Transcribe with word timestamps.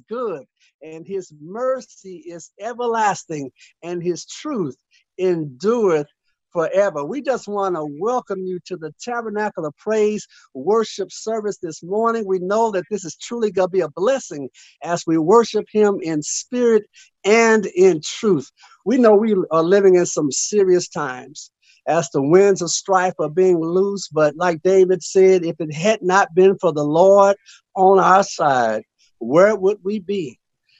good, 0.00 0.44
and 0.82 1.06
his 1.06 1.32
mercy 1.40 2.24
is 2.26 2.50
everlasting, 2.60 3.50
and 3.82 4.02
his 4.02 4.26
truth 4.26 4.76
endureth 5.18 6.06
forever. 6.52 7.04
We 7.04 7.22
just 7.22 7.48
want 7.48 7.74
to 7.76 7.86
welcome 7.98 8.44
you 8.44 8.60
to 8.66 8.76
the 8.76 8.92
Tabernacle 9.00 9.64
of 9.64 9.76
Praise 9.76 10.26
worship 10.54 11.10
service 11.10 11.58
this 11.58 11.82
morning. 11.82 12.26
We 12.26 12.38
know 12.38 12.70
that 12.72 12.84
this 12.90 13.04
is 13.04 13.16
truly 13.16 13.50
going 13.50 13.68
to 13.68 13.72
be 13.72 13.80
a 13.80 13.88
blessing 13.88 14.48
as 14.82 15.04
we 15.06 15.18
worship 15.18 15.64
Him 15.72 15.98
in 16.02 16.22
spirit 16.22 16.84
and 17.24 17.66
in 17.66 18.00
truth. 18.04 18.50
We 18.84 18.98
know 18.98 19.14
we 19.14 19.34
are 19.50 19.62
living 19.62 19.96
in 19.96 20.06
some 20.06 20.30
serious 20.30 20.88
times 20.88 21.50
as 21.86 22.08
the 22.10 22.22
winds 22.22 22.62
of 22.62 22.70
strife 22.70 23.14
are 23.18 23.30
being 23.30 23.58
loose. 23.60 24.08
But 24.08 24.36
like 24.36 24.62
David 24.62 25.02
said, 25.02 25.44
if 25.44 25.56
it 25.58 25.72
had 25.72 26.02
not 26.02 26.34
been 26.34 26.56
for 26.58 26.72
the 26.72 26.84
Lord 26.84 27.36
on 27.74 27.98
our 27.98 28.22
side, 28.22 28.82
where 29.22 29.56
would 29.56 29.78
we 29.82 29.98
be? 29.98 30.38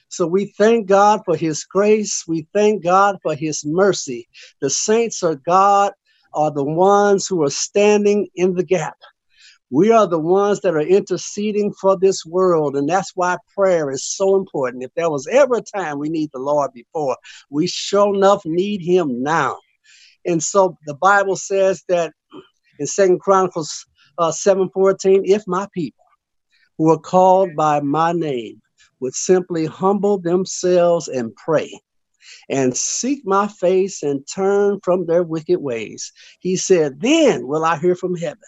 So 0.09 0.27
we 0.27 0.47
thank 0.59 0.89
God 0.89 1.23
for 1.25 1.37
his 1.37 1.65
grace. 1.65 2.25
We 2.29 2.47
thank 2.53 2.83
God 2.83 3.17
for 3.23 3.35
his 3.35 3.65
mercy. 3.65 4.29
The 4.61 4.69
saints 4.69 5.23
of 5.23 5.43
God 5.43 5.93
are 6.35 6.51
the 6.51 6.65
ones 6.65 7.27
who 7.27 7.43
are 7.43 7.51
standing 7.51 8.29
in 8.35 8.55
the 8.55 8.65
gap. 8.65 8.97
We 9.71 9.91
are 9.91 10.07
the 10.07 10.19
ones 10.19 10.61
that 10.61 10.75
are 10.75 10.83
interceding 10.83 11.73
for 11.73 11.97
this 11.97 12.27
world, 12.27 12.77
and 12.77 12.87
that's 12.87 13.13
why 13.15 13.39
prayer 13.57 13.91
is 13.91 14.05
so 14.05 14.37
important. 14.37 14.83
If 14.83 14.93
there 14.95 15.11
was 15.11 15.27
ever 15.29 15.57
a 15.57 15.63
time 15.63 15.99
we 15.99 16.11
need 16.11 16.29
the 16.35 16.41
Lord 16.41 16.73
before, 16.75 17.17
we 17.49 17.67
sure 17.67 18.15
enough 18.15 18.45
need 18.45 18.83
him 18.83 19.23
now. 19.23 19.59
And 20.27 20.43
so 20.43 20.77
the 20.85 20.95
Bible 20.95 21.37
says 21.37 21.85
that 21.89 22.13
in 22.79 22.87
Second 22.87 23.21
Chronicles 23.21 23.87
uh, 24.19 24.31
7:14, 24.31 25.23
if 25.25 25.43
my 25.47 25.67
people 25.73 26.05
who 26.79 26.91
are 26.91 26.99
called 26.99 27.55
by 27.57 27.81
my 27.81 28.13
name 28.13 28.61
would 29.01 29.15
simply 29.15 29.67
humble 29.67 30.19
themselves 30.19 31.09
and 31.09 31.35
pray 31.37 31.81
and 32.49 32.77
seek 32.77 33.23
my 33.25 33.49
face 33.49 34.03
and 34.03 34.27
turn 34.33 34.79
from 34.83 35.07
their 35.07 35.23
wicked 35.23 35.61
ways. 35.61 36.13
He 36.41 36.57
said, 36.57 37.01
Then 37.01 37.47
will 37.47 37.65
I 37.65 37.79
hear 37.79 37.95
from 37.95 38.17
heaven. 38.17 38.39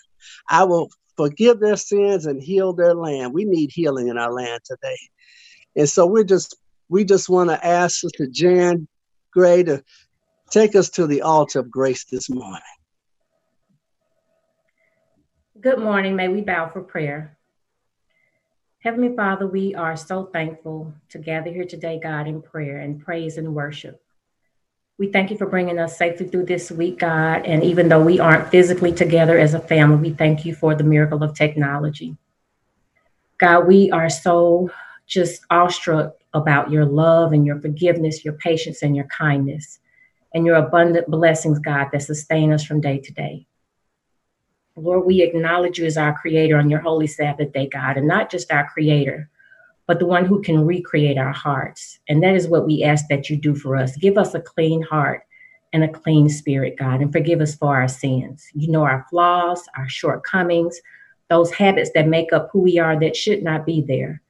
I 0.48 0.64
will 0.64 0.90
forgive 1.16 1.60
their 1.60 1.76
sins 1.76 2.26
and 2.26 2.42
heal 2.42 2.72
their 2.72 2.94
land. 2.94 3.34
We 3.34 3.44
need 3.44 3.70
healing 3.72 4.08
in 4.08 4.18
our 4.18 4.32
land 4.32 4.60
today. 4.64 4.98
And 5.76 5.88
so 5.88 6.06
we 6.06 6.24
just 6.24 6.56
we 6.88 7.04
just 7.04 7.28
want 7.28 7.50
to 7.50 7.66
ask 7.66 7.96
Sister 7.96 8.26
Jan 8.30 8.86
Gray 9.32 9.62
to 9.64 9.82
take 10.50 10.76
us 10.76 10.90
to 10.90 11.06
the 11.06 11.22
altar 11.22 11.60
of 11.60 11.70
grace 11.70 12.04
this 12.04 12.30
morning. 12.30 12.60
Good 15.60 15.78
morning. 15.78 16.14
May 16.14 16.28
we 16.28 16.42
bow 16.42 16.68
for 16.72 16.82
prayer. 16.82 17.38
Heavenly 18.84 19.16
Father, 19.16 19.46
we 19.46 19.74
are 19.74 19.96
so 19.96 20.26
thankful 20.26 20.92
to 21.08 21.16
gather 21.16 21.50
here 21.50 21.64
today, 21.64 21.98
God, 21.98 22.28
in 22.28 22.42
prayer 22.42 22.80
and 22.80 23.02
praise 23.02 23.38
and 23.38 23.54
worship. 23.54 24.02
We 24.98 25.10
thank 25.10 25.30
you 25.30 25.38
for 25.38 25.46
bringing 25.46 25.78
us 25.78 25.96
safely 25.96 26.28
through 26.28 26.44
this 26.44 26.70
week, 26.70 26.98
God. 26.98 27.46
And 27.46 27.64
even 27.64 27.88
though 27.88 28.04
we 28.04 28.20
aren't 28.20 28.50
physically 28.50 28.92
together 28.92 29.38
as 29.38 29.54
a 29.54 29.58
family, 29.58 30.10
we 30.10 30.14
thank 30.14 30.44
you 30.44 30.54
for 30.54 30.74
the 30.74 30.84
miracle 30.84 31.22
of 31.22 31.34
technology. 31.34 32.14
God, 33.38 33.66
we 33.66 33.90
are 33.90 34.10
so 34.10 34.70
just 35.06 35.46
awestruck 35.48 36.16
about 36.34 36.70
your 36.70 36.84
love 36.84 37.32
and 37.32 37.46
your 37.46 37.62
forgiveness, 37.62 38.22
your 38.22 38.34
patience 38.34 38.82
and 38.82 38.94
your 38.94 39.06
kindness, 39.06 39.78
and 40.34 40.44
your 40.44 40.56
abundant 40.56 41.08
blessings, 41.08 41.58
God, 41.58 41.88
that 41.90 42.02
sustain 42.02 42.52
us 42.52 42.62
from 42.62 42.82
day 42.82 42.98
to 42.98 43.12
day. 43.14 43.46
Lord, 44.76 45.06
we 45.06 45.22
acknowledge 45.22 45.78
you 45.78 45.86
as 45.86 45.96
our 45.96 46.18
creator 46.18 46.58
on 46.58 46.68
your 46.68 46.80
holy 46.80 47.06
Sabbath 47.06 47.52
day, 47.52 47.68
God, 47.68 47.96
and 47.96 48.08
not 48.08 48.28
just 48.28 48.50
our 48.50 48.68
creator, 48.68 49.30
but 49.86 50.00
the 50.00 50.06
one 50.06 50.24
who 50.24 50.42
can 50.42 50.66
recreate 50.66 51.16
our 51.16 51.32
hearts. 51.32 52.00
And 52.08 52.22
that 52.24 52.34
is 52.34 52.48
what 52.48 52.66
we 52.66 52.82
ask 52.82 53.06
that 53.08 53.30
you 53.30 53.36
do 53.36 53.54
for 53.54 53.76
us. 53.76 53.96
Give 53.96 54.18
us 54.18 54.34
a 54.34 54.40
clean 54.40 54.82
heart 54.82 55.22
and 55.72 55.84
a 55.84 55.88
clean 55.88 56.28
spirit, 56.28 56.76
God, 56.76 57.00
and 57.00 57.12
forgive 57.12 57.40
us 57.40 57.54
for 57.54 57.76
our 57.76 57.86
sins. 57.86 58.48
You 58.52 58.68
know 58.68 58.82
our 58.82 59.06
flaws, 59.10 59.62
our 59.76 59.88
shortcomings, 59.88 60.80
those 61.30 61.52
habits 61.52 61.90
that 61.94 62.08
make 62.08 62.32
up 62.32 62.48
who 62.52 62.60
we 62.60 62.78
are 62.80 62.98
that 62.98 63.14
should 63.14 63.44
not 63.44 63.64
be 63.64 63.80
there. 63.80 64.20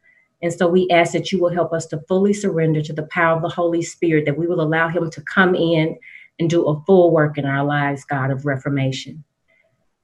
And 0.42 0.52
so 0.52 0.68
we 0.68 0.90
ask 0.90 1.14
that 1.14 1.32
you 1.32 1.40
will 1.40 1.54
help 1.54 1.72
us 1.72 1.86
to 1.86 2.04
fully 2.06 2.34
surrender 2.34 2.82
to 2.82 2.92
the 2.92 3.04
power 3.04 3.36
of 3.36 3.42
the 3.42 3.48
Holy 3.48 3.80
Spirit, 3.80 4.26
that 4.26 4.36
we 4.36 4.46
will 4.46 4.60
allow 4.60 4.88
him 4.88 5.10
to 5.10 5.22
come 5.22 5.54
in 5.54 5.96
and 6.38 6.50
do 6.50 6.66
a 6.66 6.82
full 6.84 7.12
work 7.12 7.38
in 7.38 7.46
our 7.46 7.64
lives, 7.64 8.04
God, 8.04 8.30
of 8.30 8.44
reformation. 8.44 9.24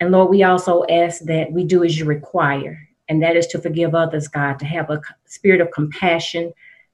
And 0.01 0.11
Lord, 0.11 0.31
we 0.31 0.43
also 0.43 0.85
ask 0.89 1.21
that 1.25 1.53
we 1.53 1.63
do 1.63 1.85
as 1.85 1.99
you 1.99 2.07
require, 2.07 2.89
and 3.09 3.23
that 3.23 3.37
is 3.37 3.47
to 3.49 3.61
forgive 3.61 3.95
others, 3.95 4.29
God, 4.29 4.59
to 4.59 4.65
have 4.65 4.89
a 4.89 5.03
spirit 5.27 5.61
of 5.61 5.71
compassion 5.73 6.53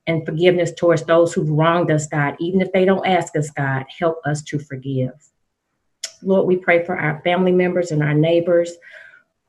and 0.08 0.26
forgiveness 0.26 0.72
towards 0.72 1.04
those 1.04 1.32
who've 1.32 1.48
wronged 1.48 1.90
us, 1.90 2.06
God, 2.06 2.36
even 2.40 2.60
if 2.60 2.72
they 2.72 2.84
don't 2.84 3.06
ask 3.06 3.36
us, 3.36 3.50
God, 3.50 3.84
help 3.96 4.18
us 4.24 4.42
to 4.44 4.58
forgive. 4.58 5.12
Lord, 6.22 6.46
we 6.46 6.56
pray 6.56 6.84
for 6.84 6.98
our 6.98 7.20
family 7.22 7.52
members 7.52 7.92
and 7.92 8.02
our 8.02 8.14
neighbors 8.14 8.72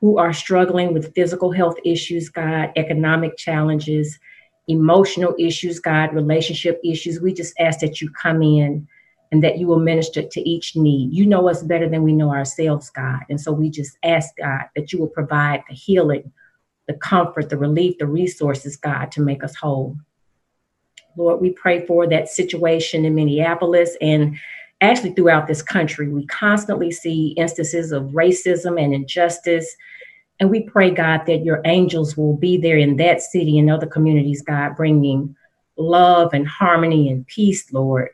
who 0.00 0.18
are 0.18 0.32
struggling 0.32 0.92
with 0.92 1.14
physical 1.14 1.50
health 1.50 1.76
issues, 1.84 2.28
God, 2.28 2.70
economic 2.76 3.36
challenges, 3.36 4.18
emotional 4.68 5.34
issues, 5.38 5.80
God, 5.80 6.14
relationship 6.14 6.80
issues. 6.84 7.20
We 7.20 7.32
just 7.32 7.54
ask 7.58 7.80
that 7.80 8.00
you 8.00 8.10
come 8.10 8.42
in 8.42 8.86
and 9.30 9.42
that 9.42 9.58
you 9.58 9.66
will 9.66 9.78
minister 9.78 10.22
to 10.22 10.48
each 10.48 10.74
need. 10.76 11.12
You 11.12 11.26
know 11.26 11.48
us 11.48 11.62
better 11.62 11.88
than 11.88 12.02
we 12.02 12.12
know 12.12 12.30
ourselves, 12.30 12.90
God. 12.90 13.20
And 13.28 13.40
so 13.40 13.52
we 13.52 13.70
just 13.70 13.98
ask, 14.02 14.36
God, 14.36 14.64
that 14.74 14.92
you 14.92 14.98
will 14.98 15.08
provide 15.08 15.62
the 15.68 15.74
healing, 15.74 16.32
the 16.86 16.94
comfort, 16.94 17.50
the 17.50 17.58
relief, 17.58 17.98
the 17.98 18.06
resources, 18.06 18.76
God, 18.76 19.12
to 19.12 19.20
make 19.20 19.44
us 19.44 19.54
whole. 19.54 19.96
Lord, 21.16 21.40
we 21.40 21.50
pray 21.50 21.84
for 21.86 22.06
that 22.06 22.28
situation 22.28 23.04
in 23.04 23.14
Minneapolis 23.14 23.96
and 24.00 24.36
actually 24.80 25.12
throughout 25.12 25.46
this 25.46 25.62
country. 25.62 26.08
We 26.08 26.26
constantly 26.26 26.90
see 26.90 27.34
instances 27.36 27.92
of 27.92 28.04
racism 28.04 28.82
and 28.82 28.94
injustice. 28.94 29.76
And 30.40 30.50
we 30.50 30.62
pray, 30.62 30.90
God, 30.90 31.26
that 31.26 31.44
your 31.44 31.60
angels 31.64 32.16
will 32.16 32.36
be 32.36 32.56
there 32.56 32.78
in 32.78 32.96
that 32.96 33.20
city 33.20 33.58
and 33.58 33.70
other 33.70 33.86
communities, 33.86 34.42
God, 34.42 34.76
bringing 34.76 35.34
love 35.76 36.32
and 36.32 36.46
harmony 36.46 37.10
and 37.10 37.26
peace, 37.26 37.72
Lord. 37.72 38.10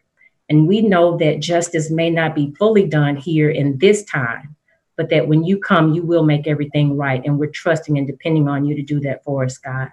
And 0.48 0.68
we 0.68 0.82
know 0.82 1.16
that 1.18 1.40
justice 1.40 1.90
may 1.90 2.10
not 2.10 2.34
be 2.34 2.54
fully 2.58 2.86
done 2.86 3.16
here 3.16 3.50
in 3.50 3.78
this 3.78 4.04
time, 4.04 4.54
but 4.96 5.10
that 5.10 5.28
when 5.28 5.44
you 5.44 5.58
come, 5.58 5.94
you 5.94 6.02
will 6.02 6.24
make 6.24 6.46
everything 6.46 6.96
right. 6.96 7.24
And 7.24 7.38
we're 7.38 7.50
trusting 7.50 7.96
and 7.96 8.06
depending 8.06 8.48
on 8.48 8.64
you 8.64 8.74
to 8.76 8.82
do 8.82 9.00
that 9.00 9.24
for 9.24 9.44
us, 9.44 9.58
God. 9.58 9.90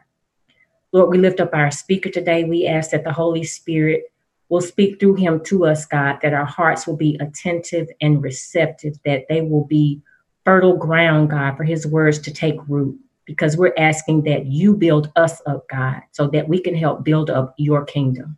Lord, 0.91 1.09
we 1.09 1.17
lift 1.17 1.39
up 1.39 1.51
our 1.53 1.71
speaker 1.71 2.09
today. 2.09 2.43
We 2.43 2.67
ask 2.67 2.91
that 2.91 3.05
the 3.05 3.13
Holy 3.13 3.45
Spirit 3.45 4.03
will 4.49 4.61
speak 4.61 4.99
through 4.99 5.15
him 5.15 5.41
to 5.45 5.65
us, 5.65 5.85
God, 5.85 6.19
that 6.21 6.33
our 6.33 6.45
hearts 6.45 6.85
will 6.85 6.97
be 6.97 7.17
attentive 7.21 7.87
and 8.01 8.21
receptive, 8.21 8.95
that 9.05 9.23
they 9.29 9.41
will 9.41 9.63
be 9.65 10.01
fertile 10.43 10.75
ground, 10.75 11.29
God, 11.29 11.55
for 11.55 11.63
his 11.63 11.87
words 11.87 12.19
to 12.19 12.33
take 12.33 12.57
root. 12.67 12.99
Because 13.25 13.55
we're 13.55 13.73
asking 13.77 14.23
that 14.23 14.47
you 14.47 14.75
build 14.75 15.09
us 15.15 15.41
up, 15.45 15.65
God, 15.69 16.01
so 16.11 16.27
that 16.27 16.49
we 16.49 16.59
can 16.59 16.75
help 16.75 17.05
build 17.05 17.29
up 17.29 17.55
your 17.57 17.85
kingdom. 17.85 18.35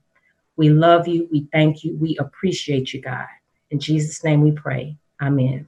We 0.56 0.69
love 0.69 1.08
you. 1.08 1.28
We 1.31 1.47
thank 1.52 1.84
you. 1.84 1.96
We 1.96 2.18
appreciate 2.18 2.94
you, 2.94 3.02
God. 3.02 3.25
In 3.72 3.80
Jesus' 3.80 4.24
name 4.24 4.41
we 4.41 4.52
pray. 4.52 4.97
Amen. 5.22 5.68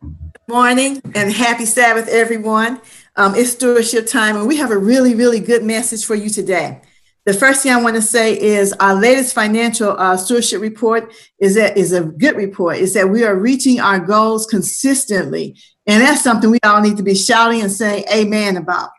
Good 0.00 0.48
morning 0.48 1.02
and 1.14 1.30
happy 1.32 1.66
Sabbath, 1.66 2.08
everyone. 2.08 2.80
Um, 3.16 3.34
it's 3.34 3.52
stewardship 3.52 4.06
time, 4.06 4.36
and 4.36 4.48
we 4.48 4.56
have 4.56 4.70
a 4.70 4.78
really, 4.78 5.14
really 5.14 5.40
good 5.40 5.62
message 5.62 6.04
for 6.04 6.14
you 6.14 6.30
today. 6.30 6.80
The 7.24 7.34
first 7.34 7.62
thing 7.62 7.72
I 7.72 7.80
want 7.80 7.96
to 7.96 8.02
say 8.02 8.40
is 8.40 8.72
our 8.80 8.94
latest 8.94 9.34
financial 9.34 9.90
uh, 9.90 10.16
stewardship 10.16 10.60
report 10.60 11.12
is 11.38 11.54
that 11.54 11.76
is 11.76 11.92
a 11.92 12.02
good 12.02 12.34
report. 12.34 12.78
Is 12.78 12.94
that 12.94 13.10
we 13.10 13.24
are 13.24 13.36
reaching 13.36 13.78
our 13.78 14.00
goals 14.00 14.46
consistently, 14.46 15.56
and 15.86 16.02
that's 16.02 16.22
something 16.22 16.50
we 16.50 16.58
all 16.64 16.80
need 16.80 16.96
to 16.96 17.02
be 17.02 17.14
shouting 17.14 17.60
and 17.60 17.70
saying 17.70 18.04
amen 18.12 18.56
about. 18.56 18.90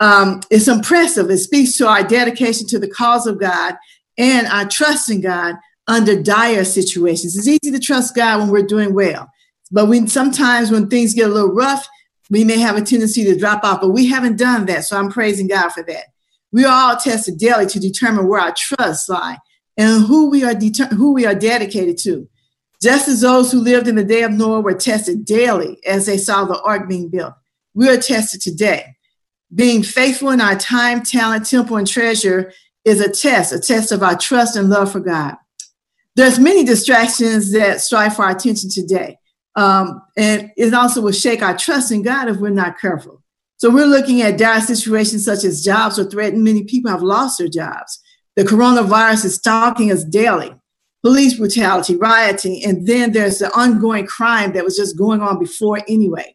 Um, 0.00 0.40
it's 0.50 0.68
impressive. 0.68 1.30
It 1.30 1.38
speaks 1.38 1.76
to 1.76 1.88
our 1.88 2.02
dedication 2.02 2.66
to 2.68 2.78
the 2.78 2.88
cause 2.88 3.26
of 3.26 3.40
God 3.40 3.76
and 4.18 4.46
our 4.48 4.68
trust 4.68 5.10
in 5.10 5.20
God 5.20 5.56
under 5.86 6.20
dire 6.20 6.64
situations. 6.64 7.36
It's 7.36 7.48
easy 7.48 7.70
to 7.72 7.78
trust 7.78 8.14
God 8.14 8.40
when 8.40 8.50
we're 8.50 8.66
doing 8.66 8.94
well, 8.94 9.30
but 9.70 9.86
we 9.86 10.06
sometimes 10.06 10.70
when 10.70 10.88
things 10.88 11.14
get 11.14 11.30
a 11.30 11.32
little 11.32 11.52
rough, 11.52 11.86
we 12.30 12.42
may 12.44 12.58
have 12.58 12.76
a 12.76 12.80
tendency 12.80 13.24
to 13.24 13.38
drop 13.38 13.64
off. 13.64 13.80
But 13.80 13.90
we 13.90 14.06
haven't 14.06 14.38
done 14.38 14.66
that, 14.66 14.84
so 14.84 14.98
I'm 14.98 15.10
praising 15.10 15.46
God 15.46 15.70
for 15.70 15.82
that. 15.84 16.06
We 16.52 16.64
are 16.64 16.90
all 16.92 16.96
tested 16.96 17.38
daily 17.38 17.66
to 17.66 17.80
determine 17.80 18.28
where 18.28 18.40
our 18.40 18.54
trusts 18.56 19.08
lie 19.08 19.38
and 19.76 20.04
who 20.06 20.30
we 20.30 20.44
are 20.44 20.54
deter- 20.54 20.86
who 20.86 21.12
we 21.12 21.26
are 21.26 21.34
dedicated 21.34 21.98
to. 21.98 22.28
Just 22.80 23.08
as 23.08 23.22
those 23.22 23.50
who 23.50 23.60
lived 23.60 23.88
in 23.88 23.96
the 23.96 24.04
day 24.04 24.22
of 24.22 24.32
Noah 24.32 24.60
were 24.60 24.74
tested 24.74 25.24
daily 25.24 25.78
as 25.86 26.06
they 26.06 26.18
saw 26.18 26.44
the 26.44 26.60
ark 26.62 26.88
being 26.88 27.08
built, 27.08 27.34
we 27.74 27.88
are 27.88 27.96
tested 27.96 28.40
today. 28.40 28.93
Being 29.52 29.82
faithful 29.82 30.30
in 30.30 30.40
our 30.40 30.56
time, 30.56 31.02
talent, 31.02 31.46
temple, 31.46 31.76
and 31.76 31.86
treasure 31.86 32.52
is 32.84 33.00
a 33.00 33.10
test, 33.10 33.52
a 33.52 33.58
test 33.58 33.92
of 33.92 34.02
our 34.02 34.16
trust 34.16 34.56
and 34.56 34.68
love 34.68 34.92
for 34.92 35.00
God. 35.00 35.36
There's 36.16 36.38
many 36.38 36.64
distractions 36.64 37.52
that 37.52 37.80
strive 37.80 38.14
for 38.14 38.24
our 38.24 38.30
attention 38.30 38.70
today. 38.70 39.18
Um, 39.56 40.02
and 40.16 40.50
it 40.56 40.74
also 40.74 41.00
will 41.00 41.12
shake 41.12 41.42
our 41.42 41.56
trust 41.56 41.92
in 41.92 42.02
God 42.02 42.28
if 42.28 42.38
we're 42.38 42.50
not 42.50 42.78
careful. 42.78 43.22
So 43.56 43.70
we're 43.70 43.86
looking 43.86 44.22
at 44.22 44.38
dire 44.38 44.60
situations 44.60 45.24
such 45.24 45.44
as 45.44 45.64
jobs 45.64 45.98
are 45.98 46.04
threatened. 46.04 46.44
Many 46.44 46.64
people 46.64 46.90
have 46.90 47.02
lost 47.02 47.38
their 47.38 47.48
jobs. 47.48 48.00
The 48.36 48.42
coronavirus 48.42 49.26
is 49.26 49.34
stalking 49.36 49.92
us 49.92 50.04
daily. 50.04 50.54
Police 51.02 51.34
brutality, 51.38 51.96
rioting, 51.96 52.64
and 52.64 52.86
then 52.86 53.12
there's 53.12 53.38
the 53.38 53.54
ongoing 53.56 54.06
crime 54.06 54.52
that 54.54 54.64
was 54.64 54.76
just 54.76 54.96
going 54.96 55.20
on 55.20 55.38
before 55.38 55.80
anyway. 55.86 56.34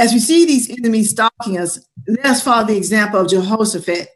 As 0.00 0.14
we 0.14 0.18
see 0.18 0.46
these 0.46 0.70
enemies 0.70 1.10
stalking 1.10 1.58
us, 1.58 1.78
let 2.08 2.24
us 2.24 2.42
follow 2.42 2.66
the 2.66 2.74
example 2.74 3.20
of 3.20 3.28
Jehoshaphat. 3.28 4.08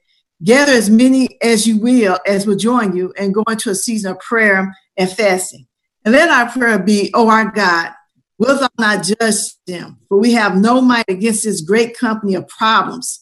Gather 0.43 0.73
as 0.73 0.89
many 0.89 1.39
as 1.43 1.67
you 1.67 1.79
will 1.79 2.19
as 2.27 2.47
will 2.47 2.57
join 2.57 2.97
you 2.97 3.13
and 3.19 3.35
go 3.35 3.43
into 3.51 3.69
a 3.69 3.75
season 3.75 4.13
of 4.13 4.19
prayer 4.21 4.75
and 4.97 5.11
fasting. 5.11 5.67
And 6.07 6.15
let 6.15 6.31
our 6.31 6.51
prayer 6.51 6.79
be, 6.79 7.11
oh 7.13 7.29
our 7.29 7.51
God, 7.51 7.93
wilt 8.39 8.61
thou 8.61 8.69
not 8.79 9.05
judge 9.05 9.37
them? 9.67 9.99
For 10.09 10.19
we 10.19 10.33
have 10.33 10.57
no 10.57 10.81
might 10.81 11.05
against 11.07 11.45
this 11.45 11.61
great 11.61 11.99
company 11.99 12.35
of 12.35 12.49
problems, 12.49 13.21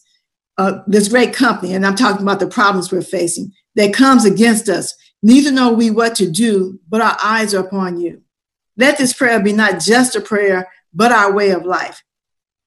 uh, 0.57 0.79
this 0.87 1.09
great 1.09 1.33
company, 1.33 1.73
and 1.73 1.85
I'm 1.85 1.95
talking 1.95 2.21
about 2.21 2.39
the 2.39 2.47
problems 2.47 2.93
we're 2.93 3.01
facing, 3.01 3.51
that 3.75 3.93
comes 3.93 4.23
against 4.23 4.69
us. 4.69 4.95
Neither 5.21 5.51
know 5.51 5.73
we 5.73 5.91
what 5.91 6.15
to 6.15 6.31
do, 6.31 6.79
but 6.87 7.01
our 7.01 7.17
eyes 7.21 7.53
are 7.53 7.65
upon 7.65 7.99
you. 7.99 8.21
Let 8.77 8.97
this 8.97 9.11
prayer 9.11 9.43
be 9.43 9.51
not 9.51 9.81
just 9.81 10.15
a 10.15 10.21
prayer, 10.21 10.69
but 10.93 11.11
our 11.11 11.33
way 11.33 11.49
of 11.51 11.65
life. 11.65 12.01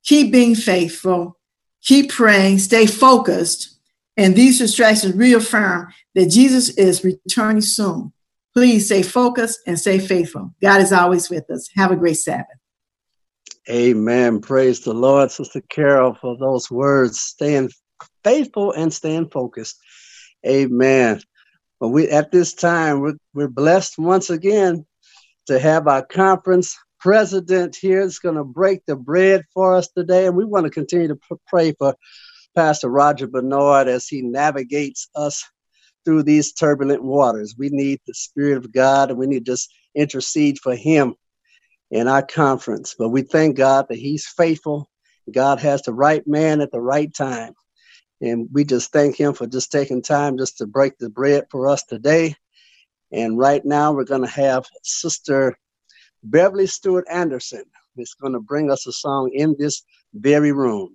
Keep 0.06 0.32
being 0.32 0.55
faithful, 0.55 1.37
keep 1.82 2.11
praying, 2.11 2.58
stay 2.58 2.87
focused, 2.87 3.76
and 4.17 4.35
these 4.35 4.58
distractions 4.58 5.14
reaffirm 5.14 5.93
that 6.14 6.31
Jesus 6.31 6.70
is 6.70 7.05
returning 7.05 7.61
soon. 7.61 8.12
Please 8.55 8.87
stay 8.87 9.03
focused 9.03 9.61
and 9.67 9.79
stay 9.79 9.99
faithful. 9.99 10.55
God 10.62 10.81
is 10.81 10.93
always 10.93 11.29
with 11.29 11.50
us. 11.50 11.69
Have 11.76 11.91
a 11.91 11.97
great 11.97 12.14
Sabbath. 12.14 12.47
Amen. 13.69 14.41
Praise 14.41 14.81
the 14.81 14.94
Lord, 14.94 15.31
Sister 15.31 15.61
Carol, 15.69 16.14
for 16.14 16.38
those 16.38 16.70
words. 16.70 17.20
Staying 17.20 17.70
faithful 18.25 18.73
and 18.73 18.93
staying 18.93 19.29
focused. 19.31 19.76
Amen. 20.47 21.20
But 21.81 21.88
we 21.88 22.08
at 22.08 22.31
this 22.31 22.55
time 22.55 23.00
we're, 23.00 23.17
we're 23.35 23.49
blessed 23.49 23.99
once 23.99 24.31
again 24.31 24.87
to 25.49 25.58
have 25.58 25.87
our 25.88 26.05
conference 26.05 26.76
president 27.06 27.76
here 27.76 28.00
is 28.00 28.19
going 28.19 28.35
to 28.35 28.43
break 28.43 28.85
the 28.85 28.97
bread 28.97 29.44
for 29.55 29.76
us 29.76 29.87
today, 29.87 30.26
and 30.26 30.35
we 30.35 30.44
want 30.44 30.64
to 30.64 30.70
continue 30.70 31.06
to 31.06 31.38
pray 31.47 31.70
for 31.70 31.94
Pastor 32.56 32.88
Roger 32.88 33.29
Bernard 33.29 33.87
as 33.87 34.08
he 34.08 34.23
navigates 34.23 35.08
us 35.14 35.44
through 36.05 36.25
these 36.25 36.53
turbulent 36.53 37.05
waters. 37.05 37.55
We 37.56 37.69
need 37.69 38.00
the 38.08 38.14
Spirit 38.14 38.56
of 38.56 38.73
God, 38.73 39.11
and 39.11 39.20
we 39.20 39.29
need 39.29 39.47
to 39.47 39.53
just 39.53 39.73
intercede 39.94 40.58
for 40.58 40.75
him 40.75 41.14
in 41.93 42.08
our 42.08 42.23
conference. 42.23 42.97
But 42.99 43.11
we 43.11 43.23
thank 43.23 43.56
God 43.56 43.87
that 43.88 43.99
he's 43.99 44.26
faithful. 44.26 44.91
God 45.31 45.61
has 45.61 45.82
the 45.82 45.93
right 45.93 46.26
man 46.26 46.61
at 46.61 46.73
the 46.73 46.81
right 46.81 47.14
time. 47.14 47.53
And 48.20 48.49
we 48.53 48.64
just 48.64 48.91
thank 48.91 49.14
him 49.14 49.32
for 49.32 49.47
just 49.47 49.70
taking 49.70 50.03
time 50.03 50.38
just 50.38 50.58
to 50.58 50.67
break 50.67 50.99
the 50.99 51.08
bread 51.08 51.44
for 51.53 51.69
us 51.69 51.85
today. 51.85 52.35
And 53.12 53.38
right 53.38 53.64
now, 53.64 53.93
we're 53.93 54.03
going 54.03 54.25
to 54.25 54.26
have 54.26 54.67
Sister 54.82 55.56
Beverly 56.31 56.67
Stewart 56.67 57.06
Anderson 57.11 57.64
is 57.96 58.14
going 58.20 58.32
to 58.32 58.40
bring 58.40 58.70
us 58.70 58.87
a 58.87 58.93
song 58.93 59.31
in 59.32 59.56
this 59.58 59.82
very 60.14 60.52
room. 60.52 60.90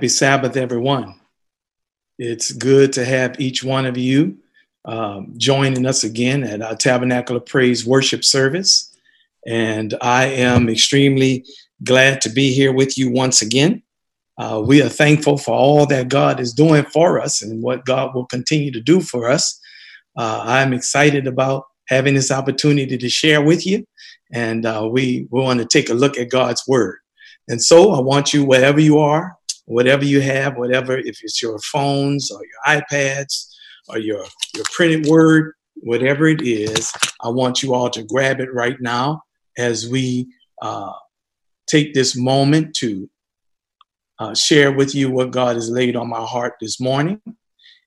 Happy 0.00 0.08
Sabbath, 0.08 0.56
everyone. 0.56 1.20
It's 2.18 2.52
good 2.52 2.90
to 2.94 3.04
have 3.04 3.38
each 3.38 3.62
one 3.62 3.84
of 3.84 3.98
you 3.98 4.38
um, 4.86 5.34
joining 5.36 5.84
us 5.84 6.04
again 6.04 6.42
at 6.42 6.62
our 6.62 6.74
Tabernacle 6.74 7.36
of 7.36 7.44
Praise 7.44 7.84
worship 7.84 8.24
service. 8.24 8.96
And 9.46 9.94
I 10.00 10.24
am 10.24 10.70
extremely 10.70 11.44
glad 11.84 12.22
to 12.22 12.30
be 12.30 12.50
here 12.50 12.72
with 12.72 12.96
you 12.96 13.10
once 13.10 13.42
again. 13.42 13.82
Uh, 14.38 14.62
we 14.64 14.80
are 14.80 14.88
thankful 14.88 15.36
for 15.36 15.54
all 15.54 15.84
that 15.84 16.08
God 16.08 16.40
is 16.40 16.54
doing 16.54 16.84
for 16.84 17.20
us 17.20 17.42
and 17.42 17.62
what 17.62 17.84
God 17.84 18.14
will 18.14 18.24
continue 18.24 18.72
to 18.72 18.80
do 18.80 19.02
for 19.02 19.28
us. 19.28 19.60
Uh, 20.16 20.42
I'm 20.46 20.72
excited 20.72 21.26
about 21.26 21.64
having 21.88 22.14
this 22.14 22.30
opportunity 22.30 22.96
to 22.96 23.08
share 23.10 23.42
with 23.42 23.66
you. 23.66 23.84
And 24.32 24.64
uh, 24.64 24.88
we, 24.90 25.28
we 25.30 25.42
want 25.42 25.60
to 25.60 25.66
take 25.66 25.90
a 25.90 25.94
look 25.94 26.16
at 26.16 26.30
God's 26.30 26.62
Word. 26.66 26.96
And 27.48 27.62
so 27.62 27.92
I 27.92 28.00
want 28.00 28.32
you, 28.32 28.46
wherever 28.46 28.80
you 28.80 28.98
are, 28.98 29.36
whatever 29.70 30.04
you 30.04 30.20
have, 30.20 30.56
whatever, 30.56 30.98
if 30.98 31.22
it's 31.22 31.40
your 31.40 31.58
phones 31.60 32.30
or 32.32 32.40
your 32.40 32.80
iPads 32.80 33.54
or 33.88 33.98
your, 33.98 34.24
your 34.54 34.64
printed 34.72 35.06
word, 35.06 35.52
whatever 35.76 36.26
it 36.26 36.42
is, 36.42 36.92
I 37.22 37.28
want 37.28 37.62
you 37.62 37.72
all 37.72 37.88
to 37.90 38.02
grab 38.02 38.40
it 38.40 38.52
right 38.52 38.76
now 38.80 39.22
as 39.56 39.88
we 39.88 40.26
uh, 40.60 40.92
take 41.68 41.94
this 41.94 42.16
moment 42.16 42.74
to 42.76 43.08
uh, 44.18 44.34
share 44.34 44.72
with 44.72 44.92
you 44.92 45.08
what 45.08 45.30
God 45.30 45.54
has 45.54 45.70
laid 45.70 45.94
on 45.94 46.08
my 46.08 46.24
heart 46.24 46.54
this 46.60 46.80
morning. 46.80 47.20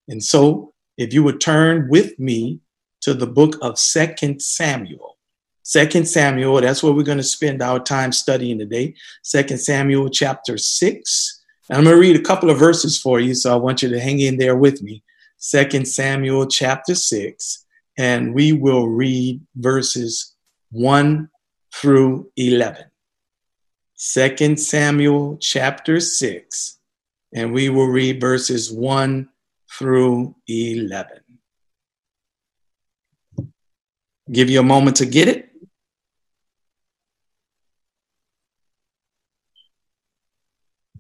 And 0.07 0.23
so, 0.23 0.73
if 0.97 1.13
you 1.13 1.21
would 1.23 1.41
turn 1.41 1.89
with 1.89 2.17
me 2.17 2.61
to 3.01 3.13
the 3.13 3.27
book 3.27 3.57
of 3.61 3.77
Second 3.77 4.41
Samuel. 4.41 5.17
Second 5.63 6.07
Samuel, 6.07 6.61
that's 6.61 6.81
where 6.81 6.93
we're 6.93 7.03
going 7.03 7.17
to 7.17 7.23
spend 7.23 7.61
our 7.61 7.79
time 7.79 8.13
studying 8.13 8.59
today. 8.59 8.95
Second 9.21 9.57
Samuel 9.57 10.09
chapter 10.09 10.57
6 10.57 11.42
and 11.69 11.77
I'm 11.77 11.83
going 11.85 11.95
to 11.95 11.99
read 11.99 12.15
a 12.15 12.23
couple 12.23 12.49
of 12.49 12.59
verses 12.59 12.99
for 12.99 13.19
you, 13.19 13.33
so 13.33 13.53
I 13.53 13.55
want 13.55 13.81
you 13.81 13.89
to 13.89 13.99
hang 13.99 14.19
in 14.19 14.37
there 14.37 14.55
with 14.55 14.81
me. 14.81 15.03
Second 15.37 15.87
Samuel 15.87 16.47
chapter 16.47 16.95
6, 16.95 17.65
and 17.97 18.33
we 18.33 18.51
will 18.51 18.87
read 18.87 19.41
verses 19.55 20.35
1 20.71 21.29
through 21.73 22.31
11. 22.35 22.85
Second 23.95 24.59
Samuel 24.59 25.37
chapter 25.39 25.99
6, 25.99 26.79
and 27.33 27.53
we 27.53 27.69
will 27.69 27.87
read 27.87 28.19
verses 28.19 28.71
1 28.71 29.29
through 29.71 30.35
11. 30.47 31.19
Give 34.31 34.49
you 34.49 34.59
a 34.59 34.63
moment 34.63 34.97
to 34.97 35.05
get 35.05 35.27
it. 35.27 35.52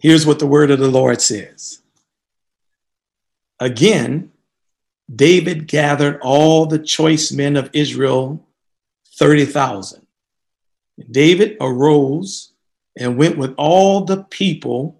Here's 0.03 0.25
what 0.25 0.39
the 0.39 0.47
word 0.47 0.69
of 0.69 0.79
the 0.79 0.89
Lord 0.89 1.21
says. 1.21 1.81
Again, 3.57 4.33
David 5.13 5.65
gathered 5.65 6.19
all 6.21 6.65
the 6.65 6.79
choice 6.79 7.31
men 7.31 7.55
of 7.55 7.69
Israel, 7.71 8.45
30,000. 9.17 10.05
David 11.09 11.55
arose 11.61 12.51
and 12.97 13.17
went 13.17 13.37
with 13.37 13.55
all 13.57 14.03
the 14.03 14.25
people 14.25 14.99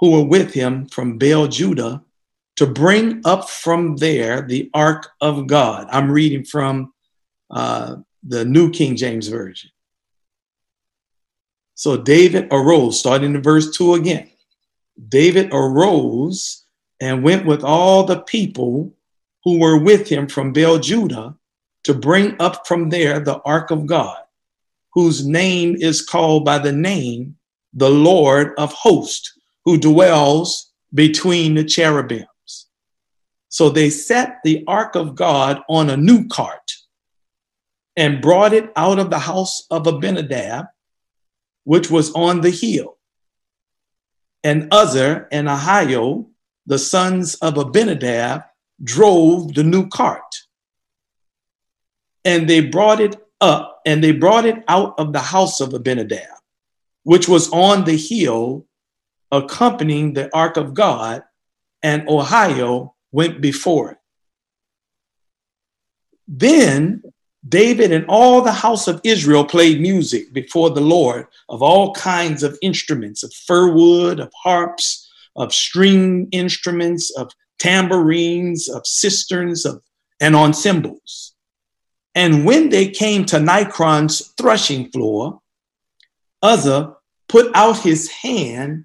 who 0.00 0.10
were 0.10 0.24
with 0.24 0.52
him 0.52 0.86
from 0.86 1.16
Baal 1.16 1.48
Judah 1.48 2.04
to 2.56 2.66
bring 2.66 3.22
up 3.24 3.48
from 3.48 3.96
there 3.96 4.42
the 4.42 4.70
ark 4.74 5.12
of 5.22 5.46
God. 5.46 5.88
I'm 5.90 6.10
reading 6.10 6.44
from 6.44 6.92
uh, 7.50 7.96
the 8.22 8.44
New 8.44 8.70
King 8.70 8.96
James 8.96 9.28
Version. 9.28 9.70
So 11.74 11.96
David 11.96 12.48
arose, 12.50 13.00
starting 13.00 13.34
in 13.34 13.42
verse 13.42 13.74
2 13.74 13.94
again. 13.94 14.28
David 15.08 15.50
arose 15.52 16.64
and 17.00 17.22
went 17.22 17.46
with 17.46 17.64
all 17.64 18.04
the 18.04 18.20
people 18.20 18.94
who 19.44 19.58
were 19.58 19.78
with 19.78 20.08
him 20.08 20.28
from 20.28 20.52
Baal 20.52 20.78
Judah 20.78 21.36
to 21.84 21.94
bring 21.94 22.40
up 22.40 22.66
from 22.66 22.90
there 22.90 23.18
the 23.18 23.40
ark 23.44 23.70
of 23.70 23.86
God, 23.86 24.18
whose 24.92 25.26
name 25.26 25.76
is 25.78 26.04
called 26.04 26.44
by 26.44 26.58
the 26.58 26.72
name 26.72 27.36
the 27.74 27.90
Lord 27.90 28.52
of 28.58 28.72
hosts, 28.72 29.36
who 29.64 29.78
dwells 29.78 30.72
between 30.94 31.54
the 31.54 31.64
cherubims. 31.64 32.66
So 33.48 33.70
they 33.70 33.90
set 33.90 34.38
the 34.44 34.62
ark 34.66 34.94
of 34.94 35.14
God 35.14 35.62
on 35.68 35.90
a 35.90 35.96
new 35.96 36.28
cart 36.28 36.72
and 37.96 38.22
brought 38.22 38.52
it 38.52 38.72
out 38.76 38.98
of 38.98 39.10
the 39.10 39.18
house 39.18 39.66
of 39.70 39.86
Abinadab, 39.86 40.66
which 41.64 41.90
was 41.90 42.12
on 42.12 42.40
the 42.40 42.50
hill 42.50 42.98
and 44.44 44.68
Uzzah 44.72 45.26
and 45.30 45.48
Ahio, 45.48 46.26
the 46.66 46.78
sons 46.78 47.34
of 47.36 47.58
Abinadab, 47.58 48.44
drove 48.82 49.54
the 49.54 49.62
new 49.62 49.88
cart. 49.88 50.22
And 52.24 52.48
they 52.48 52.60
brought 52.60 53.00
it 53.00 53.16
up, 53.40 53.80
and 53.84 54.02
they 54.02 54.12
brought 54.12 54.44
it 54.44 54.62
out 54.68 54.94
of 54.98 55.12
the 55.12 55.20
house 55.20 55.60
of 55.60 55.74
Abinadab, 55.74 56.38
which 57.02 57.28
was 57.28 57.50
on 57.52 57.84
the 57.84 57.96
hill 57.96 58.66
accompanying 59.30 60.12
the 60.12 60.34
ark 60.34 60.56
of 60.56 60.74
God, 60.74 61.22
and 61.82 62.06
Ahio 62.06 62.92
went 63.10 63.40
before 63.40 63.92
it. 63.92 63.98
Then 66.28 67.02
David 67.48 67.90
and 67.90 68.06
all 68.08 68.40
the 68.40 68.52
house 68.52 68.86
of 68.86 69.00
Israel 69.02 69.44
played 69.44 69.80
music 69.80 70.32
before 70.32 70.70
the 70.70 70.80
Lord 70.80 71.26
of 71.48 71.62
all 71.62 71.92
kinds 71.94 72.42
of 72.42 72.56
instruments, 72.62 73.22
of 73.24 73.34
fir 73.34 73.72
wood, 73.72 74.20
of 74.20 74.32
harps, 74.42 75.10
of 75.34 75.52
string 75.52 76.28
instruments, 76.30 77.10
of 77.16 77.32
tambourines, 77.58 78.68
of 78.68 78.82
sistrums, 78.84 79.66
of, 79.66 79.82
and 80.20 80.36
on 80.36 80.54
cymbals. 80.54 81.34
And 82.14 82.44
when 82.44 82.68
they 82.68 82.88
came 82.88 83.24
to 83.26 83.38
Nachon's 83.38 84.32
threshing 84.36 84.90
floor, 84.90 85.40
Uzzah 86.42 86.96
put 87.28 87.50
out 87.54 87.78
his 87.78 88.10
hand 88.10 88.84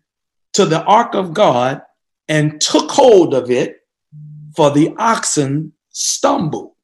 to 0.54 0.66
the 0.66 0.84
ark 0.84 1.14
of 1.14 1.34
God 1.34 1.82
and 2.28 2.60
took 2.62 2.90
hold 2.90 3.34
of 3.34 3.52
it, 3.52 3.82
for 4.56 4.72
the 4.72 4.96
oxen 4.98 5.74
stumbled. 5.90 6.77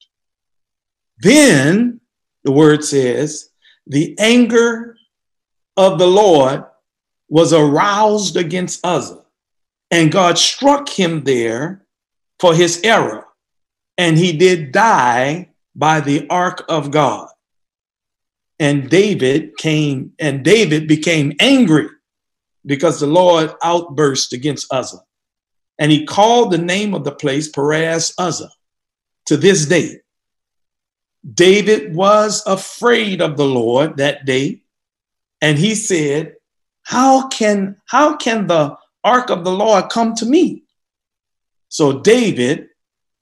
Then 1.23 2.01
the 2.43 2.51
word 2.51 2.83
says, 2.83 3.49
the 3.87 4.13
anger 4.19 4.97
of 5.77 5.97
the 5.97 6.07
Lord 6.07 6.65
was 7.29 7.53
aroused 7.53 8.35
against 8.35 8.85
Uzzah, 8.85 9.25
and 9.89 10.11
God 10.11 10.37
struck 10.37 10.89
him 10.89 11.23
there 11.23 11.85
for 12.39 12.53
his 12.53 12.81
error, 12.83 13.25
and 13.97 14.17
he 14.17 14.33
did 14.33 14.73
die 14.73 15.49
by 15.73 16.01
the 16.01 16.27
ark 16.29 16.65
of 16.67 16.91
God. 16.91 17.29
And 18.59 18.89
David 18.89 19.55
came, 19.57 20.13
and 20.19 20.43
David 20.43 20.87
became 20.89 21.33
angry 21.39 21.87
because 22.65 22.99
the 22.99 23.07
Lord 23.07 23.53
outburst 23.63 24.33
against 24.33 24.71
Uzzah. 24.71 25.03
And 25.79 25.89
he 25.91 26.05
called 26.05 26.51
the 26.51 26.57
name 26.57 26.93
of 26.93 27.05
the 27.05 27.15
place 27.15 27.47
Perez 27.47 28.13
Uzzah 28.17 28.51
to 29.25 29.37
this 29.37 29.65
day. 29.65 30.02
David 31.23 31.95
was 31.95 32.43
afraid 32.45 33.21
of 33.21 33.37
the 33.37 33.45
Lord 33.45 33.97
that 33.97 34.25
day, 34.25 34.61
and 35.41 35.57
he 35.57 35.75
said, 35.75 36.35
"How 36.83 37.27
can 37.27 37.77
how 37.85 38.17
can 38.17 38.47
the 38.47 38.77
ark 39.03 39.29
of 39.29 39.43
the 39.43 39.51
Lord 39.51 39.89
come 39.89 40.15
to 40.15 40.25
me?" 40.25 40.63
So 41.69 41.99
David 42.01 42.67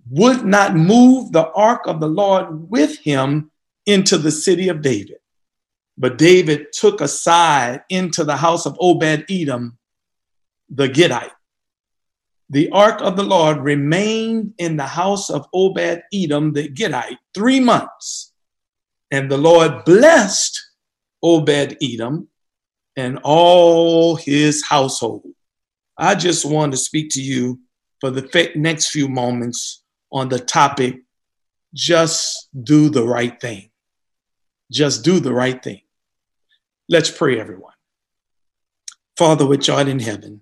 would 0.10 0.43
not 0.46 0.75
move 0.75 1.31
the 1.31 1.48
ark 1.51 1.86
of 1.86 2.00
the 2.00 2.10
Lord 2.10 2.70
with 2.70 2.98
him 3.00 3.51
into 3.86 4.17
the 4.17 4.31
city 4.31 4.67
of 4.67 4.81
David. 4.81 5.20
But 5.98 6.17
David 6.17 6.74
took 6.74 7.01
aside 7.01 7.84
into 7.89 8.24
the 8.24 8.38
house 8.38 8.65
of 8.65 8.77
Obed 8.79 9.25
Edom 9.29 9.77
the 10.70 10.88
Gittite 10.88 11.34
the 12.51 12.70
ark 12.72 13.01
of 13.01 13.15
the 13.15 13.24
Lord 13.24 13.60
remained 13.60 14.53
in 14.58 14.75
the 14.75 14.86
house 14.86 15.29
of 15.29 15.48
Obed 15.53 16.03
Edom 16.13 16.51
the 16.51 16.67
Gittite 16.67 17.17
three 17.34 17.62
months. 17.62 18.34
And 19.10 19.31
the 19.31 19.38
Lord 19.38 19.86
blessed 19.86 20.62
Obed 21.24 21.77
Edom 21.81 22.27
and 22.98 23.20
all 23.24 24.17
his 24.17 24.65
household. 24.65 25.31
I 25.98 26.13
just 26.15 26.43
want 26.43 26.74
to 26.74 26.77
speak 26.77 27.10
to 27.12 27.22
you 27.22 27.62
for 28.01 28.12
the 28.12 28.51
next 28.55 28.89
few 28.89 29.08
moments 29.08 29.84
on 30.12 30.27
the 30.27 30.39
topic 30.39 31.00
just 31.74 32.50
do 32.63 32.89
the 32.89 33.03
right 33.03 33.39
thing. 33.39 33.70
Just 34.70 35.05
do 35.05 35.22
the 35.22 35.34
right 35.34 35.63
thing. 35.63 35.81
Let's 36.89 37.10
pray, 37.10 37.39
everyone. 37.39 37.74
Father, 39.17 39.46
which 39.46 39.70
art 39.70 39.88
in 39.88 40.00
heaven, 40.00 40.41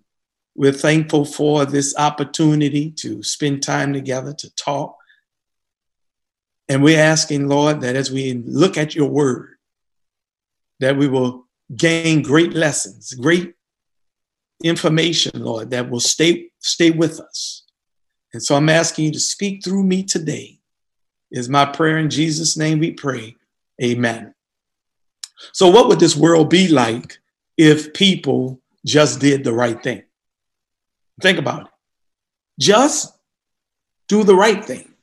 we're 0.59 0.73
thankful 0.73 1.23
for 1.23 1.65
this 1.65 1.95
opportunity 1.97 2.91
to 2.91 3.23
spend 3.23 3.63
time 3.63 3.93
together, 3.93 4.33
to 4.33 4.53
talk. 4.55 4.97
And 6.67 6.83
we're 6.83 6.99
asking, 6.99 7.47
Lord, 7.47 7.79
that 7.79 7.95
as 7.95 8.11
we 8.11 8.33
look 8.45 8.77
at 8.77 8.93
your 8.93 9.09
word, 9.09 9.55
that 10.81 10.97
we 10.97 11.07
will 11.07 11.47
gain 11.73 12.23
great 12.23 12.53
lessons, 12.53 13.13
great 13.13 13.53
information, 14.61 15.31
Lord, 15.41 15.69
that 15.69 15.89
will 15.89 16.01
stay, 16.01 16.49
stay 16.59 16.91
with 16.91 17.21
us. 17.21 17.63
And 18.33 18.43
so 18.43 18.57
I'm 18.57 18.67
asking 18.67 19.05
you 19.05 19.11
to 19.13 19.19
speak 19.21 19.63
through 19.63 19.83
me 19.83 20.03
today. 20.03 20.59
Is 21.31 21.47
my 21.47 21.63
prayer 21.63 21.99
in 21.99 22.09
Jesus' 22.09 22.57
name 22.57 22.79
we 22.79 22.91
pray. 22.91 23.37
Amen. 23.81 24.35
So, 25.53 25.69
what 25.69 25.87
would 25.87 26.01
this 26.01 26.17
world 26.17 26.49
be 26.49 26.67
like 26.67 27.19
if 27.55 27.93
people 27.93 28.59
just 28.85 29.21
did 29.21 29.45
the 29.45 29.53
right 29.53 29.81
thing? 29.81 30.03
Think 31.21 31.38
about 31.38 31.61
it. 31.61 31.67
Just 32.59 33.13
do 34.07 34.23
the 34.23 34.35
right 34.35 34.63
thing. 34.63 34.93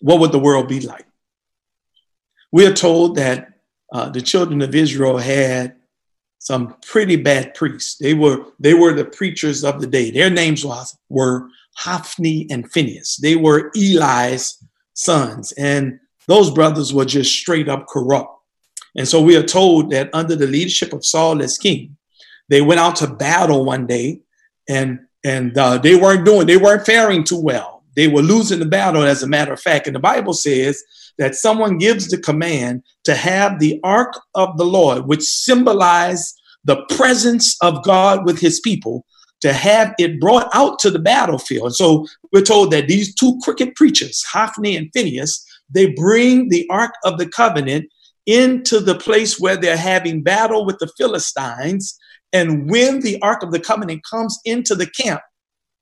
What 0.00 0.20
would 0.20 0.32
the 0.32 0.38
world 0.38 0.68
be 0.68 0.80
like? 0.80 1.06
We 2.52 2.66
are 2.66 2.74
told 2.74 3.16
that 3.16 3.54
uh, 3.92 4.10
the 4.10 4.20
children 4.20 4.60
of 4.62 4.74
Israel 4.74 5.18
had 5.18 5.76
some 6.38 6.76
pretty 6.86 7.16
bad 7.16 7.54
priests. 7.54 7.96
They 7.96 8.12
were 8.12 8.44
they 8.60 8.74
were 8.74 8.92
the 8.92 9.06
preachers 9.06 9.64
of 9.64 9.80
the 9.80 9.86
day. 9.86 10.10
Their 10.10 10.30
names 10.30 10.64
was, 10.64 10.96
were 11.08 11.48
Hophni 11.76 12.46
and 12.50 12.70
Phineas. 12.70 13.16
They 13.16 13.36
were 13.36 13.72
Eli's 13.74 14.62
sons, 14.92 15.52
and 15.52 15.98
those 16.26 16.50
brothers 16.50 16.92
were 16.92 17.06
just 17.06 17.32
straight 17.32 17.68
up 17.68 17.86
corrupt. 17.88 18.30
And 18.96 19.08
so 19.08 19.22
we 19.22 19.36
are 19.36 19.42
told 19.42 19.90
that 19.90 20.10
under 20.12 20.36
the 20.36 20.46
leadership 20.46 20.92
of 20.92 21.04
Saul 21.04 21.42
as 21.42 21.58
king, 21.58 21.96
they 22.48 22.60
went 22.60 22.80
out 22.80 22.96
to 22.96 23.06
battle 23.06 23.64
one 23.64 23.86
day, 23.86 24.20
and 24.68 25.00
and 25.24 25.56
uh, 25.56 25.78
they 25.78 25.96
weren't 25.96 26.24
doing 26.24 26.46
they 26.46 26.56
weren't 26.56 26.86
faring 26.86 27.24
too 27.24 27.40
well. 27.40 27.82
They 27.96 28.08
were 28.08 28.22
losing 28.22 28.58
the 28.58 28.66
battle, 28.66 29.02
as 29.02 29.22
a 29.22 29.28
matter 29.28 29.52
of 29.52 29.60
fact. 29.60 29.86
And 29.86 29.94
the 29.94 30.00
Bible 30.00 30.32
says 30.32 30.82
that 31.18 31.36
someone 31.36 31.78
gives 31.78 32.08
the 32.08 32.18
command 32.18 32.82
to 33.04 33.14
have 33.14 33.60
the 33.60 33.80
ark 33.84 34.14
of 34.34 34.58
the 34.58 34.64
Lord, 34.64 35.06
which 35.06 35.22
symbolized 35.22 36.40
the 36.64 36.84
presence 36.96 37.56
of 37.62 37.84
God 37.84 38.24
with 38.24 38.40
his 38.40 38.58
people, 38.60 39.04
to 39.42 39.52
have 39.52 39.94
it 39.98 40.20
brought 40.20 40.48
out 40.54 40.78
to 40.80 40.90
the 40.90 40.98
battlefield. 40.98 41.74
So 41.76 42.06
we're 42.32 42.42
told 42.42 42.72
that 42.72 42.88
these 42.88 43.14
two 43.14 43.38
crooked 43.42 43.74
preachers, 43.74 44.24
Hophni 44.24 44.76
and 44.76 44.90
Phineas, 44.92 45.44
they 45.72 45.92
bring 45.92 46.48
the 46.48 46.66
ark 46.70 46.94
of 47.04 47.18
the 47.18 47.28
covenant 47.28 47.90
into 48.26 48.80
the 48.80 48.94
place 48.94 49.38
where 49.38 49.56
they're 49.56 49.76
having 49.76 50.22
battle 50.22 50.64
with 50.64 50.78
the 50.78 50.90
Philistines. 50.96 51.98
And 52.34 52.68
when 52.68 53.00
the 53.00 53.20
ark 53.22 53.42
of 53.42 53.52
the 53.52 53.60
covenant 53.60 54.02
comes 54.10 54.38
into 54.44 54.74
the 54.74 54.86
camp, 54.86 55.22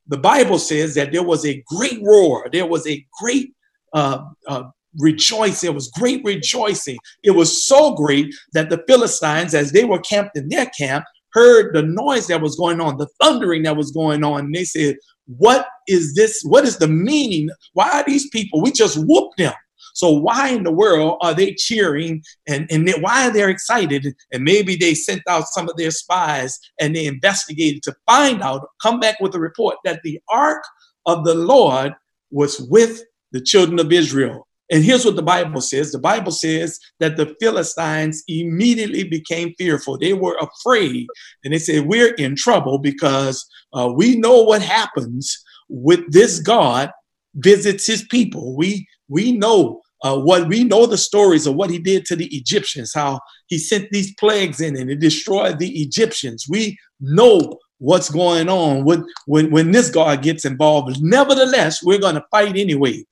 the 0.07 0.19
Bible 0.19 0.59
says 0.59 0.95
that 0.95 1.11
there 1.11 1.23
was 1.23 1.45
a 1.45 1.65
great 1.67 2.01
roar, 2.03 2.49
there 2.53 2.67
was 2.67 2.87
a 2.87 3.05
great 3.21 3.53
uh, 3.95 4.23
uh, 4.47 4.65
rejoicing. 4.99 5.71
It 5.71 5.75
was 5.75 5.91
great 5.91 6.23
rejoicing. 6.25 6.99
It 7.23 7.33
was 7.33 7.67
so 7.67 7.95
great 7.95 8.35
that 8.53 8.71
the 8.71 8.83
Philistines, 8.87 9.55
as 9.55 9.73
they 9.73 9.85
were 9.85 10.01
camped 10.01 10.37
in 10.37 10.49
their 10.49 10.67
camp, 10.79 11.05
heard 11.33 11.75
the 11.75 11.83
noise 11.83 12.27
that 12.27 12.43
was 12.43 12.57
going 12.57 12.81
on, 12.81 12.99
the 12.99 13.09
thundering 13.21 13.63
that 13.63 13.77
was 13.77 13.91
going 13.91 14.23
on. 14.23 14.47
And 14.47 14.55
they 14.55 14.65
said, 14.65 14.97
What 15.27 15.67
is 15.89 16.15
this? 16.15 16.43
What 16.45 16.65
is 16.65 16.79
the 16.79 16.89
meaning? 16.89 17.49
Why 17.73 17.91
are 17.91 18.05
these 18.05 18.29
people? 18.29 18.61
We 18.61 18.73
just 18.73 18.99
whooped 18.99 19.39
them. 19.39 19.55
So 19.93 20.11
why 20.11 20.49
in 20.49 20.63
the 20.63 20.73
world 20.73 21.19
are 21.21 21.35
they 21.35 21.55
cheering 21.55 22.23
and, 22.49 22.67
and 22.71 22.87
they, 22.87 22.99
why 23.01 23.29
are 23.29 23.33
they 23.33 23.49
excited? 23.51 24.15
And 24.33 24.45
maybe 24.45 24.77
they 24.77 24.95
sent 24.95 25.23
out 25.29 25.49
some 25.49 25.69
of 25.69 25.77
their 25.77 25.91
spies 25.91 26.59
and 26.81 26.95
they 26.95 27.07
investigated 27.07 27.83
to 27.85 27.95
find 28.07 28.43
out, 28.43 28.67
come 28.81 29.01
back 29.01 29.21
with 29.21 29.35
a 29.35 29.41
report 29.41 29.77
that 29.85 30.01
the 30.03 30.21
ark 30.29 30.63
of 31.07 31.25
the 31.25 31.35
Lord 31.35 31.95
was 32.31 32.61
with 32.61 33.03
the 33.33 33.41
children 33.41 33.79
of 33.79 33.93
Israel. 33.93 34.47
And 34.71 34.83
here's 34.83 35.05
what 35.05 35.17
the 35.17 35.23
Bible 35.23 35.61
says 35.61 35.93
the 35.93 35.99
Bible 35.99 36.33
says 36.33 36.79
that 36.99 37.19
the 37.19 37.37
Philistines 37.41 38.23
immediately 38.27 39.05
became 39.05 39.55
fearful. 39.59 39.99
They 39.99 40.15
were 40.15 40.39
afraid. 40.41 41.09
And 41.45 41.53
they 41.53 41.59
said, 41.59 41.87
We're 41.87 42.15
in 42.15 42.37
trouble 42.37 42.79
because 42.79 43.47
uh, 43.75 43.93
we 43.95 44.17
know 44.17 44.43
what 44.43 44.63
happens 44.63 45.45
with 45.69 46.11
this 46.11 46.41
God 46.41 46.91
visits 47.35 47.87
his 47.87 48.05
people. 48.05 48.57
We, 48.57 48.87
we 49.13 49.33
know 49.33 49.83
uh, 50.03 50.19
what 50.19 50.49
we 50.49 50.65
know 50.65 50.87
the 50.87 50.99
stories 50.99 51.47
of 51.47 51.55
what 51.55 51.71
he 51.71 51.79
did 51.79 52.05
to 52.07 52.17
the 52.17 52.27
Egyptians, 52.37 52.93
how 52.95 53.21
he 53.47 53.59
sent 53.59 53.89
these 53.91 54.15
plagues 54.15 54.61
in 54.61 54.77
and 54.77 54.91
it 54.91 54.99
destroyed 54.99 55.59
the 55.59 55.83
Egyptians. 55.83 56.47
We 56.49 56.79
know 57.01 57.59
what's 57.79 58.11
going 58.11 58.49
on 58.49 58.85
when, 58.85 59.05
when, 59.27 59.51
when 59.51 59.71
this 59.71 59.91
God 59.91 60.23
gets 60.23 60.45
involved. 60.45 61.03
Nevertheless, 61.03 61.83
we're 61.83 62.01
going 62.01 62.17
to 62.17 62.25
fight 62.31 62.57
anyway. 62.57 63.05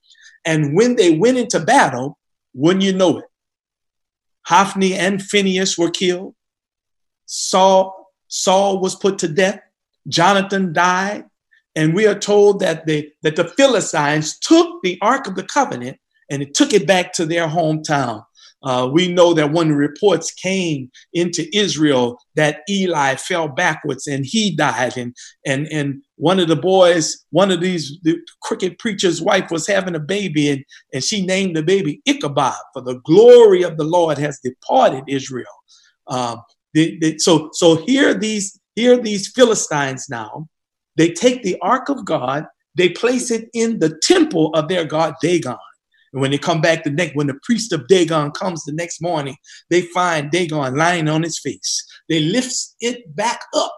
And 0.43 0.75
when 0.75 0.95
they 0.95 1.17
went 1.17 1.37
into 1.37 1.59
battle, 1.59 2.17
wouldn't 2.53 2.83
you 2.83 2.93
know 2.93 3.19
it? 3.19 3.25
Hophni 4.45 4.95
and 4.95 5.21
Phineas 5.21 5.77
were 5.77 5.91
killed. 5.91 6.35
Saul, 7.25 8.11
Saul 8.27 8.79
was 8.79 8.95
put 8.95 9.19
to 9.19 9.27
death. 9.27 9.59
Jonathan 10.07 10.73
died. 10.73 11.25
And 11.75 11.93
we 11.93 12.05
are 12.07 12.17
told 12.17 12.59
that 12.59 12.85
the, 12.85 13.09
that 13.23 13.35
the 13.35 13.45
Philistines 13.45 14.37
took 14.39 14.81
the 14.83 14.97
Ark 15.01 15.27
of 15.27 15.35
the 15.35 15.43
Covenant 15.43 15.97
and 16.29 16.41
it 16.41 16.53
took 16.53 16.73
it 16.73 16.87
back 16.87 17.13
to 17.13 17.25
their 17.25 17.47
hometown. 17.47 18.23
Uh, 18.63 18.87
we 18.91 19.11
know 19.11 19.33
that 19.33 19.51
when 19.51 19.71
reports 19.71 20.31
came 20.31 20.91
into 21.13 21.49
Israel 21.55 22.19
that 22.35 22.59
Eli 22.69 23.15
fell 23.15 23.47
backwards 23.47 24.05
and 24.05 24.23
he 24.25 24.55
died, 24.55 24.97
and 24.97 25.15
and 25.45 25.67
and 25.71 26.03
one 26.17 26.39
of 26.39 26.47
the 26.47 26.55
boys, 26.55 27.25
one 27.31 27.49
of 27.49 27.59
these 27.59 27.97
the 28.03 28.19
crooked 28.43 28.77
preacher's 28.77 29.21
wife 29.21 29.49
was 29.49 29.65
having 29.65 29.95
a 29.95 29.99
baby, 29.99 30.49
and 30.51 30.63
and 30.93 31.03
she 31.03 31.25
named 31.25 31.55
the 31.55 31.63
baby 31.63 32.01
Ichabod, 32.05 32.53
for 32.71 32.83
the 32.83 32.99
glory 33.03 33.63
of 33.63 33.77
the 33.77 33.83
Lord 33.83 34.19
has 34.19 34.39
departed 34.39 35.05
Israel. 35.07 35.45
Um, 36.07 36.41
they, 36.75 36.97
they, 37.01 37.17
so 37.17 37.49
so 37.53 37.77
here 37.77 38.13
these 38.13 38.59
here 38.75 38.97
these 38.97 39.31
Philistines 39.31 40.07
now, 40.07 40.47
they 40.95 41.11
take 41.11 41.43
the 41.43 41.57
ark 41.61 41.89
of 41.89 42.05
God, 42.05 42.45
they 42.75 42.89
place 42.89 43.31
it 43.31 43.49
in 43.53 43.79
the 43.79 43.97
temple 44.01 44.51
of 44.53 44.67
their 44.67 44.85
god 44.85 45.15
Dagon. 45.21 45.57
And 46.13 46.21
when 46.21 46.31
they 46.31 46.37
come 46.37 46.61
back 46.61 46.83
the 46.83 46.89
next, 46.89 47.15
when 47.15 47.27
the 47.27 47.39
priest 47.43 47.71
of 47.71 47.87
Dagon 47.87 48.31
comes 48.31 48.63
the 48.63 48.73
next 48.73 49.01
morning, 49.01 49.37
they 49.69 49.81
find 49.81 50.29
Dagon 50.29 50.75
lying 50.75 51.07
on 51.07 51.23
his 51.23 51.39
face. 51.39 51.85
They 52.09 52.19
lift 52.19 52.53
it 52.81 53.15
back 53.15 53.41
up 53.55 53.73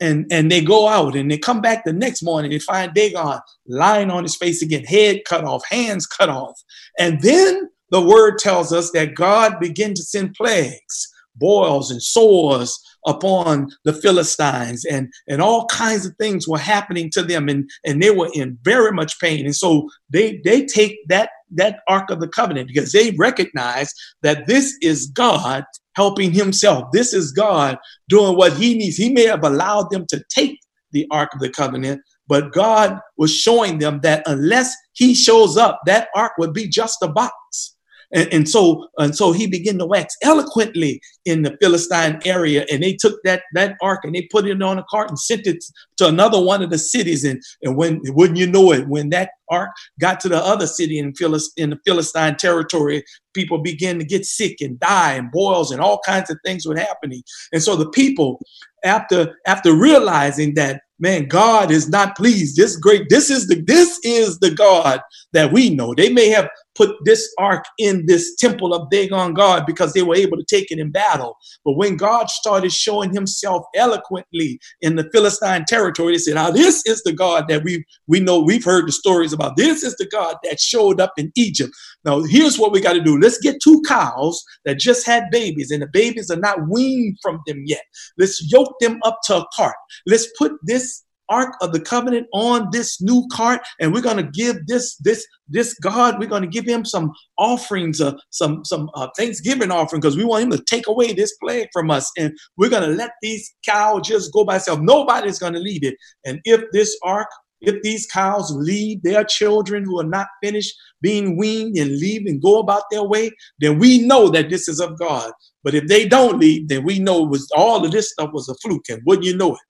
and, 0.00 0.26
and 0.30 0.50
they 0.50 0.60
go 0.60 0.88
out 0.88 1.14
and 1.14 1.30
they 1.30 1.38
come 1.38 1.60
back 1.60 1.84
the 1.84 1.92
next 1.92 2.22
morning. 2.22 2.50
They 2.50 2.58
find 2.58 2.92
Dagon 2.92 3.38
lying 3.66 4.10
on 4.10 4.24
his 4.24 4.36
face 4.36 4.60
again, 4.60 4.84
head 4.84 5.20
cut 5.26 5.44
off, 5.44 5.62
hands 5.70 6.06
cut 6.06 6.28
off. 6.28 6.60
And 6.98 7.22
then 7.22 7.70
the 7.90 8.00
word 8.00 8.38
tells 8.38 8.72
us 8.72 8.90
that 8.92 9.14
God 9.14 9.60
began 9.60 9.94
to 9.94 10.02
send 10.02 10.34
plagues, 10.34 11.11
boils 11.36 11.90
and 11.90 12.02
sores 12.02 12.78
upon 13.06 13.68
the 13.84 13.92
Philistines, 13.92 14.84
and, 14.84 15.12
and 15.28 15.42
all 15.42 15.66
kinds 15.66 16.06
of 16.06 16.14
things 16.16 16.46
were 16.46 16.58
happening 16.58 17.10
to 17.10 17.22
them, 17.22 17.48
and, 17.48 17.68
and 17.84 18.02
they 18.02 18.10
were 18.10 18.30
in 18.34 18.58
very 18.62 18.92
much 18.92 19.18
pain. 19.20 19.44
And 19.44 19.56
so 19.56 19.88
they, 20.10 20.40
they 20.44 20.64
take 20.64 20.96
that 21.08 21.30
that 21.54 21.80
Ark 21.86 22.10
of 22.10 22.20
the 22.20 22.28
Covenant 22.28 22.68
because 22.68 22.92
they 22.92 23.10
recognize 23.18 23.92
that 24.22 24.46
this 24.46 24.74
is 24.80 25.08
God 25.08 25.64
helping 25.94 26.32
himself. 26.32 26.90
This 26.92 27.12
is 27.12 27.32
God 27.32 27.76
doing 28.08 28.36
what 28.36 28.54
he 28.54 28.74
needs. 28.74 28.96
He 28.96 29.12
may 29.12 29.26
have 29.26 29.44
allowed 29.44 29.90
them 29.90 30.06
to 30.08 30.24
take 30.30 30.58
the 30.92 31.06
Ark 31.10 31.34
of 31.34 31.40
the 31.40 31.50
Covenant, 31.50 32.00
but 32.26 32.52
God 32.52 32.98
was 33.16 33.34
showing 33.34 33.78
them 33.78 34.00
that 34.00 34.22
unless 34.26 34.74
he 34.94 35.14
shows 35.14 35.56
up, 35.56 35.80
that 35.86 36.08
ark 36.14 36.32
would 36.38 36.52
be 36.52 36.68
just 36.68 37.02
a 37.02 37.08
box. 37.08 37.76
And, 38.12 38.32
and, 38.32 38.48
so 38.48 38.88
and 38.98 39.16
so 39.16 39.32
he 39.32 39.46
began 39.46 39.78
to 39.78 39.86
wax 39.86 40.16
eloquently 40.22 41.00
in 41.24 41.42
the 41.42 41.56
Philistine 41.60 42.20
area. 42.24 42.66
And 42.70 42.82
they 42.82 42.94
took 42.94 43.22
that 43.24 43.42
that 43.54 43.76
ark 43.80 44.00
and 44.04 44.14
they 44.14 44.28
put 44.30 44.46
it 44.46 44.62
on 44.62 44.78
a 44.78 44.84
cart 44.90 45.08
and 45.08 45.18
sent 45.18 45.46
it 45.46 45.64
to 45.96 46.08
another 46.08 46.40
one 46.40 46.62
of 46.62 46.70
the 46.70 46.78
cities. 46.78 47.24
And, 47.24 47.42
and 47.62 47.76
when 47.76 48.00
wouldn't 48.04 48.38
you 48.38 48.46
know 48.46 48.72
it, 48.72 48.86
when 48.88 49.10
that 49.10 49.30
ark 49.50 49.70
got 50.00 50.20
to 50.20 50.28
the 50.28 50.44
other 50.44 50.66
city 50.66 50.98
in, 50.98 51.14
Philist, 51.14 51.52
in 51.56 51.70
the 51.70 51.78
Philistine 51.86 52.36
territory, 52.36 53.04
people 53.34 53.58
began 53.58 53.98
to 53.98 54.04
get 54.04 54.26
sick 54.26 54.60
and 54.60 54.78
die 54.78 55.14
and 55.14 55.30
boils 55.30 55.70
and 55.70 55.80
all 55.80 56.00
kinds 56.04 56.30
of 56.30 56.38
things 56.44 56.66
were 56.66 56.76
happening. 56.76 57.22
And 57.52 57.62
so 57.62 57.76
the 57.76 57.90
people, 57.90 58.40
after 58.84 59.38
after 59.46 59.74
realizing 59.74 60.54
that 60.54 60.82
man, 61.02 61.26
God 61.26 61.70
is 61.70 61.88
not 61.88 62.16
pleased. 62.16 62.56
This 62.56 62.76
great, 62.76 63.08
this 63.10 63.28
is 63.28 63.48
the 63.48 63.60
this 63.60 63.98
is 64.04 64.38
the 64.38 64.52
God 64.52 65.00
that 65.32 65.52
we 65.52 65.68
know. 65.68 65.94
They 65.94 66.10
may 66.10 66.28
have 66.30 66.48
put 66.74 66.96
this 67.04 67.32
ark 67.38 67.64
in 67.78 68.06
this 68.06 68.34
temple 68.36 68.74
of 68.74 68.90
Dagon 68.90 69.34
God 69.34 69.66
because 69.66 69.92
they 69.92 70.02
were 70.02 70.14
able 70.14 70.36
to 70.36 70.44
take 70.44 70.70
it 70.70 70.78
in 70.78 70.90
battle. 70.90 71.36
But 71.64 71.76
when 71.76 71.96
God 71.96 72.30
started 72.30 72.72
showing 72.72 73.12
himself 73.12 73.64
eloquently 73.74 74.58
in 74.80 74.96
the 74.96 75.08
Philistine 75.12 75.64
territory, 75.66 76.14
they 76.14 76.18
said, 76.18 76.34
Now, 76.34 76.50
this 76.50 76.82
is 76.86 77.02
the 77.02 77.12
God 77.12 77.48
that 77.48 77.64
we 77.64 77.84
we 78.06 78.20
know 78.20 78.40
we've 78.40 78.64
heard 78.64 78.86
the 78.86 78.92
stories 78.92 79.32
about. 79.32 79.56
This 79.56 79.82
is 79.82 79.94
the 79.96 80.06
God 80.06 80.36
that 80.44 80.60
showed 80.60 81.00
up 81.00 81.12
in 81.16 81.30
Egypt. 81.36 81.72
Now, 82.04 82.22
here's 82.22 82.58
what 82.58 82.72
we 82.72 82.80
got 82.80 82.94
to 82.94 83.02
do. 83.02 83.18
Let's 83.18 83.38
get 83.38 83.62
two 83.62 83.82
cows 83.86 84.42
that 84.64 84.78
just 84.78 85.06
had 85.06 85.24
babies, 85.30 85.70
and 85.70 85.82
the 85.82 85.88
babies 85.92 86.30
are 86.30 86.36
not 86.36 86.68
weaned 86.68 87.18
from 87.22 87.40
them 87.46 87.62
yet. 87.66 87.82
Let's 88.18 88.50
yoke 88.50 88.74
them 88.80 88.98
up 89.04 89.18
to 89.24 89.38
a 89.38 89.46
cart. 89.54 89.76
Let's 90.06 90.26
put 90.38 90.52
this 90.62 91.04
ark 91.28 91.54
of 91.60 91.72
the 91.72 91.80
covenant 91.80 92.26
on 92.32 92.68
this 92.72 93.00
new 93.00 93.26
cart 93.32 93.60
and 93.80 93.92
we're 93.92 94.00
going 94.00 94.16
to 94.16 94.30
give 94.32 94.56
this 94.66 94.96
this 94.96 95.26
this 95.48 95.74
god 95.74 96.18
we're 96.18 96.28
going 96.28 96.42
to 96.42 96.48
give 96.48 96.64
him 96.64 96.84
some 96.84 97.12
offerings 97.38 98.00
uh, 98.00 98.12
some 98.30 98.64
some 98.64 98.90
uh, 98.94 99.08
thanksgiving 99.16 99.70
offering 99.70 100.00
because 100.00 100.16
we 100.16 100.24
want 100.24 100.44
him 100.44 100.50
to 100.50 100.62
take 100.64 100.86
away 100.86 101.12
this 101.12 101.36
plague 101.42 101.68
from 101.72 101.90
us 101.90 102.10
and 102.18 102.36
we're 102.56 102.70
going 102.70 102.82
to 102.88 102.96
let 102.96 103.12
these 103.22 103.54
cows 103.64 104.06
just 104.06 104.32
go 104.32 104.44
by 104.44 104.56
itself 104.56 104.80
nobody's 104.80 105.38
going 105.38 105.52
to 105.52 105.60
lead 105.60 105.84
it 105.84 105.96
and 106.24 106.40
if 106.44 106.62
this 106.72 106.98
ark 107.04 107.28
if 107.62 107.80
these 107.82 108.06
cows 108.06 108.50
leave 108.54 109.02
their 109.02 109.24
children 109.24 109.84
who 109.84 110.00
are 110.00 110.04
not 110.04 110.26
finished 110.42 110.74
being 111.00 111.36
weaned 111.38 111.78
and 111.78 111.98
leave 111.98 112.26
and 112.26 112.42
go 112.42 112.58
about 112.58 112.82
their 112.90 113.04
way, 113.04 113.30
then 113.60 113.78
we 113.78 114.04
know 114.04 114.28
that 114.30 114.50
this 114.50 114.68
is 114.68 114.80
of 114.80 114.98
God. 114.98 115.32
But 115.62 115.74
if 115.74 115.86
they 115.86 116.08
don't 116.08 116.40
leave, 116.40 116.68
then 116.68 116.84
we 116.84 116.98
know 116.98 117.24
it 117.24 117.30
was 117.30 117.48
all 117.56 117.84
of 117.84 117.92
this 117.92 118.10
stuff 118.10 118.30
was 118.32 118.48
a 118.48 118.54
fluke. 118.56 118.88
And 118.88 119.00
wouldn't 119.06 119.26
you 119.26 119.36
know 119.36 119.54
it? 119.54 119.60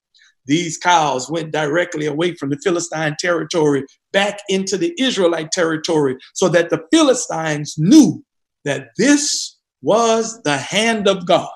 These 0.46 0.78
cows 0.78 1.30
went 1.30 1.52
directly 1.52 2.06
away 2.06 2.34
from 2.34 2.50
the 2.50 2.58
Philistine 2.62 3.16
territory 3.18 3.84
back 4.12 4.40
into 4.48 4.76
the 4.76 4.94
Israelite 4.98 5.52
territory 5.52 6.16
so 6.34 6.48
that 6.48 6.70
the 6.70 6.82
Philistines 6.92 7.76
knew 7.78 8.24
that 8.64 8.88
this 8.98 9.56
was 9.82 10.40
the 10.42 10.56
hand 10.56 11.08
of 11.08 11.26
God. 11.26 11.48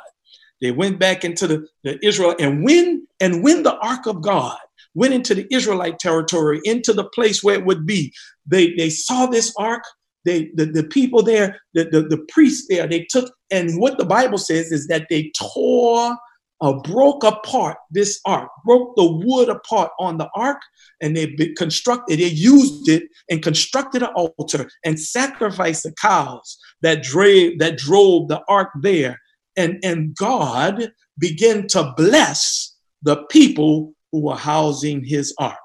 They 0.60 0.70
went 0.70 0.98
back 0.98 1.24
into 1.24 1.46
the, 1.46 1.66
the 1.84 2.04
Israel 2.04 2.34
and 2.38 2.64
when 2.64 3.06
and 3.20 3.42
when 3.42 3.62
the 3.62 3.76
ark 3.78 4.06
of 4.06 4.22
God 4.22 4.58
went 4.96 5.14
into 5.14 5.34
the 5.34 5.46
Israelite 5.50 5.98
territory, 5.98 6.60
into 6.64 6.92
the 6.92 7.04
place 7.04 7.44
where 7.44 7.54
it 7.54 7.66
would 7.66 7.86
be. 7.86 8.12
They, 8.46 8.74
they 8.74 8.90
saw 8.90 9.26
this 9.26 9.54
ark. 9.58 9.84
They, 10.24 10.50
the, 10.54 10.64
the 10.64 10.84
people 10.84 11.22
there, 11.22 11.60
the, 11.74 11.84
the, 11.84 12.02
the 12.02 12.24
priests 12.28 12.66
there, 12.68 12.88
they 12.88 13.06
took, 13.10 13.30
and 13.52 13.78
what 13.78 13.98
the 13.98 14.04
Bible 14.04 14.38
says 14.38 14.72
is 14.72 14.88
that 14.88 15.06
they 15.08 15.30
tore, 15.38 16.16
uh, 16.60 16.72
broke 16.72 17.22
apart 17.24 17.76
this 17.90 18.20
ark, 18.24 18.50
broke 18.64 18.96
the 18.96 19.04
wood 19.04 19.48
apart 19.48 19.90
on 19.98 20.16
the 20.18 20.28
ark, 20.34 20.60
and 21.00 21.16
they 21.16 21.26
constructed, 21.56 22.18
they 22.18 22.24
used 22.24 22.88
it 22.88 23.04
and 23.30 23.42
constructed 23.42 24.02
an 24.02 24.08
altar 24.14 24.68
and 24.84 24.98
sacrificed 24.98 25.82
the 25.82 25.92
cows 26.00 26.58
that 26.82 27.02
drave, 27.02 27.58
that 27.58 27.76
drove 27.76 28.28
the 28.28 28.42
ark 28.48 28.70
there. 28.80 29.20
And, 29.56 29.78
and 29.82 30.14
God 30.14 30.92
began 31.18 31.66
to 31.68 31.92
bless 31.96 32.74
the 33.02 33.24
people 33.30 33.94
who 34.12 34.22
were 34.22 34.36
housing 34.36 35.04
his 35.04 35.34
ark. 35.38 35.58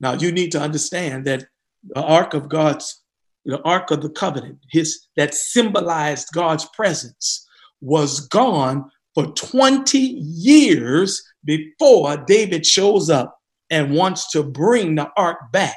Now 0.00 0.14
you 0.14 0.30
need 0.30 0.52
to 0.52 0.60
understand 0.60 1.26
that 1.26 1.44
the 1.82 2.02
ark 2.02 2.34
of 2.34 2.48
God's, 2.48 3.02
the 3.44 3.60
ark 3.62 3.90
of 3.90 4.02
the 4.02 4.10
covenant, 4.10 4.58
his 4.70 5.06
that 5.16 5.34
symbolized 5.34 6.28
God's 6.32 6.66
presence, 6.66 7.46
was 7.80 8.20
gone 8.28 8.90
for 9.18 9.32
20 9.32 9.98
years 9.98 11.24
before 11.44 12.16
David 12.18 12.64
shows 12.64 13.10
up 13.10 13.36
and 13.68 13.92
wants 13.92 14.30
to 14.30 14.44
bring 14.44 14.94
the 14.94 15.10
ark 15.16 15.38
back 15.50 15.76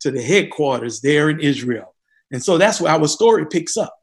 to 0.00 0.10
the 0.10 0.20
headquarters 0.20 1.00
there 1.00 1.30
in 1.30 1.40
Israel. 1.40 1.94
And 2.30 2.44
so 2.44 2.58
that's 2.58 2.82
where 2.82 2.92
our 2.92 3.08
story 3.08 3.46
picks 3.46 3.78
up. 3.78 3.96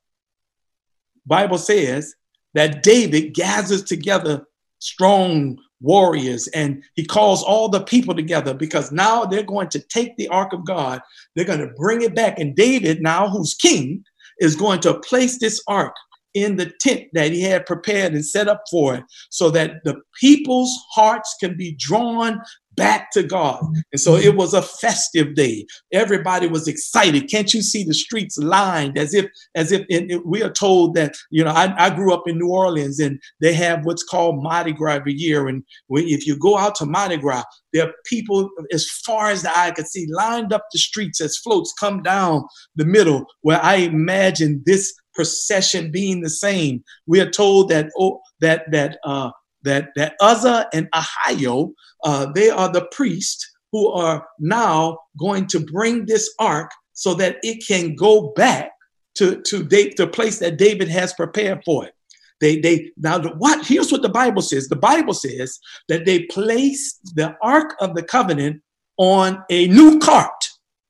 Bible 1.27 1.59
says 1.59 2.15
that 2.55 2.81
David 2.81 3.35
gathers 3.35 3.83
together 3.83 4.47
strong 4.79 5.59
warriors 5.79 6.47
and 6.47 6.83
he 6.95 7.05
calls 7.05 7.43
all 7.43 7.69
the 7.69 7.83
people 7.83 8.15
together 8.15 8.55
because 8.55 8.91
now 8.91 9.25
they're 9.25 9.43
going 9.43 9.69
to 9.69 9.79
take 9.79 10.17
the 10.17 10.27
ark 10.29 10.53
of 10.53 10.65
God, 10.65 11.01
they're 11.35 11.45
going 11.45 11.59
to 11.59 11.75
bring 11.75 12.01
it 12.01 12.15
back. 12.15 12.39
And 12.39 12.55
David, 12.55 12.99
now 12.99 13.29
who's 13.29 13.53
king, 13.53 14.03
is 14.39 14.55
going 14.55 14.79
to 14.79 14.99
place 15.01 15.37
this 15.37 15.61
ark 15.67 15.95
in 16.33 16.55
the 16.55 16.71
tent 16.79 17.07
that 17.13 17.31
he 17.31 17.41
had 17.41 17.65
prepared 17.65 18.13
and 18.13 18.25
set 18.25 18.47
up 18.47 18.63
for 18.69 18.95
it 18.95 19.03
so 19.29 19.49
that 19.51 19.83
the 19.83 19.95
people's 20.19 20.73
hearts 20.93 21.35
can 21.39 21.57
be 21.57 21.75
drawn 21.77 22.41
back 22.75 23.11
to 23.11 23.23
God. 23.23 23.63
And 23.91 23.99
so 23.99 24.15
it 24.15 24.35
was 24.35 24.53
a 24.53 24.61
festive 24.61 25.35
day. 25.35 25.65
Everybody 25.91 26.47
was 26.47 26.67
excited. 26.67 27.29
Can't 27.29 27.53
you 27.53 27.61
see 27.61 27.83
the 27.83 27.93
streets 27.93 28.37
lined 28.37 28.97
as 28.97 29.13
if, 29.13 29.25
as 29.55 29.71
if 29.71 29.85
it, 29.89 30.25
we 30.25 30.41
are 30.41 30.51
told 30.51 30.95
that, 30.95 31.15
you 31.29 31.43
know, 31.43 31.51
I, 31.51 31.73
I, 31.77 31.89
grew 31.89 32.13
up 32.13 32.27
in 32.27 32.37
New 32.37 32.49
Orleans 32.49 32.99
and 32.99 33.19
they 33.41 33.53
have 33.53 33.85
what's 33.85 34.03
called 34.03 34.41
Mardi 34.41 34.71
Gras 34.71 34.95
every 34.95 35.13
year. 35.13 35.47
And 35.47 35.63
when, 35.87 36.05
if 36.07 36.25
you 36.25 36.37
go 36.37 36.57
out 36.57 36.75
to 36.75 36.85
Mardi 36.85 37.17
Gras, 37.17 37.43
there 37.73 37.87
are 37.87 37.93
people 38.05 38.49
as 38.71 38.89
far 38.89 39.29
as 39.29 39.41
the 39.41 39.57
eye 39.57 39.71
could 39.71 39.87
see 39.87 40.07
lined 40.11 40.53
up 40.53 40.65
the 40.71 40.79
streets 40.79 41.21
as 41.21 41.37
floats 41.37 41.73
come 41.79 42.01
down 42.01 42.43
the 42.75 42.85
middle 42.85 43.25
where 43.41 43.61
I 43.61 43.75
imagine 43.75 44.63
this 44.65 44.93
procession 45.21 45.91
being 45.91 46.21
the 46.21 46.29
same. 46.29 46.83
We 47.05 47.21
are 47.21 47.29
told 47.29 47.69
that, 47.69 47.91
oh, 47.95 48.21
that, 48.39 48.71
that, 48.71 48.97
uh, 49.03 49.29
that, 49.61 49.89
that 49.95 50.15
Uzzah 50.19 50.67
and 50.73 50.89
Ahio, 50.91 51.73
uh, 52.03 52.31
they 52.33 52.49
are 52.49 52.71
the 52.71 52.87
priests 52.91 53.47
who 53.71 53.91
are 53.91 54.25
now 54.39 54.97
going 55.19 55.45
to 55.47 55.59
bring 55.59 56.07
this 56.07 56.33
ark 56.39 56.71
so 56.93 57.13
that 57.13 57.37
it 57.43 57.63
can 57.67 57.93
go 57.93 58.33
back 58.35 58.71
to, 59.15 59.39
to 59.43 59.61
the, 59.61 59.93
the 59.95 60.07
place 60.07 60.39
that 60.39 60.57
David 60.57 60.87
has 60.87 61.13
prepared 61.13 61.61
for 61.63 61.85
it. 61.85 61.93
They, 62.39 62.59
they 62.59 62.89
now 62.97 63.21
what 63.37 63.67
here's 63.67 63.91
what 63.91 64.01
the 64.01 64.09
Bible 64.09 64.41
says. 64.41 64.67
The 64.67 64.75
Bible 64.75 65.13
says 65.13 65.59
that 65.89 66.05
they 66.05 66.23
placed 66.23 67.13
the 67.13 67.35
Ark 67.39 67.75
of 67.79 67.93
the 67.93 68.01
Covenant 68.01 68.63
on 68.97 69.43
a 69.51 69.67
new 69.67 69.99
cart. 69.99 70.43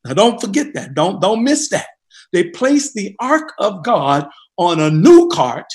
Now 0.05 0.13
don't 0.13 0.39
forget 0.39 0.73
that. 0.75 0.93
Don't 0.93 1.21
don't 1.21 1.43
miss 1.43 1.67
that. 1.71 1.87
They 2.31 2.49
placed 2.49 2.93
the 2.93 3.15
Ark 3.19 3.53
of 3.59 3.83
God 3.83 4.27
on 4.57 4.79
a 4.79 4.89
new 4.89 5.29
cart, 5.29 5.67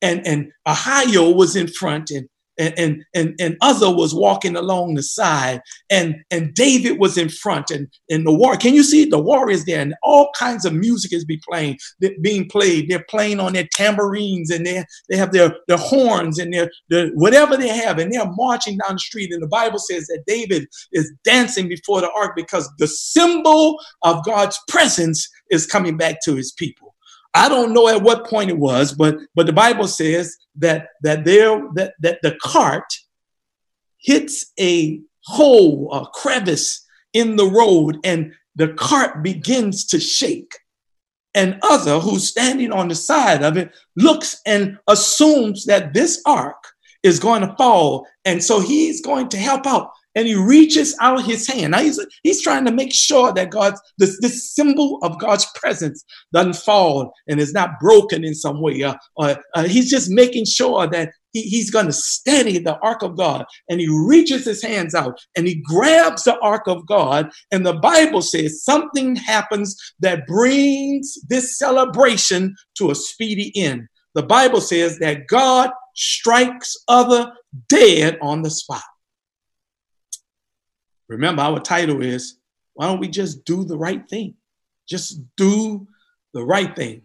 and 0.00 0.26
and 0.26 0.52
Ahio 0.66 1.34
was 1.34 1.56
in 1.56 1.68
front, 1.68 2.10
and 2.10 2.28
and 2.58 3.04
and 3.14 3.34
and, 3.38 3.56
Uzzah 3.60 3.90
was 3.90 4.14
walking 4.14 4.56
along 4.56 4.94
the 4.94 5.02
side, 5.02 5.60
and 5.90 6.16
and 6.30 6.54
David 6.54 6.98
was 6.98 7.16
in 7.16 7.28
front, 7.28 7.70
and 7.70 7.88
and 8.10 8.26
the 8.26 8.32
war. 8.32 8.56
Can 8.56 8.74
you 8.74 8.82
see 8.82 9.04
the 9.04 9.18
war 9.18 9.50
is 9.50 9.64
there? 9.64 9.80
And 9.80 9.94
all 10.02 10.30
kinds 10.38 10.64
of 10.64 10.72
music 10.72 11.12
is 11.12 11.24
be 11.24 11.40
playing, 11.48 11.78
being 12.20 12.48
played. 12.48 12.88
They're 12.88 13.04
playing 13.08 13.40
on 13.40 13.52
their 13.52 13.68
tambourines, 13.72 14.50
and 14.50 14.66
they 14.66 14.84
they 15.08 15.16
have 15.16 15.32
their 15.32 15.56
their 15.68 15.78
horns 15.78 16.38
and 16.38 16.52
their, 16.52 16.70
their 16.90 17.08
whatever 17.10 17.56
they 17.56 17.68
have, 17.68 17.98
and 17.98 18.12
they're 18.12 18.30
marching 18.36 18.78
down 18.78 18.94
the 18.94 19.00
street. 19.00 19.32
And 19.32 19.42
the 19.42 19.48
Bible 19.48 19.78
says 19.78 20.06
that 20.08 20.24
David 20.26 20.66
is 20.92 21.12
dancing 21.24 21.68
before 21.68 22.00
the 22.00 22.10
ark 22.12 22.32
because 22.34 22.68
the 22.78 22.88
symbol 22.88 23.78
of 24.02 24.24
God's 24.24 24.58
presence 24.68 25.28
is 25.50 25.66
coming 25.66 25.96
back 25.96 26.16
to 26.24 26.34
His 26.34 26.52
people. 26.52 26.94
I 27.34 27.48
don't 27.48 27.72
know 27.72 27.88
at 27.88 28.02
what 28.02 28.26
point 28.26 28.50
it 28.50 28.58
was, 28.58 28.92
but 28.92 29.18
but 29.34 29.46
the 29.46 29.52
Bible 29.52 29.86
says 29.86 30.36
that 30.56 30.88
that 31.02 31.24
there 31.24 31.62
that 31.74 31.94
that 32.00 32.18
the 32.22 32.36
cart 32.42 32.92
hits 33.98 34.52
a 34.58 35.00
hole, 35.24 35.92
a 35.92 36.06
crevice 36.06 36.84
in 37.12 37.36
the 37.36 37.46
road, 37.46 37.98
and 38.04 38.32
the 38.56 38.68
cart 38.74 39.22
begins 39.22 39.86
to 39.86 40.00
shake. 40.00 40.52
And 41.34 41.58
Uzzah, 41.62 42.00
who's 42.00 42.26
standing 42.26 42.72
on 42.72 42.88
the 42.88 42.94
side 42.94 43.42
of 43.42 43.56
it, 43.56 43.70
looks 43.96 44.40
and 44.46 44.78
assumes 44.88 45.66
that 45.66 45.94
this 45.94 46.20
ark 46.26 46.56
is 47.02 47.20
going 47.20 47.42
to 47.42 47.54
fall. 47.56 48.06
And 48.24 48.42
so 48.42 48.60
he's 48.60 49.00
going 49.00 49.28
to 49.28 49.36
help 49.36 49.66
out 49.66 49.90
and 50.18 50.26
he 50.26 50.34
reaches 50.34 50.96
out 51.00 51.22
his 51.22 51.46
hand. 51.46 51.70
Now 51.70 51.78
he's, 51.78 52.04
he's 52.24 52.42
trying 52.42 52.64
to 52.64 52.72
make 52.72 52.92
sure 52.92 53.32
that 53.32 53.50
God's 53.50 53.80
this, 53.98 54.18
this 54.20 54.52
symbol 54.52 54.98
of 55.02 55.20
God's 55.20 55.46
presence 55.54 56.04
doesn't 56.32 56.56
fall 56.56 57.12
and 57.28 57.38
is 57.38 57.52
not 57.52 57.78
broken 57.80 58.24
in 58.24 58.34
some 58.34 58.60
way. 58.60 58.82
Uh, 58.82 58.96
uh, 59.16 59.36
uh, 59.54 59.68
he's 59.68 59.88
just 59.88 60.10
making 60.10 60.44
sure 60.46 60.88
that 60.88 61.10
he, 61.32 61.42
he's 61.42 61.70
going 61.70 61.86
to 61.86 61.92
steady 61.92 62.58
the 62.58 62.76
ark 62.80 63.02
of 63.02 63.16
God. 63.16 63.44
And 63.70 63.80
he 63.80 63.86
reaches 63.88 64.44
his 64.44 64.60
hands 64.60 64.92
out 64.92 65.20
and 65.36 65.46
he 65.46 65.62
grabs 65.62 66.24
the 66.24 66.36
ark 66.40 66.66
of 66.66 66.84
God. 66.88 67.30
And 67.52 67.64
the 67.64 67.74
Bible 67.74 68.22
says 68.22 68.64
something 68.64 69.14
happens 69.14 69.76
that 70.00 70.26
brings 70.26 71.16
this 71.28 71.56
celebration 71.58 72.56
to 72.78 72.90
a 72.90 72.96
speedy 72.96 73.52
end. 73.54 73.86
The 74.16 74.24
Bible 74.24 74.60
says 74.60 74.98
that 74.98 75.28
God 75.28 75.70
strikes 75.94 76.74
Uzzah 76.88 77.34
dead 77.68 78.18
on 78.20 78.42
the 78.42 78.50
spot. 78.50 78.82
Remember, 81.08 81.42
our 81.42 81.60
title 81.60 82.02
is 82.02 82.38
Why 82.74 82.86
Don't 82.86 83.00
We 83.00 83.08
Just 83.08 83.44
Do 83.44 83.64
the 83.64 83.76
Right 83.76 84.06
Thing? 84.08 84.34
Just 84.86 85.20
do 85.36 85.86
the 86.34 86.44
right 86.44 86.74
thing. 86.74 87.02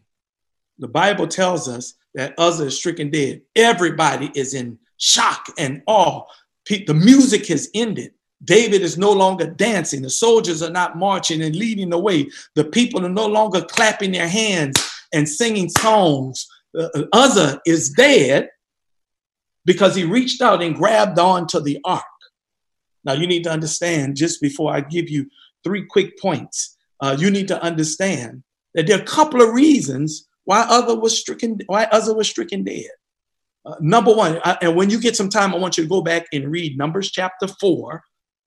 The 0.80 0.88
Bible 0.88 1.28
tells 1.28 1.68
us 1.68 1.96
that 2.16 2.34
Uzzah 2.38 2.66
is 2.66 2.78
stricken 2.78 3.10
dead. 3.10 3.42
Everybody 3.56 4.32
is 4.36 4.54
in 4.54 4.80
shock 4.98 5.48
and 5.58 5.82
awe. 5.88 6.24
The 6.70 6.94
music 6.94 7.48
has 7.48 7.70
ended. 7.74 8.13
David 8.44 8.82
is 8.82 8.98
no 8.98 9.12
longer 9.12 9.48
dancing. 9.48 10.02
The 10.02 10.10
soldiers 10.10 10.62
are 10.62 10.70
not 10.70 10.98
marching 10.98 11.42
and 11.42 11.56
leading 11.56 11.89
the 11.89 12.00
way. 12.00 12.30
The 12.56 12.66
people 12.66 13.06
are 13.06 13.10
no 13.10 13.28
longer 13.28 13.62
clapping 13.62 14.12
their 14.12 14.28
hands 14.28 14.76
and 15.13 15.28
singing 15.28 15.70
songs. 15.70 16.48
Uh, 16.78 16.89
uh 16.96 17.04
Uzzah 17.13 17.62
is 17.66 17.89
dead 17.89 18.50
because 19.66 19.96
he 19.96 20.04
reached 20.04 20.42
out 20.42 20.62
and 20.62 20.76
grabbed 20.76 21.20
onto 21.20 21.62
the 21.62 21.80
ark. 21.86 22.04
Now, 23.06 23.13
you 23.13 23.28
need 23.28 23.44
to 23.44 23.52
understand, 23.52 24.16
just 24.16 24.42
before 24.42 24.74
I 24.74 24.82
give 24.82 25.10
you 25.10 25.28
three 25.63 25.86
quick 25.86 26.18
points, 26.20 26.78
uh, 27.00 27.16
you 27.20 27.30
need 27.30 27.48
to 27.50 27.62
understand 27.62 28.44
that 28.74 28.88
there 28.88 28.98
are 28.98 29.02
a 29.02 29.06
couple 29.06 29.42
of 29.42 29.54
reasons 29.54 30.28
why 30.46 30.62
Uzzah 30.62 30.96
was 30.96 31.18
stricken, 31.18 31.60
why 31.68 31.86
Uzzah 31.86 32.13
was 32.13 32.30
stricken 32.30 32.63
dead. 32.63 32.89
Uh, 33.66 33.76
number 33.80 34.13
one, 34.13 34.39
I, 34.44 34.58
and 34.62 34.76
when 34.76 34.89
you 34.89 35.00
get 35.00 35.16
some 35.16 35.30
time, 35.30 35.54
I 35.54 35.58
want 35.58 35.78
you 35.78 35.84
to 35.84 35.89
go 35.89 36.02
back 36.02 36.26
and 36.34 36.52
read 36.52 36.78
Numbers 36.78 37.12
chapter 37.12 37.48
four, 37.48 38.04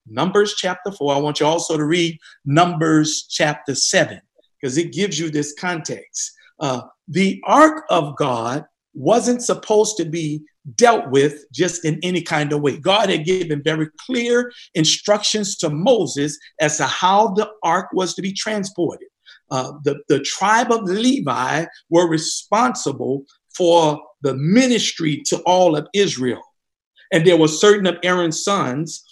Numbers 0.09 0.55
chapter 0.57 0.91
4. 0.91 1.15
I 1.15 1.19
want 1.19 1.41
you 1.41 1.47
also 1.47 1.77
to 1.77 1.85
read 1.85 2.19
Numbers 2.45 3.27
chapter 3.29 3.75
7 3.75 4.21
because 4.61 4.79
it 4.79 4.93
gives 4.93 5.19
you 5.19 5.31
this 5.31 5.55
context. 5.59 6.33
Uh, 6.61 6.83
the 7.09 7.41
ark 7.45 7.85
of 7.91 8.17
God 8.17 8.65
wasn't 8.95 9.43
supposed 9.43 9.97
to 9.99 10.05
be 10.05 10.43
dealt 10.75 11.11
with 11.11 11.45
just 11.53 11.85
in 11.85 11.99
any 12.03 12.23
kind 12.23 12.53
of 12.53 12.61
way. 12.61 12.77
God 12.77 13.09
had 13.09 13.25
given 13.25 13.63
very 13.63 13.89
clear 14.05 14.53
instructions 14.75 15.57
to 15.59 15.71
Moses 15.71 16.39
as 16.61 16.77
to 16.79 16.85
how 16.85 17.29
the 17.29 17.51
ark 17.63 17.89
was 17.93 18.15
to 18.15 18.23
be 18.23 18.33
transported. 18.33 19.09
Uh, 19.51 19.73
the, 19.85 20.01
the 20.09 20.21
tribe 20.21 20.73
of 20.73 20.83
Levi 20.83 21.67
were 21.89 22.09
responsible 22.09 23.25
for 23.57 24.01
the 24.23 24.35
ministry 24.35 25.23
to 25.27 25.39
all 25.43 25.77
of 25.77 25.87
Israel. 25.95 26.43
And 27.13 27.25
there 27.25 27.37
were 27.37 27.49
certain 27.49 27.87
of 27.87 27.99
Aaron's 28.03 28.43
sons 28.43 29.05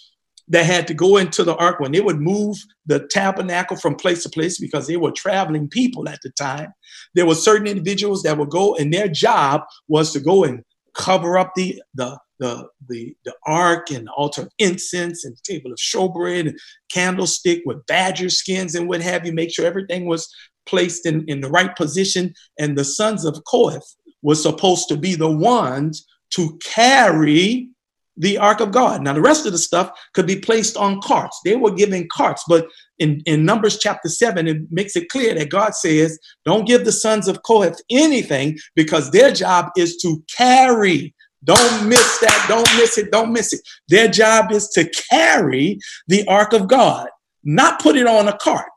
that 0.47 0.65
had 0.65 0.87
to 0.87 0.93
go 0.93 1.17
into 1.17 1.43
the 1.43 1.55
ark 1.55 1.79
when 1.79 1.91
they 1.91 2.01
would 2.01 2.19
move 2.19 2.57
the 2.85 3.07
tabernacle 3.09 3.77
from 3.77 3.95
place 3.95 4.23
to 4.23 4.29
place 4.29 4.59
because 4.59 4.85
they 4.85 4.97
were 4.97 5.11
traveling 5.11 5.67
people 5.67 6.07
at 6.07 6.19
the 6.21 6.29
time. 6.31 6.71
There 7.15 7.25
were 7.25 7.35
certain 7.35 7.65
individuals 7.65 8.21
that 8.23 8.37
would 8.37 8.49
go, 8.49 8.75
and 8.75 8.93
their 8.93 9.07
job 9.07 9.61
was 9.87 10.11
to 10.13 10.19
go 10.19 10.43
and 10.43 10.63
cover 10.95 11.37
up 11.37 11.51
the 11.55 11.81
the 11.93 12.17
the 12.39 12.67
the, 12.87 13.15
the 13.25 13.33
ark 13.45 13.91
and 13.91 14.07
the 14.07 14.11
altar 14.11 14.41
of 14.41 14.51
incense 14.59 15.25
and 15.25 15.35
table 15.43 15.71
of 15.71 15.77
showbread 15.77 16.49
and 16.49 16.59
candlestick 16.91 17.61
with 17.65 17.85
badger 17.85 18.29
skins 18.29 18.75
and 18.75 18.87
what 18.87 19.01
have 19.01 19.25
you, 19.25 19.33
make 19.33 19.53
sure 19.53 19.65
everything 19.65 20.05
was 20.05 20.33
placed 20.65 21.05
in, 21.05 21.23
in 21.27 21.41
the 21.41 21.49
right 21.49 21.75
position. 21.75 22.33
And 22.59 22.77
the 22.77 22.83
sons 22.83 23.25
of 23.25 23.41
Kohath 23.47 23.95
were 24.21 24.35
supposed 24.35 24.89
to 24.89 24.97
be 24.97 25.15
the 25.15 25.31
ones 25.31 26.05
to 26.31 26.57
carry 26.63 27.69
the 28.17 28.37
ark 28.37 28.61
of 28.61 28.71
God. 28.71 29.01
Now, 29.01 29.13
the 29.13 29.21
rest 29.21 29.45
of 29.45 29.51
the 29.51 29.57
stuff 29.57 29.91
could 30.13 30.25
be 30.25 30.39
placed 30.39 30.77
on 30.77 31.01
carts. 31.01 31.39
They 31.43 31.55
were 31.55 31.71
given 31.71 32.07
carts, 32.11 32.43
but 32.47 32.67
in, 32.99 33.21
in 33.25 33.45
Numbers 33.45 33.77
chapter 33.77 34.09
7, 34.09 34.47
it 34.47 34.71
makes 34.71 34.95
it 34.95 35.09
clear 35.09 35.33
that 35.35 35.49
God 35.49 35.75
says, 35.75 36.17
Don't 36.45 36.67
give 36.67 36.85
the 36.85 36.91
sons 36.91 37.27
of 37.27 37.43
Kohath 37.43 37.79
anything 37.89 38.57
because 38.75 39.11
their 39.11 39.31
job 39.31 39.71
is 39.77 39.97
to 39.97 40.23
carry. 40.35 41.13
Don't 41.43 41.87
miss 41.87 42.19
that. 42.19 42.45
Don't 42.47 42.77
miss 42.77 42.97
it. 42.97 43.11
Don't 43.11 43.31
miss 43.31 43.53
it. 43.53 43.61
Their 43.89 44.07
job 44.07 44.51
is 44.51 44.69
to 44.69 44.89
carry 45.09 45.79
the 46.07 46.25
ark 46.27 46.53
of 46.53 46.67
God, 46.67 47.07
not 47.43 47.81
put 47.81 47.95
it 47.95 48.07
on 48.07 48.27
a 48.27 48.37
cart. 48.37 48.69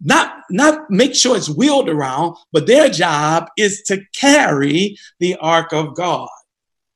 Not, 0.00 0.42
not 0.48 0.88
make 0.90 1.16
sure 1.16 1.36
it's 1.36 1.50
wheeled 1.50 1.88
around, 1.88 2.36
but 2.52 2.68
their 2.68 2.88
job 2.88 3.48
is 3.58 3.82
to 3.88 4.00
carry 4.18 4.96
the 5.18 5.34
ark 5.40 5.72
of 5.72 5.96
God. 5.96 6.28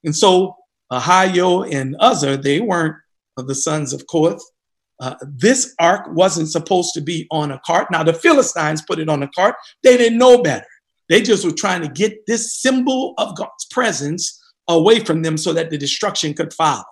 And 0.05 0.15
so 0.15 0.57
Ahio 0.93 1.69
and 1.73 1.97
Uzzah, 1.99 2.37
they 2.37 2.61
weren't 2.61 2.97
the 3.37 3.55
sons 3.55 3.93
of 3.93 4.07
Kohath. 4.07 4.43
Uh, 5.03 5.17
this 5.27 5.75
ark 5.81 6.07
wasn't 6.13 6.49
supposed 6.49 6.95
to 6.95 7.01
be 7.01 7.27
on 7.33 7.51
a 7.51 7.61
cart. 7.67 7.89
Now, 7.91 8.05
the 8.05 8.15
Philistines 8.15 8.83
put 8.83 9.01
it 9.01 9.09
on 9.09 9.25
a 9.25 9.29
cart. 9.35 9.57
They 9.83 9.97
didn't 9.97 10.17
know 10.17 10.45
better. 10.45 10.65
They 11.09 11.23
just 11.23 11.45
were 11.45 11.51
trying 11.51 11.83
to 11.83 11.89
get 11.89 12.25
this 12.27 12.55
symbol 12.55 13.15
of 13.19 13.37
God's 13.37 13.67
presence 13.73 14.41
away 14.69 15.01
from 15.01 15.23
them 15.23 15.37
so 15.37 15.53
that 15.55 15.71
the 15.71 15.77
destruction 15.77 16.35
could 16.35 16.55
follow. 16.55 16.85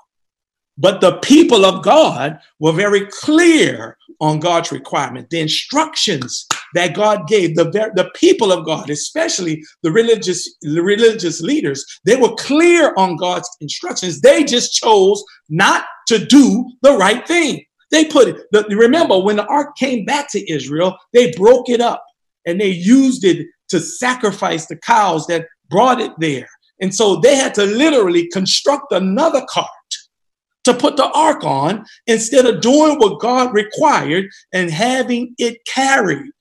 But 0.76 1.00
the 1.00 1.18
people 1.18 1.64
of 1.64 1.84
God 1.84 2.40
were 2.58 2.72
very 2.72 3.06
clear 3.06 3.96
on 4.20 4.40
God's 4.40 4.72
requirement. 4.72 5.30
The 5.30 5.38
instructions 5.38 6.48
that 6.74 6.96
God 6.96 7.28
gave 7.28 7.54
the, 7.54 7.64
the 7.94 8.10
people 8.16 8.50
of 8.50 8.66
God, 8.66 8.90
especially 8.90 9.62
the 9.84 9.92
religious, 9.92 10.56
the 10.62 10.82
religious 10.82 11.40
leaders, 11.42 11.84
they 12.04 12.16
were 12.16 12.34
clear 12.34 12.92
on 12.96 13.16
God's 13.16 13.48
instructions. 13.60 14.20
They 14.20 14.42
just 14.42 14.72
chose 14.72 15.22
not 15.48 15.84
to 16.08 16.26
do 16.26 16.68
the 16.82 16.96
right 16.96 17.24
thing. 17.24 17.64
They 17.90 18.04
put 18.04 18.28
it, 18.28 18.36
the, 18.52 18.64
remember 18.76 19.18
when 19.18 19.36
the 19.36 19.46
ark 19.46 19.76
came 19.76 20.04
back 20.04 20.30
to 20.32 20.52
Israel, 20.52 20.96
they 21.12 21.32
broke 21.32 21.68
it 21.68 21.80
up 21.80 22.04
and 22.46 22.60
they 22.60 22.68
used 22.68 23.24
it 23.24 23.46
to 23.68 23.80
sacrifice 23.80 24.66
the 24.66 24.76
cows 24.76 25.26
that 25.26 25.46
brought 25.68 26.00
it 26.00 26.12
there. 26.18 26.48
And 26.80 26.94
so 26.94 27.16
they 27.16 27.36
had 27.36 27.54
to 27.54 27.66
literally 27.66 28.28
construct 28.28 28.92
another 28.92 29.44
cart 29.50 29.68
to 30.64 30.74
put 30.74 30.96
the 30.96 31.10
ark 31.10 31.44
on 31.44 31.84
instead 32.06 32.46
of 32.46 32.60
doing 32.60 32.96
what 32.98 33.20
God 33.20 33.54
required 33.54 34.26
and 34.52 34.70
having 34.70 35.34
it 35.38 35.58
carried. 35.66 36.32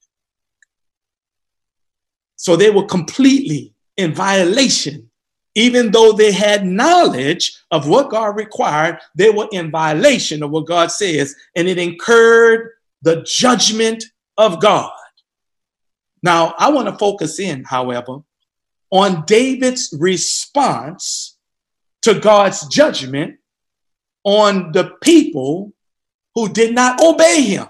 So 2.35 2.55
they 2.55 2.69
were 2.69 2.85
completely 2.85 3.73
in 3.97 4.13
violation. 4.13 5.08
Even 5.55 5.91
though 5.91 6.11
they 6.11 6.31
had 6.31 6.65
knowledge 6.65 7.59
of 7.71 7.87
what 7.87 8.11
God 8.11 8.35
required, 8.35 8.99
they 9.15 9.29
were 9.29 9.47
in 9.51 9.71
violation 9.71 10.43
of 10.43 10.51
what 10.51 10.67
God 10.67 10.91
says, 10.91 11.35
and 11.55 11.67
it 11.67 11.77
incurred 11.77 12.69
the 13.01 13.23
judgment 13.27 14.03
of 14.37 14.61
God. 14.61 14.91
Now, 16.21 16.53
I 16.57 16.69
want 16.69 16.87
to 16.87 16.97
focus 16.97 17.39
in, 17.39 17.63
however, 17.63 18.19
on 18.91 19.23
David's 19.25 19.93
response 19.97 21.37
to 22.01 22.19
God's 22.19 22.67
judgment 22.67 23.37
on 24.23 24.71
the 24.71 24.91
people 25.01 25.73
who 26.35 26.49
did 26.49 26.73
not 26.73 27.01
obey 27.01 27.41
him. 27.41 27.67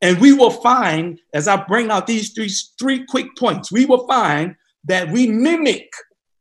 And 0.00 0.20
we 0.20 0.32
will 0.32 0.50
find, 0.50 1.18
as 1.32 1.48
I 1.48 1.56
bring 1.56 1.90
out 1.90 2.06
these 2.06 2.32
three, 2.32 2.50
three 2.78 3.04
quick 3.06 3.36
points, 3.38 3.72
we 3.72 3.86
will 3.86 4.06
find 4.06 4.56
that 4.84 5.10
we 5.10 5.26
mimic 5.26 5.90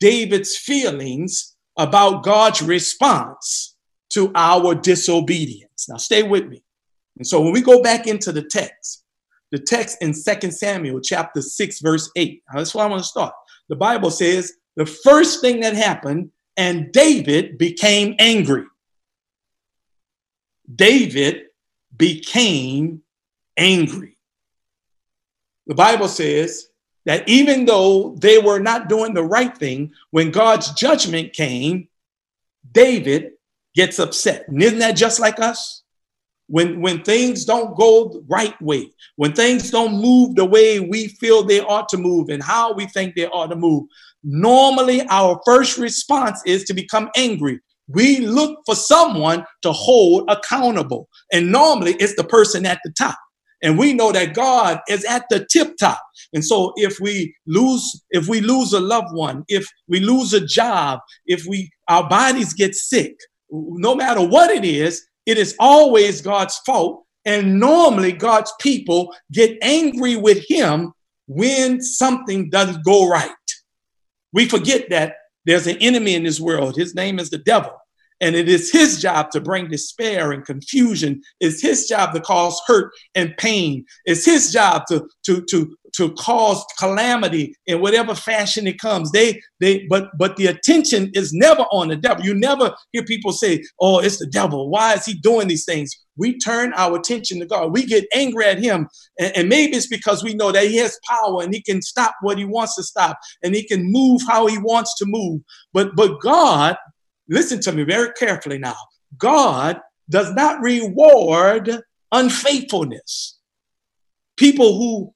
David's 0.03 0.57
feelings 0.57 1.55
about 1.77 2.23
God's 2.23 2.61
response 2.61 3.77
to 4.09 4.33
our 4.35 4.75
disobedience. 4.75 5.87
Now, 5.87 5.95
stay 5.95 6.23
with 6.23 6.45
me. 6.47 6.61
And 7.15 7.25
so 7.25 7.39
when 7.39 7.53
we 7.53 7.61
go 7.61 7.81
back 7.81 8.05
into 8.05 8.33
the 8.33 8.43
text, 8.43 9.05
the 9.53 9.59
text 9.59 9.99
in 10.01 10.13
Second 10.13 10.51
Samuel 10.51 10.99
chapter 10.99 11.41
6, 11.41 11.79
verse 11.79 12.11
8, 12.17 12.43
that's 12.53 12.75
where 12.75 12.83
I 12.83 12.89
want 12.89 13.01
to 13.01 13.07
start. 13.07 13.33
The 13.69 13.77
Bible 13.77 14.11
says 14.11 14.51
the 14.75 14.85
first 14.85 15.39
thing 15.39 15.61
that 15.61 15.73
happened, 15.73 16.31
and 16.57 16.91
David 16.91 17.57
became 17.57 18.13
angry. 18.19 18.65
David 20.75 21.43
became 21.95 23.03
angry. 23.55 24.17
The 25.65 25.75
Bible 25.75 26.09
says 26.09 26.67
that 27.05 27.27
even 27.27 27.65
though 27.65 28.15
they 28.17 28.37
were 28.37 28.59
not 28.59 28.87
doing 28.87 29.13
the 29.13 29.23
right 29.23 29.55
thing, 29.57 29.91
when 30.11 30.31
God's 30.31 30.71
judgment 30.73 31.33
came, 31.33 31.87
David 32.71 33.31
gets 33.75 33.99
upset. 33.99 34.47
And 34.47 34.61
isn't 34.61 34.79
that 34.79 34.95
just 34.95 35.19
like 35.19 35.39
us? 35.39 35.81
When, 36.47 36.81
when 36.81 37.03
things 37.03 37.45
don't 37.45 37.75
go 37.75 38.09
the 38.09 38.23
right 38.27 38.59
way, 38.61 38.91
when 39.15 39.33
things 39.33 39.71
don't 39.71 40.01
move 40.01 40.35
the 40.35 40.45
way 40.45 40.79
we 40.79 41.07
feel 41.07 41.43
they 41.43 41.61
ought 41.61 41.89
to 41.89 41.97
move 41.97 42.29
and 42.29 42.43
how 42.43 42.73
we 42.73 42.85
think 42.85 43.15
they 43.15 43.27
ought 43.27 43.47
to 43.47 43.55
move, 43.55 43.85
normally 44.23 45.01
our 45.09 45.41
first 45.45 45.77
response 45.77 46.41
is 46.45 46.63
to 46.65 46.73
become 46.73 47.09
angry. 47.15 47.59
We 47.87 48.19
look 48.19 48.59
for 48.65 48.75
someone 48.75 49.45
to 49.61 49.71
hold 49.71 50.29
accountable. 50.29 51.09
And 51.31 51.51
normally 51.51 51.93
it's 51.93 52.15
the 52.15 52.23
person 52.23 52.65
at 52.65 52.79
the 52.83 52.91
top. 52.91 53.17
And 53.61 53.77
we 53.77 53.93
know 53.93 54.11
that 54.11 54.33
God 54.33 54.81
is 54.89 55.05
at 55.05 55.25
the 55.29 55.45
tip 55.49 55.77
top. 55.77 56.01
And 56.33 56.43
so 56.43 56.73
if 56.75 56.99
we 56.99 57.35
lose, 57.45 58.03
if 58.09 58.27
we 58.27 58.41
lose 58.41 58.73
a 58.73 58.79
loved 58.79 59.13
one, 59.13 59.43
if 59.47 59.67
we 59.87 59.99
lose 59.99 60.33
a 60.33 60.45
job, 60.45 60.99
if 61.25 61.45
we 61.45 61.71
our 61.87 62.07
bodies 62.07 62.53
get 62.53 62.75
sick, 62.75 63.15
no 63.51 63.95
matter 63.95 64.25
what 64.25 64.49
it 64.49 64.65
is, 64.65 65.05
it 65.25 65.37
is 65.37 65.55
always 65.59 66.21
God's 66.21 66.57
fault. 66.59 67.05
And 67.25 67.59
normally 67.59 68.11
God's 68.11 68.51
people 68.59 69.15
get 69.31 69.57
angry 69.61 70.17
with 70.17 70.43
him 70.49 70.91
when 71.27 71.81
something 71.81 72.49
doesn't 72.49 72.83
go 72.83 73.07
right. 73.07 73.31
We 74.33 74.49
forget 74.49 74.89
that 74.89 75.15
there's 75.45 75.67
an 75.67 75.77
enemy 75.77 76.15
in 76.15 76.23
this 76.23 76.39
world. 76.39 76.75
His 76.75 76.95
name 76.95 77.19
is 77.19 77.29
the 77.29 77.37
devil. 77.37 77.71
And 78.19 78.35
it 78.35 78.47
is 78.47 78.71
his 78.71 79.01
job 79.01 79.31
to 79.31 79.41
bring 79.41 79.67
despair 79.67 80.31
and 80.31 80.45
confusion. 80.45 81.21
It's 81.39 81.61
his 81.61 81.87
job 81.87 82.13
to 82.13 82.21
cause 82.21 82.59
hurt 82.67 82.91
and 83.15 83.35
pain. 83.37 83.85
It's 84.05 84.25
his 84.25 84.51
job 84.51 84.83
to, 84.89 85.07
to, 85.25 85.43
to, 85.49 85.75
to 85.93 86.11
cause 86.13 86.63
calamity 86.79 87.55
in 87.67 87.81
whatever 87.81 88.15
fashion 88.15 88.67
it 88.67 88.79
comes. 88.79 89.11
They, 89.11 89.39
they, 89.59 89.85
but, 89.89 90.09
but 90.17 90.35
the 90.35 90.47
attention 90.47 91.11
is 91.13 91.33
never 91.33 91.63
on 91.71 91.87
the 91.87 91.95
devil. 91.95 92.25
You 92.25 92.33
never 92.33 92.73
hear 92.91 93.03
people 93.03 93.31
say, 93.31 93.63
oh, 93.79 93.99
it's 93.99 94.17
the 94.17 94.27
devil. 94.27 94.69
Why 94.69 94.93
is 94.93 95.05
he 95.05 95.13
doing 95.13 95.47
these 95.47 95.65
things? 95.65 95.91
We 96.17 96.37
turn 96.37 96.73
our 96.73 96.97
attention 96.97 97.39
to 97.39 97.45
God. 97.45 97.73
We 97.73 97.85
get 97.85 98.05
angry 98.13 98.45
at 98.45 98.59
him. 98.59 98.87
And, 99.19 99.37
and 99.37 99.49
maybe 99.49 99.75
it's 99.75 99.87
because 99.87 100.23
we 100.23 100.33
know 100.33 100.51
that 100.51 100.67
he 100.67 100.77
has 100.77 100.99
power 101.07 101.43
and 101.43 101.53
he 101.53 101.61
can 101.61 101.81
stop 101.81 102.15
what 102.21 102.37
he 102.37 102.45
wants 102.45 102.75
to 102.75 102.83
stop 102.83 103.17
and 103.43 103.55
he 103.55 103.65
can 103.65 103.91
move 103.91 104.21
how 104.27 104.47
he 104.47 104.57
wants 104.57 104.97
to 104.97 105.05
move. 105.07 105.41
But, 105.73 105.95
but 105.95 106.19
God 106.21 106.75
listen 107.29 107.61
to 107.61 107.71
me 107.71 107.83
very 107.83 108.11
carefully 108.13 108.57
now. 108.57 108.75
God 109.17 109.79
does 110.09 110.33
not 110.33 110.61
reward 110.61 111.81
unfaithfulness. 112.11 113.39
People 114.37 114.77
who 114.77 115.12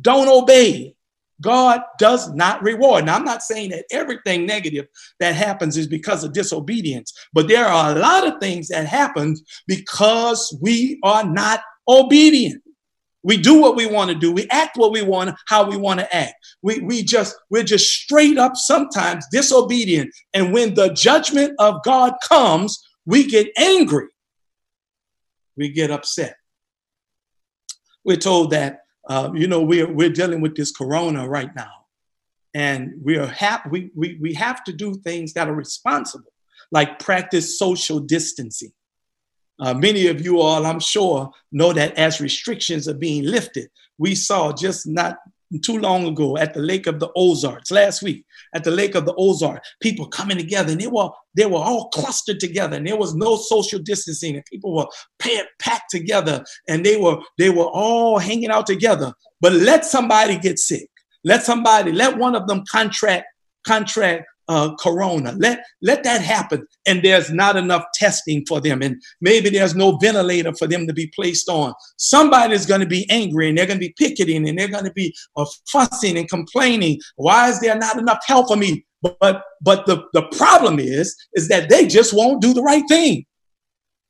don't 0.00 0.28
obey 0.28 0.94
God 1.40 1.82
does 1.98 2.32
not 2.32 2.62
reward. 2.62 3.04
Now, 3.04 3.16
I'm 3.16 3.24
not 3.24 3.42
saying 3.42 3.70
that 3.70 3.84
everything 3.90 4.46
negative 4.46 4.86
that 5.20 5.34
happens 5.34 5.76
is 5.76 5.86
because 5.86 6.24
of 6.24 6.32
disobedience, 6.32 7.12
but 7.32 7.48
there 7.48 7.66
are 7.66 7.92
a 7.92 7.98
lot 7.98 8.26
of 8.26 8.40
things 8.40 8.68
that 8.68 8.86
happen 8.86 9.36
because 9.66 10.56
we 10.60 10.98
are 11.04 11.24
not 11.24 11.60
obedient. 11.86 12.62
We 13.22 13.36
do 13.36 13.60
what 13.60 13.76
we 13.76 13.86
want 13.86 14.10
to 14.10 14.16
do. 14.16 14.32
We 14.32 14.46
act 14.50 14.76
what 14.76 14.92
we 14.92 15.02
want, 15.02 15.36
how 15.48 15.68
we 15.68 15.76
want 15.76 16.00
to 16.00 16.16
act. 16.16 16.34
We, 16.62 16.80
we 16.80 17.02
just, 17.02 17.36
we're 17.50 17.64
just 17.64 17.92
straight 17.92 18.38
up 18.38 18.56
sometimes 18.56 19.26
disobedient. 19.30 20.10
And 20.34 20.52
when 20.52 20.74
the 20.74 20.92
judgment 20.94 21.54
of 21.58 21.82
God 21.84 22.14
comes, 22.26 22.80
we 23.06 23.26
get 23.26 23.48
angry. 23.58 24.06
We 25.56 25.70
get 25.70 25.90
upset. 25.90 26.36
We're 28.04 28.16
told 28.16 28.52
that, 28.52 28.80
uh, 29.08 29.30
you 29.34 29.46
know, 29.48 29.62
we're, 29.62 29.90
we're 29.90 30.10
dealing 30.10 30.40
with 30.40 30.54
this 30.54 30.70
corona 30.70 31.26
right 31.28 31.54
now. 31.56 31.72
And 32.54 32.94
we 33.02 33.16
are 33.16 33.26
happy, 33.26 33.68
we, 33.70 33.90
we, 33.94 34.18
we 34.20 34.34
have 34.34 34.64
to 34.64 34.72
do 34.72 34.94
things 34.94 35.32
that 35.34 35.48
are 35.48 35.54
responsible, 35.54 36.32
like 36.70 36.98
practice 36.98 37.58
social 37.58 38.00
distancing. 38.00 38.72
Uh, 39.60 39.74
many 39.74 40.06
of 40.06 40.24
you 40.24 40.40
all, 40.40 40.64
I'm 40.64 40.80
sure, 40.80 41.30
know 41.50 41.72
that 41.72 41.96
as 41.98 42.20
restrictions 42.20 42.86
are 42.88 42.94
being 42.94 43.24
lifted, 43.24 43.70
we 43.98 44.14
saw 44.14 44.52
just 44.52 44.86
not 44.86 45.16
too 45.62 45.78
long 45.78 46.06
ago 46.06 46.36
at 46.36 46.52
the 46.54 46.60
Lake 46.60 46.86
of 46.86 47.00
the 47.00 47.08
Ozarks 47.16 47.70
last 47.70 48.02
week 48.02 48.24
at 48.54 48.64
the 48.64 48.70
Lake 48.70 48.94
of 48.94 49.06
the 49.06 49.14
Ozarks, 49.16 49.68
people 49.80 50.06
coming 50.06 50.36
together 50.36 50.72
and 50.72 50.80
they 50.80 50.86
were 50.86 51.08
they 51.34 51.46
were 51.46 51.58
all 51.58 51.88
clustered 51.90 52.40
together 52.40 52.76
and 52.76 52.86
there 52.86 52.96
was 52.96 53.14
no 53.14 53.36
social 53.36 53.78
distancing 53.78 54.34
and 54.34 54.44
people 54.44 54.74
were 54.74 54.86
packed 55.18 55.90
together 55.90 56.44
and 56.68 56.84
they 56.84 56.96
were 56.96 57.18
they 57.38 57.50
were 57.50 57.68
all 57.68 58.18
hanging 58.18 58.50
out 58.50 58.66
together. 58.66 59.12
But 59.40 59.52
let 59.52 59.84
somebody 59.84 60.38
get 60.38 60.58
sick. 60.58 60.88
Let 61.24 61.42
somebody 61.42 61.92
let 61.92 62.18
one 62.18 62.34
of 62.34 62.46
them 62.46 62.64
contract 62.70 63.26
contract 63.66 64.24
uh, 64.48 64.74
corona. 64.76 65.34
Let 65.38 65.64
let 65.82 66.04
that 66.04 66.20
happen. 66.20 66.66
And 66.86 67.02
there's 67.02 67.30
not 67.30 67.56
enough 67.56 67.84
testing 67.94 68.44
for 68.46 68.60
them, 68.60 68.82
and 68.82 69.00
maybe 69.20 69.50
there's 69.50 69.74
no 69.74 69.96
ventilator 69.96 70.54
for 70.54 70.66
them 70.66 70.86
to 70.86 70.92
be 70.92 71.12
placed 71.14 71.48
on. 71.48 71.74
Somebody's 71.96 72.66
going 72.66 72.80
to 72.80 72.86
be 72.86 73.08
angry, 73.10 73.48
and 73.48 73.56
they're 73.56 73.66
going 73.66 73.80
to 73.80 73.86
be 73.86 73.94
picketing, 73.98 74.48
and 74.48 74.58
they're 74.58 74.68
going 74.68 74.84
to 74.84 74.92
be 74.92 75.14
uh, 75.36 75.46
fussing 75.70 76.18
and 76.18 76.28
complaining. 76.28 77.00
Why 77.16 77.48
is 77.50 77.60
there 77.60 77.76
not 77.76 77.98
enough 77.98 78.20
help 78.26 78.48
for 78.48 78.56
me? 78.56 78.84
But 79.02 79.42
but 79.60 79.86
the 79.86 80.04
the 80.12 80.22
problem 80.36 80.78
is 80.80 81.14
is 81.34 81.48
that 81.48 81.68
they 81.68 81.86
just 81.86 82.12
won't 82.14 82.42
do 82.42 82.52
the 82.52 82.62
right 82.62 82.84
thing. 82.88 83.26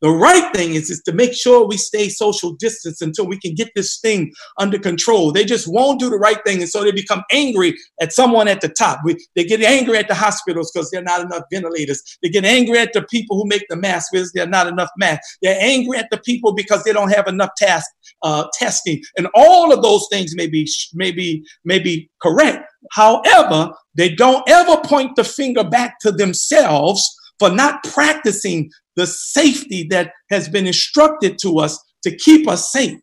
The 0.00 0.10
right 0.10 0.54
thing 0.54 0.74
is, 0.74 0.90
is 0.90 1.02
to 1.02 1.12
make 1.12 1.34
sure 1.34 1.66
we 1.66 1.76
stay 1.76 2.08
social 2.08 2.52
distance 2.52 3.00
until 3.00 3.26
we 3.26 3.38
can 3.38 3.54
get 3.54 3.68
this 3.74 3.98
thing 3.98 4.32
under 4.58 4.78
control. 4.78 5.32
They 5.32 5.44
just 5.44 5.66
won't 5.66 5.98
do 5.98 6.08
the 6.08 6.18
right 6.18 6.38
thing. 6.46 6.60
And 6.60 6.68
so 6.68 6.84
they 6.84 6.92
become 6.92 7.22
angry 7.32 7.74
at 8.00 8.12
someone 8.12 8.46
at 8.46 8.60
the 8.60 8.68
top. 8.68 9.00
We, 9.04 9.16
they 9.34 9.44
get 9.44 9.60
angry 9.60 9.98
at 9.98 10.08
the 10.08 10.14
hospitals 10.14 10.70
because 10.72 10.90
there 10.90 11.00
are 11.00 11.04
not 11.04 11.22
enough 11.22 11.44
ventilators. 11.52 12.02
They 12.22 12.28
get 12.28 12.44
angry 12.44 12.78
at 12.78 12.92
the 12.92 13.02
people 13.02 13.36
who 13.36 13.48
make 13.48 13.64
the 13.68 13.76
masks 13.76 14.10
because 14.12 14.32
there 14.32 14.44
are 14.44 14.48
not 14.48 14.68
enough 14.68 14.90
masks. 14.96 15.38
They're 15.42 15.60
angry 15.60 15.98
at 15.98 16.10
the 16.10 16.18
people 16.18 16.54
because 16.54 16.84
they 16.84 16.92
don't 16.92 17.12
have 17.12 17.26
enough 17.26 17.50
task, 17.56 17.90
uh, 18.22 18.46
testing. 18.54 19.02
And 19.16 19.26
all 19.34 19.72
of 19.72 19.82
those 19.82 20.06
things 20.10 20.36
may 20.36 20.46
be, 20.46 20.68
may, 20.94 21.10
be, 21.10 21.44
may 21.64 21.80
be 21.80 22.08
correct. 22.22 22.70
However, 22.92 23.72
they 23.96 24.14
don't 24.14 24.48
ever 24.48 24.80
point 24.82 25.16
the 25.16 25.24
finger 25.24 25.64
back 25.64 25.98
to 26.00 26.12
themselves 26.12 27.14
for 27.38 27.50
not 27.50 27.82
practicing 27.84 28.70
the 28.96 29.06
safety 29.06 29.84
that 29.84 30.12
has 30.30 30.48
been 30.48 30.66
instructed 30.66 31.38
to 31.38 31.58
us 31.58 31.78
to 32.02 32.14
keep 32.16 32.48
us 32.48 32.72
safe. 32.72 33.00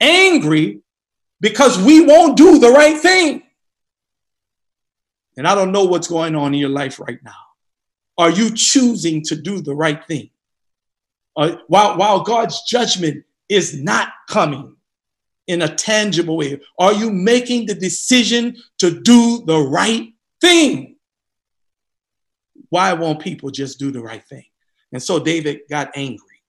Angry 0.00 0.80
because 1.40 1.80
we 1.82 2.04
won't 2.04 2.36
do 2.36 2.58
the 2.58 2.70
right 2.70 2.98
thing. 2.98 3.42
And 5.36 5.46
I 5.46 5.54
don't 5.54 5.72
know 5.72 5.84
what's 5.84 6.08
going 6.08 6.36
on 6.36 6.54
in 6.54 6.60
your 6.60 6.70
life 6.70 7.00
right 7.00 7.18
now. 7.24 7.32
Are 8.18 8.30
you 8.30 8.54
choosing 8.54 9.22
to 9.24 9.36
do 9.36 9.60
the 9.60 9.74
right 9.74 10.04
thing? 10.06 10.30
Uh, 11.36 11.56
while, 11.68 11.96
while 11.96 12.20
God's 12.20 12.62
judgment 12.62 13.24
is 13.48 13.80
not 13.80 14.08
coming 14.28 14.76
in 15.46 15.62
a 15.62 15.74
tangible 15.74 16.36
way, 16.36 16.60
are 16.78 16.92
you 16.92 17.10
making 17.10 17.66
the 17.66 17.74
decision 17.74 18.56
to 18.78 19.00
do 19.00 19.42
the 19.46 19.58
right 19.58 20.12
thing? 20.40 20.91
Why 22.72 22.94
won't 22.94 23.20
people 23.20 23.50
just 23.50 23.78
do 23.78 23.90
the 23.90 24.00
right 24.00 24.24
thing? 24.24 24.46
And 24.92 25.02
so 25.02 25.18
David 25.18 25.60
got 25.68 25.90
angry. 25.94 26.40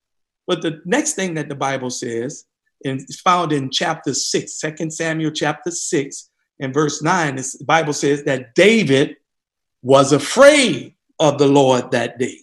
But 0.47 0.61
the 0.61 0.81
next 0.85 1.15
thing 1.15 1.33
that 1.33 1.49
the 1.49 1.55
Bible 1.55 1.89
says, 1.89 2.45
and 2.85 3.01
it's 3.01 3.19
found 3.19 3.51
in 3.51 3.69
chapter 3.69 4.13
6, 4.13 4.57
2 4.57 4.89
Samuel 4.89 5.31
chapter 5.31 5.69
6, 5.69 6.29
and 6.61 6.73
verse 6.73 7.03
9, 7.03 7.35
the 7.35 7.65
Bible 7.65 7.91
says 7.91 8.23
that 8.23 8.55
David 8.55 9.17
was 9.81 10.13
afraid 10.13 10.95
of 11.19 11.39
the 11.39 11.47
Lord 11.49 11.91
that 11.91 12.17
day. 12.17 12.37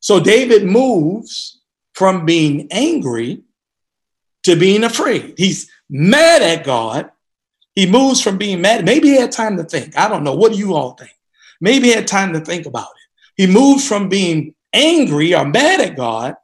So 0.00 0.18
David 0.18 0.64
moves 0.64 1.60
from 1.92 2.24
being 2.24 2.68
angry 2.70 3.42
to 4.44 4.56
being 4.56 4.84
afraid. 4.84 5.34
He's 5.36 5.70
mad 5.90 6.40
at 6.40 6.64
God. 6.64 7.10
He 7.74 7.84
moves 7.86 8.22
from 8.22 8.38
being 8.38 8.62
mad. 8.62 8.86
Maybe 8.86 9.08
he 9.08 9.20
had 9.20 9.32
time 9.32 9.58
to 9.58 9.64
think. 9.64 9.98
I 9.98 10.08
don't 10.08 10.24
know. 10.24 10.34
What 10.34 10.52
do 10.52 10.58
you 10.58 10.72
all 10.72 10.92
think? 10.92 11.12
Maybe 11.62 11.90
had 11.90 12.08
time 12.08 12.32
to 12.32 12.40
think 12.40 12.66
about 12.66 12.88
it. 12.88 13.42
He 13.42 13.46
moves 13.46 13.86
from 13.86 14.08
being 14.08 14.54
angry 14.72 15.34
or 15.34 15.46
mad 15.46 15.80
at 15.80 15.96
God 15.96 16.34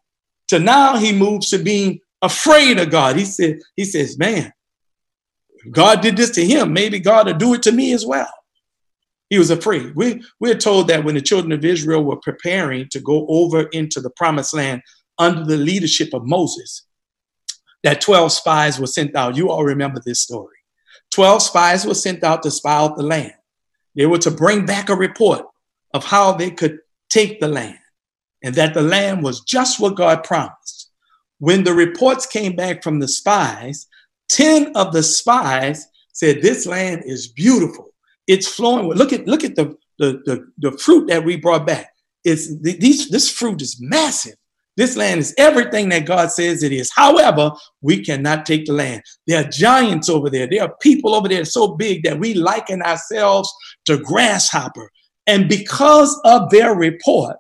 to 0.47 0.61
now 0.61 0.97
he 0.97 1.13
moves 1.13 1.51
to 1.51 1.59
being 1.59 2.01
afraid 2.23 2.79
of 2.79 2.91
God. 2.91 3.17
He 3.17 3.25
said, 3.25 3.59
he 3.75 3.85
says, 3.85 4.17
man, 4.17 4.53
God 5.73 6.03
did 6.03 6.17
this 6.17 6.31
to 6.31 6.47
him. 6.47 6.73
Maybe 6.73 7.01
God 7.01 7.27
will 7.27 7.35
do 7.35 7.55
it 7.55 7.65
to 7.65 7.73
me 7.73 7.93
as 7.93 8.07
well. 8.07 8.33
He 9.29 9.39
was 9.39 9.51
afraid. 9.51 9.95
We, 9.97 10.23
we're 10.39 10.55
told 10.55 10.87
that 10.89 11.05
when 11.05 11.17
the 11.17 11.21
children 11.21 11.51
of 11.51 11.65
Israel 11.65 12.05
were 12.05 12.17
preparing 12.17 12.89
to 12.91 13.01
go 13.01 13.27
over 13.29 13.63
into 13.73 14.01
the 14.01 14.11
promised 14.11 14.55
land 14.55 14.83
under 15.19 15.45
the 15.45 15.59
leadership 15.59 16.15
of 16.15 16.25
Moses, 16.25 16.87
that 17.83 18.01
12 18.01 18.31
spies 18.33 18.79
were 18.79 18.87
sent 18.87 19.17
out. 19.17 19.37
You 19.37 19.51
all 19.51 19.65
remember 19.65 20.01
this 20.05 20.21
story. 20.21 20.57
12 21.11 21.43
spies 21.43 21.85
were 21.85 21.95
sent 21.95 22.23
out 22.23 22.45
to 22.45 22.53
spy 22.53 22.77
out 22.77 22.97
the 22.97 23.03
land. 23.03 23.35
They 23.99 24.07
were 24.07 24.19
to 24.19 24.31
bring 24.31 24.65
back 24.65 24.89
a 24.89 24.95
report 24.95 25.45
of 25.93 26.05
how 26.05 26.33
they 26.33 26.53
could 26.53 26.79
take 27.11 27.41
the 27.41 27.49
land 27.49 27.79
and 28.45 28.55
that 28.55 28.73
the 28.73 28.81
land 28.81 29.25
was 29.25 29.41
just 29.41 29.81
what 29.81 29.97
God 29.97 30.23
promised. 30.23 30.93
When 31.41 31.65
the 31.65 31.75
reports 31.75 32.25
came 32.25 32.55
back 32.55 32.85
from 32.85 33.01
the 33.01 33.09
spies, 33.09 33.89
10 34.29 34.77
of 34.77 34.93
the 34.93 35.03
spies 35.03 35.89
said, 36.13 36.43
This 36.43 36.65
land 36.65 37.03
is 37.07 37.27
beautiful. 37.27 37.93
It's 38.29 38.47
flowing. 38.47 38.89
Look 38.89 39.13
at, 39.13 39.27
look 39.27 39.43
at 39.43 39.57
the, 39.57 39.77
the, 39.99 40.23
the, 40.25 40.53
the 40.59 40.79
fruit 40.79 41.09
that 41.09 41.25
we 41.25 41.37
brought 41.37 41.67
back. 41.67 41.93
It's, 42.23 42.57
these, 42.61 43.11
this 43.11 43.29
fruit 43.29 43.61
is 43.61 43.81
massive. 43.81 44.37
This 44.79 44.97
land 44.97 45.19
is 45.19 45.35
everything 45.37 45.89
that 45.89 46.07
God 46.07 46.31
says 46.31 46.63
it 46.63 46.71
is. 46.71 46.93
However, 46.95 47.51
we 47.83 48.05
cannot 48.05 48.47
take 48.47 48.65
the 48.65 48.75
land. 48.75 49.03
There 49.27 49.45
are 49.45 49.51
giants 49.51 50.09
over 50.09 50.31
there. 50.31 50.47
There 50.49 50.63
are 50.63 50.73
people 50.81 51.17
over 51.17 51.27
there 51.27 51.45
so 51.45 51.75
big 51.75 52.05
that 52.05 52.21
we 52.21 52.35
liken 52.35 52.81
ourselves 52.83 53.53
to 53.87 53.99
grasshopper. 53.99 54.89
And 55.27 55.49
because 55.49 56.17
of 56.25 56.49
their 56.51 56.77
report, 56.77 57.37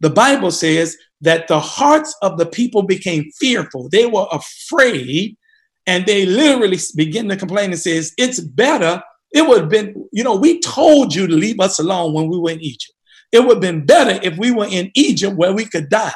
the 0.00 0.10
Bible 0.10 0.50
says 0.50 0.94
that 1.22 1.48
the 1.48 1.60
hearts 1.60 2.14
of 2.20 2.36
the 2.36 2.44
people 2.44 2.82
became 2.82 3.30
fearful. 3.40 3.88
They 3.88 4.04
were 4.04 4.26
afraid 4.30 5.38
and 5.86 6.04
they 6.04 6.26
literally 6.26 6.78
begin 6.94 7.26
to 7.30 7.38
complain 7.38 7.70
and 7.70 7.80
says, 7.80 8.12
it's 8.18 8.38
better. 8.38 9.02
It 9.32 9.48
would 9.48 9.62
have 9.62 9.70
been, 9.70 10.08
you 10.12 10.24
know, 10.24 10.36
we 10.36 10.60
told 10.60 11.14
you 11.14 11.26
to 11.26 11.34
leave 11.34 11.58
us 11.58 11.78
alone 11.78 12.12
when 12.12 12.28
we 12.28 12.38
were 12.38 12.50
in 12.50 12.60
Egypt. 12.60 12.92
It 13.32 13.40
would 13.40 13.54
have 13.54 13.60
been 13.62 13.86
better 13.86 14.20
if 14.22 14.36
we 14.36 14.50
were 14.50 14.66
in 14.66 14.90
Egypt 14.94 15.36
where 15.36 15.54
we 15.54 15.64
could 15.64 15.88
die. 15.88 16.12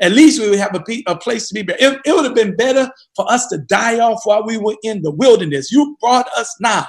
At 0.00 0.12
least 0.12 0.40
we 0.40 0.48
would 0.48 0.58
have 0.58 0.74
a, 0.74 1.02
a 1.06 1.16
place 1.16 1.48
to 1.48 1.54
be. 1.54 1.72
It, 1.74 2.00
it 2.04 2.12
would 2.12 2.24
have 2.24 2.34
been 2.34 2.56
better 2.56 2.90
for 3.14 3.30
us 3.30 3.46
to 3.48 3.58
die 3.58 4.00
off 4.00 4.22
while 4.24 4.44
we 4.44 4.56
were 4.56 4.76
in 4.82 5.02
the 5.02 5.10
wilderness. 5.10 5.70
You 5.70 5.96
brought 6.00 6.28
us 6.36 6.54
now 6.60 6.86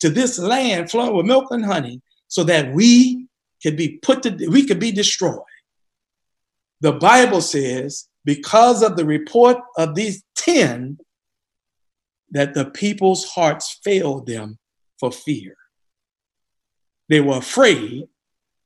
to 0.00 0.08
this 0.08 0.38
land 0.38 0.90
flowing 0.90 1.14
with 1.14 1.26
milk 1.26 1.46
and 1.50 1.64
honey 1.64 2.00
so 2.28 2.44
that 2.44 2.72
we 2.72 3.26
could 3.62 3.76
be 3.76 3.98
put 3.98 4.22
to, 4.22 4.48
we 4.48 4.64
could 4.66 4.80
be 4.80 4.92
destroyed. 4.92 5.40
The 6.80 6.92
Bible 6.92 7.40
says, 7.40 8.08
because 8.24 8.82
of 8.82 8.96
the 8.96 9.04
report 9.04 9.58
of 9.76 9.94
these 9.94 10.22
10, 10.36 10.98
that 12.30 12.54
the 12.54 12.66
people's 12.66 13.24
hearts 13.24 13.80
failed 13.84 14.26
them 14.26 14.58
for 14.98 15.12
fear. 15.12 15.56
They 17.08 17.20
were 17.20 17.38
afraid, 17.38 18.08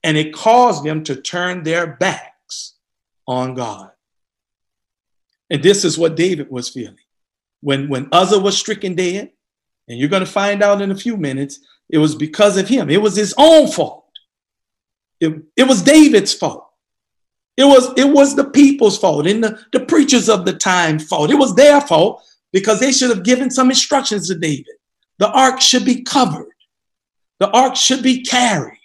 and 0.02 0.16
it 0.16 0.32
caused 0.32 0.84
them 0.84 1.04
to 1.04 1.16
turn 1.16 1.62
their 1.62 1.96
backs 1.96 2.30
on 3.30 3.54
God. 3.54 3.92
And 5.50 5.62
this 5.62 5.84
is 5.84 5.96
what 5.96 6.16
David 6.16 6.50
was 6.50 6.68
feeling. 6.68 6.96
When, 7.60 7.88
when 7.88 8.08
Uzzah 8.10 8.40
was 8.40 8.58
stricken 8.58 8.96
dead, 8.96 9.30
and 9.88 9.98
you're 9.98 10.08
going 10.08 10.24
to 10.24 10.30
find 10.30 10.62
out 10.62 10.82
in 10.82 10.90
a 10.90 10.96
few 10.96 11.16
minutes 11.16 11.60
it 11.88 11.98
was 11.98 12.14
because 12.14 12.56
of 12.56 12.68
him. 12.68 12.90
It 12.90 13.00
was 13.00 13.16
his 13.16 13.34
own 13.38 13.68
fault. 13.68 14.06
It, 15.20 15.42
it 15.56 15.64
was 15.64 15.82
David's 15.82 16.34
fault. 16.34 16.66
It 17.56 17.64
was, 17.64 17.92
it 17.96 18.08
was 18.08 18.34
the 18.34 18.50
people's 18.50 18.98
fault 18.98 19.26
and 19.26 19.44
the, 19.44 19.60
the 19.72 19.80
preachers 19.80 20.28
of 20.28 20.44
the 20.44 20.54
time 20.54 20.98
fault. 20.98 21.30
It 21.30 21.38
was 21.38 21.54
their 21.54 21.80
fault 21.80 22.24
because 22.52 22.80
they 22.80 22.90
should 22.90 23.10
have 23.10 23.24
given 23.24 23.50
some 23.50 23.70
instructions 23.70 24.28
to 24.28 24.34
David. 24.34 24.74
The 25.18 25.30
ark 25.30 25.60
should 25.60 25.84
be 25.84 26.02
covered. 26.02 26.54
The 27.38 27.50
ark 27.50 27.76
should 27.76 28.02
be 28.02 28.22
carried. 28.22 28.78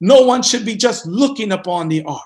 No 0.00 0.22
one 0.22 0.42
should 0.42 0.64
be 0.64 0.76
just 0.76 1.06
looking 1.06 1.52
upon 1.52 1.88
the 1.88 2.04
ark. 2.04 2.22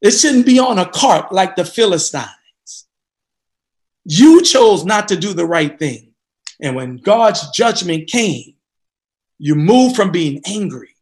It 0.00 0.12
shouldn't 0.12 0.46
be 0.46 0.58
on 0.58 0.78
a 0.78 0.88
cart 0.88 1.32
like 1.32 1.56
the 1.56 1.64
Philistines. 1.64 2.86
You 4.04 4.42
chose 4.42 4.84
not 4.84 5.08
to 5.08 5.16
do 5.16 5.32
the 5.34 5.46
right 5.46 5.78
thing. 5.78 6.12
And 6.60 6.76
when 6.76 6.96
God's 6.96 7.50
judgment 7.50 8.08
came, 8.08 8.54
you 9.38 9.54
moved 9.54 9.96
from 9.96 10.10
being 10.10 10.40
angry 10.46 10.94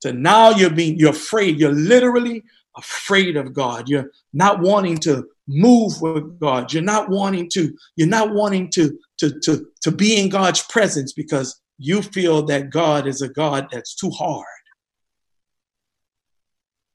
to 0.00 0.12
now 0.12 0.50
you're 0.50 0.70
being 0.70 0.98
you're 0.98 1.10
afraid. 1.10 1.58
You're 1.58 1.72
literally 1.72 2.42
afraid 2.76 3.36
of 3.36 3.52
God. 3.52 3.88
You're 3.88 4.10
not 4.32 4.60
wanting 4.60 4.98
to 4.98 5.28
move 5.46 6.00
with 6.00 6.38
God. 6.38 6.72
You're 6.72 6.82
not 6.82 7.08
wanting 7.08 7.50
to, 7.50 7.76
you're 7.96 8.08
not 8.08 8.32
wanting 8.32 8.70
to, 8.70 8.98
to, 9.18 9.38
to, 9.40 9.66
to 9.82 9.90
be 9.90 10.20
in 10.20 10.28
God's 10.28 10.62
presence 10.62 11.12
because 11.12 11.60
you 11.78 12.02
feel 12.02 12.42
that 12.46 12.70
God 12.70 13.06
is 13.06 13.22
a 13.22 13.28
God 13.28 13.68
that's 13.70 13.94
too 13.94 14.10
hard. 14.10 14.46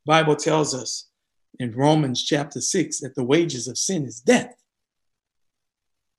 Bible 0.06 0.36
tells 0.36 0.74
us 0.74 1.08
in 1.60 1.72
Romans 1.76 2.24
chapter 2.24 2.62
6 2.62 3.00
that 3.02 3.16
the 3.16 3.24
wages 3.24 3.68
of 3.68 3.78
sin 3.78 4.06
is 4.06 4.20
death. 4.20 4.56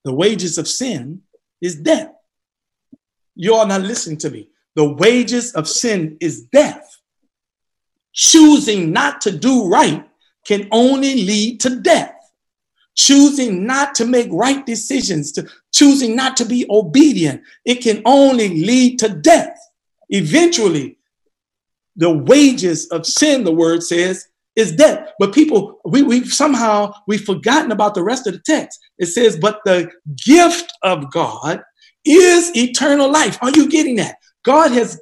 The 0.04 0.14
wages 0.14 0.58
of 0.58 0.68
sin 0.68 1.22
is 1.60 1.76
death. 1.76 2.12
You 3.34 3.54
are 3.54 3.66
not 3.66 3.82
listening 3.82 4.18
to 4.18 4.30
me. 4.30 4.48
The 4.74 4.92
wages 4.92 5.52
of 5.52 5.68
sin 5.68 6.16
is 6.20 6.42
death. 6.42 6.98
Choosing 8.12 8.92
not 8.92 9.20
to 9.22 9.30
do 9.30 9.68
right 9.68 10.08
can 10.46 10.68
only 10.72 11.24
lead 11.24 11.60
to 11.60 11.80
death. 11.80 12.14
Choosing 12.96 13.64
not 13.64 13.94
to 13.96 14.06
make 14.06 14.28
right 14.32 14.66
decisions, 14.66 15.30
to 15.32 15.48
choosing 15.72 16.16
not 16.16 16.36
to 16.38 16.44
be 16.44 16.66
obedient, 16.68 17.42
it 17.64 17.76
can 17.76 18.02
only 18.04 18.64
lead 18.64 18.98
to 19.00 19.08
death. 19.08 19.56
Eventually, 20.08 20.98
the 21.94 22.10
wages 22.10 22.88
of 22.88 23.06
sin, 23.06 23.44
the 23.44 23.52
word 23.52 23.82
says, 23.82 24.28
is 24.58 24.72
death. 24.72 25.08
But 25.20 25.32
people, 25.32 25.80
we, 25.84 26.02
we 26.02 26.24
somehow 26.24 26.92
we've 27.06 27.24
forgotten 27.24 27.70
about 27.70 27.94
the 27.94 28.02
rest 28.02 28.26
of 28.26 28.34
the 28.34 28.42
text. 28.44 28.78
It 28.98 29.06
says, 29.06 29.38
but 29.38 29.60
the 29.64 29.90
gift 30.26 30.72
of 30.82 31.10
God 31.12 31.62
is 32.04 32.54
eternal 32.56 33.10
life. 33.10 33.38
Are 33.40 33.50
you 33.50 33.68
getting 33.68 33.96
that? 33.96 34.16
God 34.44 34.72
has, 34.72 35.00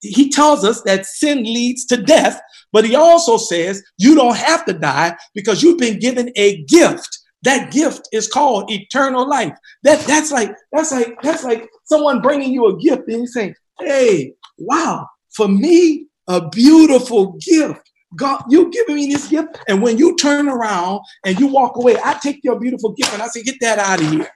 he 0.00 0.30
tells 0.30 0.64
us 0.64 0.82
that 0.82 1.06
sin 1.06 1.42
leads 1.42 1.86
to 1.86 1.96
death, 1.96 2.40
but 2.72 2.84
he 2.84 2.94
also 2.94 3.36
says 3.36 3.82
you 3.98 4.14
don't 4.14 4.36
have 4.36 4.64
to 4.66 4.72
die 4.72 5.16
because 5.34 5.62
you've 5.62 5.78
been 5.78 5.98
given 5.98 6.30
a 6.36 6.62
gift. 6.64 7.18
That 7.42 7.72
gift 7.72 8.08
is 8.12 8.28
called 8.28 8.70
eternal 8.70 9.28
life. 9.28 9.54
That, 9.82 10.00
that's 10.06 10.30
like, 10.30 10.54
that's 10.72 10.92
like, 10.92 11.16
that's 11.22 11.44
like 11.44 11.68
someone 11.84 12.20
bringing 12.20 12.52
you 12.52 12.66
a 12.66 12.78
gift 12.78 13.08
and 13.08 13.22
you 13.22 13.26
say, 13.26 13.54
hey, 13.80 14.34
wow, 14.58 15.08
for 15.30 15.48
me, 15.48 16.06
a 16.28 16.48
beautiful 16.48 17.38
gift. 17.40 17.90
God, 18.16 18.44
you 18.48 18.70
giving 18.70 18.96
me 18.96 19.12
this 19.12 19.28
gift. 19.28 19.58
And 19.68 19.82
when 19.82 19.98
you 19.98 20.16
turn 20.16 20.48
around 20.48 21.00
and 21.24 21.38
you 21.38 21.46
walk 21.46 21.76
away, 21.76 21.96
I 22.02 22.14
take 22.14 22.40
your 22.42 22.58
beautiful 22.58 22.92
gift 22.92 23.12
and 23.12 23.22
I 23.22 23.26
say, 23.28 23.42
get 23.42 23.56
that 23.60 23.78
out 23.78 24.00
of 24.00 24.10
here. 24.10 24.30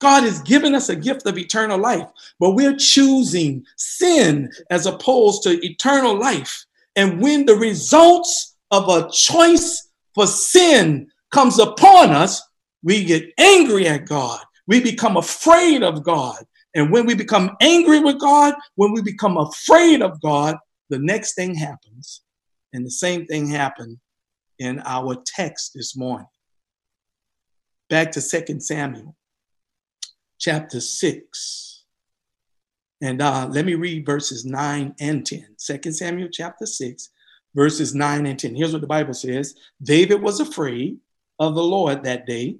God 0.00 0.22
has 0.22 0.40
given 0.42 0.74
us 0.74 0.88
a 0.88 0.96
gift 0.96 1.26
of 1.26 1.36
eternal 1.36 1.78
life, 1.78 2.08
but 2.38 2.52
we're 2.52 2.76
choosing 2.76 3.64
sin 3.76 4.50
as 4.70 4.86
opposed 4.86 5.42
to 5.42 5.64
eternal 5.64 6.18
life. 6.18 6.64
And 6.96 7.20
when 7.20 7.44
the 7.44 7.54
results 7.54 8.56
of 8.70 8.88
a 8.88 9.10
choice 9.12 9.88
for 10.14 10.26
sin 10.26 11.10
comes 11.30 11.58
upon 11.58 12.10
us, 12.10 12.42
we 12.82 13.04
get 13.04 13.30
angry 13.36 13.86
at 13.86 14.06
God. 14.06 14.40
We 14.66 14.80
become 14.80 15.18
afraid 15.18 15.82
of 15.82 16.02
God. 16.02 16.42
And 16.74 16.92
when 16.92 17.06
we 17.06 17.14
become 17.14 17.56
angry 17.60 18.00
with 18.00 18.20
God, 18.20 18.54
when 18.76 18.92
we 18.92 19.02
become 19.02 19.36
afraid 19.36 20.02
of 20.02 20.20
God, 20.20 20.56
the 20.88 20.98
next 20.98 21.34
thing 21.34 21.54
happens. 21.54 22.22
And 22.72 22.86
the 22.86 22.90
same 22.90 23.26
thing 23.26 23.48
happened 23.48 23.98
in 24.58 24.80
our 24.84 25.16
text 25.26 25.72
this 25.74 25.96
morning. 25.96 26.28
Back 27.88 28.12
to 28.12 28.20
Second 28.20 28.62
Samuel 28.62 29.16
chapter 30.38 30.80
6. 30.80 31.84
And 33.02 33.22
uh, 33.22 33.48
let 33.50 33.64
me 33.64 33.74
read 33.74 34.06
verses 34.06 34.44
9 34.44 34.94
and 35.00 35.26
10. 35.26 35.56
2 35.58 35.92
Samuel 35.92 36.28
chapter 36.30 36.66
6, 36.66 37.08
verses 37.54 37.94
9 37.94 38.26
and 38.26 38.38
10. 38.38 38.54
Here's 38.54 38.72
what 38.72 38.82
the 38.82 38.86
Bible 38.86 39.14
says 39.14 39.54
David 39.82 40.22
was 40.22 40.40
afraid 40.40 40.98
of 41.38 41.54
the 41.54 41.62
Lord 41.62 42.04
that 42.04 42.26
day, 42.26 42.56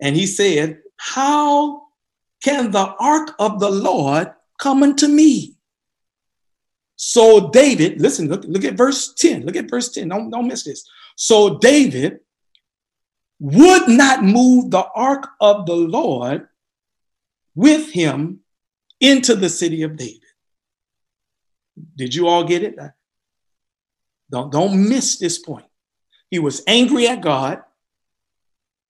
and 0.00 0.16
he 0.16 0.26
said, 0.26 0.78
How 0.96 1.82
can 2.42 2.70
the 2.70 2.94
ark 2.98 3.34
of 3.38 3.60
the 3.60 3.70
Lord 3.70 4.32
come 4.58 4.82
unto 4.82 5.08
me? 5.08 5.56
So 6.96 7.50
David, 7.50 8.00
listen, 8.00 8.28
look, 8.28 8.44
look 8.44 8.64
at 8.64 8.74
verse 8.74 9.14
10. 9.14 9.44
Look 9.44 9.56
at 9.56 9.70
verse 9.70 9.90
10. 9.90 10.08
Don't, 10.08 10.30
don't 10.30 10.46
miss 10.46 10.64
this. 10.64 10.88
So 11.16 11.58
David 11.58 12.20
would 13.40 13.88
not 13.88 14.22
move 14.22 14.70
the 14.70 14.86
ark 14.94 15.28
of 15.40 15.66
the 15.66 15.74
Lord 15.74 16.46
with 17.54 17.90
him 17.90 18.40
into 19.00 19.34
the 19.34 19.48
city 19.48 19.82
of 19.82 19.96
David. 19.96 20.20
Did 21.96 22.14
you 22.14 22.28
all 22.28 22.44
get 22.44 22.62
it? 22.62 22.76
Don't, 24.30 24.52
don't 24.52 24.88
miss 24.88 25.18
this 25.18 25.38
point. 25.38 25.66
He 26.30 26.38
was 26.38 26.62
angry 26.66 27.08
at 27.08 27.20
God. 27.20 27.62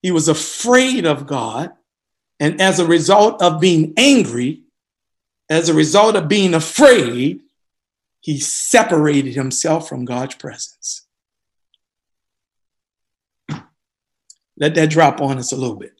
He 0.03 0.11
was 0.11 0.29
afraid 0.29 1.07
of 1.07 1.27
God. 1.27 1.73
And 2.43 2.61
as 2.61 2.81
a 2.81 2.85
result 2.85 3.41
of 3.41 3.61
being 3.61 3.95
angry, 3.97 4.63
as 5.49 5.69
a 5.69 5.75
result 5.75 6.17
of 6.17 6.27
being 6.27 6.55
afraid, 6.55 7.43
he 8.21 8.41
separated 8.41 9.35
himself 9.35 9.89
from 9.89 10.05
God's 10.05 10.35
presence. 10.35 11.07
Let 14.57 14.75
that 14.75 14.91
drop 14.91 15.21
on 15.21 15.39
us 15.39 15.53
a 15.53 15.57
little 15.57 15.77
bit. 15.77 15.93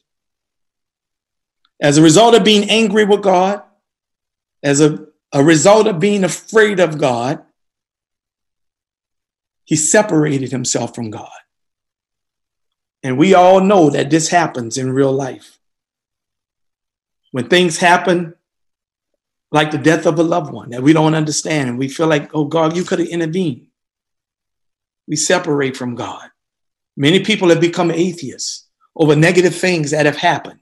As 1.81 1.97
a 1.97 2.01
result 2.01 2.35
of 2.35 2.43
being 2.43 2.69
angry 2.69 3.05
with 3.05 3.21
God, 3.21 3.63
as 4.61 4.81
a, 4.81 5.07
a 5.31 5.41
result 5.41 5.87
of 5.87 6.01
being 6.01 6.25
afraid 6.25 6.81
of 6.81 6.97
God, 6.97 7.41
he 9.63 9.77
separated 9.77 10.51
himself 10.51 10.93
from 10.93 11.09
God. 11.09 11.29
And 13.01 13.17
we 13.17 13.33
all 13.33 13.61
know 13.61 13.89
that 13.89 14.09
this 14.09 14.27
happens 14.27 14.77
in 14.77 14.91
real 14.91 15.13
life. 15.13 15.52
When 17.33 17.49
things 17.49 17.79
happen, 17.79 18.35
like 19.51 19.71
the 19.71 19.79
death 19.79 20.05
of 20.05 20.19
a 20.19 20.23
loved 20.23 20.53
one 20.53 20.69
that 20.69 20.83
we 20.83 20.93
don't 20.93 21.15
understand, 21.15 21.67
and 21.67 21.79
we 21.79 21.87
feel 21.87 22.05
like, 22.05 22.29
oh 22.35 22.45
God, 22.45 22.77
you 22.77 22.83
could 22.83 22.99
have 22.99 23.07
intervened. 23.07 23.65
We 25.07 25.15
separate 25.15 25.75
from 25.75 25.95
God. 25.95 26.29
Many 26.95 27.25
people 27.25 27.49
have 27.49 27.59
become 27.59 27.89
atheists 27.89 28.67
over 28.95 29.15
negative 29.15 29.55
things 29.55 29.89
that 29.89 30.05
have 30.05 30.15
happened. 30.15 30.59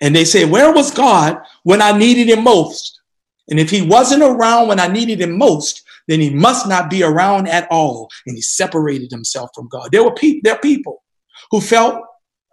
And 0.00 0.14
they 0.14 0.24
say, 0.24 0.44
Where 0.44 0.72
was 0.72 0.92
God 0.92 1.40
when 1.64 1.82
I 1.82 1.90
needed 1.90 2.28
him 2.28 2.44
most? 2.44 3.00
And 3.48 3.58
if 3.58 3.68
he 3.68 3.82
wasn't 3.82 4.22
around 4.22 4.68
when 4.68 4.78
I 4.78 4.86
needed 4.86 5.20
him 5.20 5.36
most, 5.36 5.82
then 6.06 6.20
he 6.20 6.30
must 6.30 6.68
not 6.68 6.90
be 6.90 7.02
around 7.02 7.48
at 7.48 7.66
all. 7.72 8.08
And 8.24 8.36
he 8.36 8.40
separated 8.40 9.10
himself 9.10 9.50
from 9.52 9.66
God. 9.66 9.90
There 9.90 10.04
were 10.04 10.14
there 10.42 10.54
are 10.54 10.60
people 10.60 11.02
who 11.50 11.60
felt 11.60 12.04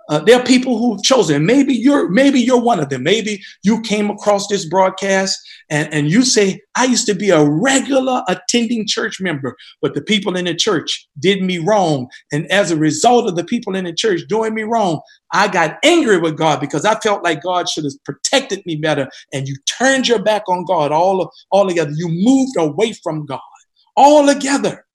uh, 0.09 0.19
there 0.19 0.39
are 0.39 0.43
people 0.43 0.79
who've 0.79 1.03
chosen. 1.03 1.45
Maybe 1.45 1.73
you're 1.73 2.09
maybe 2.09 2.39
you're 2.39 2.59
one 2.59 2.79
of 2.79 2.89
them. 2.89 3.03
Maybe 3.03 3.41
you 3.63 3.79
came 3.81 4.09
across 4.09 4.47
this 4.47 4.65
broadcast 4.65 5.39
and, 5.69 5.93
and 5.93 6.09
you 6.09 6.23
say, 6.23 6.59
I 6.75 6.85
used 6.85 7.05
to 7.07 7.13
be 7.13 7.29
a 7.29 7.47
regular 7.47 8.23
attending 8.27 8.87
church 8.87 9.21
member, 9.21 9.55
but 9.83 9.93
the 9.93 10.01
people 10.01 10.35
in 10.35 10.45
the 10.45 10.55
church 10.55 11.07
did 11.19 11.43
me 11.43 11.59
wrong. 11.59 12.09
And 12.31 12.51
as 12.51 12.71
a 12.71 12.75
result 12.75 13.29
of 13.29 13.35
the 13.35 13.43
people 13.43 13.75
in 13.75 13.85
the 13.85 13.93
church 13.93 14.21
doing 14.27 14.55
me 14.55 14.63
wrong, 14.63 14.99
I 15.31 15.47
got 15.47 15.77
angry 15.83 16.17
with 16.17 16.37
God 16.37 16.59
because 16.59 16.85
I 16.85 16.99
felt 16.99 17.23
like 17.23 17.43
God 17.43 17.69
should 17.69 17.83
have 17.83 18.03
protected 18.03 18.65
me 18.65 18.77
better. 18.77 19.07
And 19.31 19.47
you 19.47 19.55
turned 19.67 20.07
your 20.07 20.23
back 20.23 20.49
on 20.49 20.65
God 20.65 20.91
all, 20.91 21.31
all 21.51 21.67
together. 21.67 21.91
You 21.93 22.09
moved 22.09 22.57
away 22.57 22.93
from 22.93 23.27
God 23.27 23.39
all 23.95 24.25
together. 24.25 24.85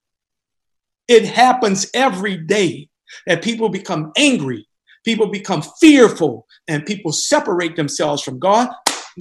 It 1.06 1.24
happens 1.24 1.88
every 1.94 2.36
day 2.36 2.88
that 3.28 3.44
people 3.44 3.68
become 3.68 4.10
angry 4.16 4.66
people 5.04 5.26
become 5.26 5.62
fearful 5.80 6.46
and 6.66 6.86
people 6.86 7.12
separate 7.12 7.76
themselves 7.76 8.22
from 8.22 8.38
God. 8.38 8.68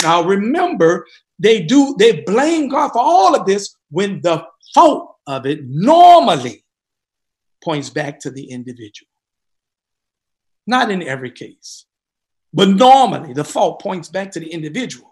Now 0.01 0.23
remember, 0.23 1.05
they 1.39 1.61
do, 1.61 1.95
they 1.99 2.21
blame 2.21 2.69
God 2.69 2.89
for 2.89 3.01
all 3.01 3.35
of 3.35 3.45
this 3.45 3.75
when 3.91 4.21
the 4.21 4.45
fault 4.73 5.17
of 5.27 5.45
it 5.45 5.59
normally 5.65 6.65
points 7.63 7.89
back 7.89 8.19
to 8.21 8.31
the 8.31 8.45
individual. 8.45 9.09
Not 10.65 10.89
in 10.89 11.03
every 11.03 11.31
case, 11.31 11.85
but 12.53 12.69
normally 12.69 13.33
the 13.33 13.43
fault 13.43 13.81
points 13.81 14.09
back 14.09 14.31
to 14.31 14.39
the 14.39 14.51
individual. 14.51 15.09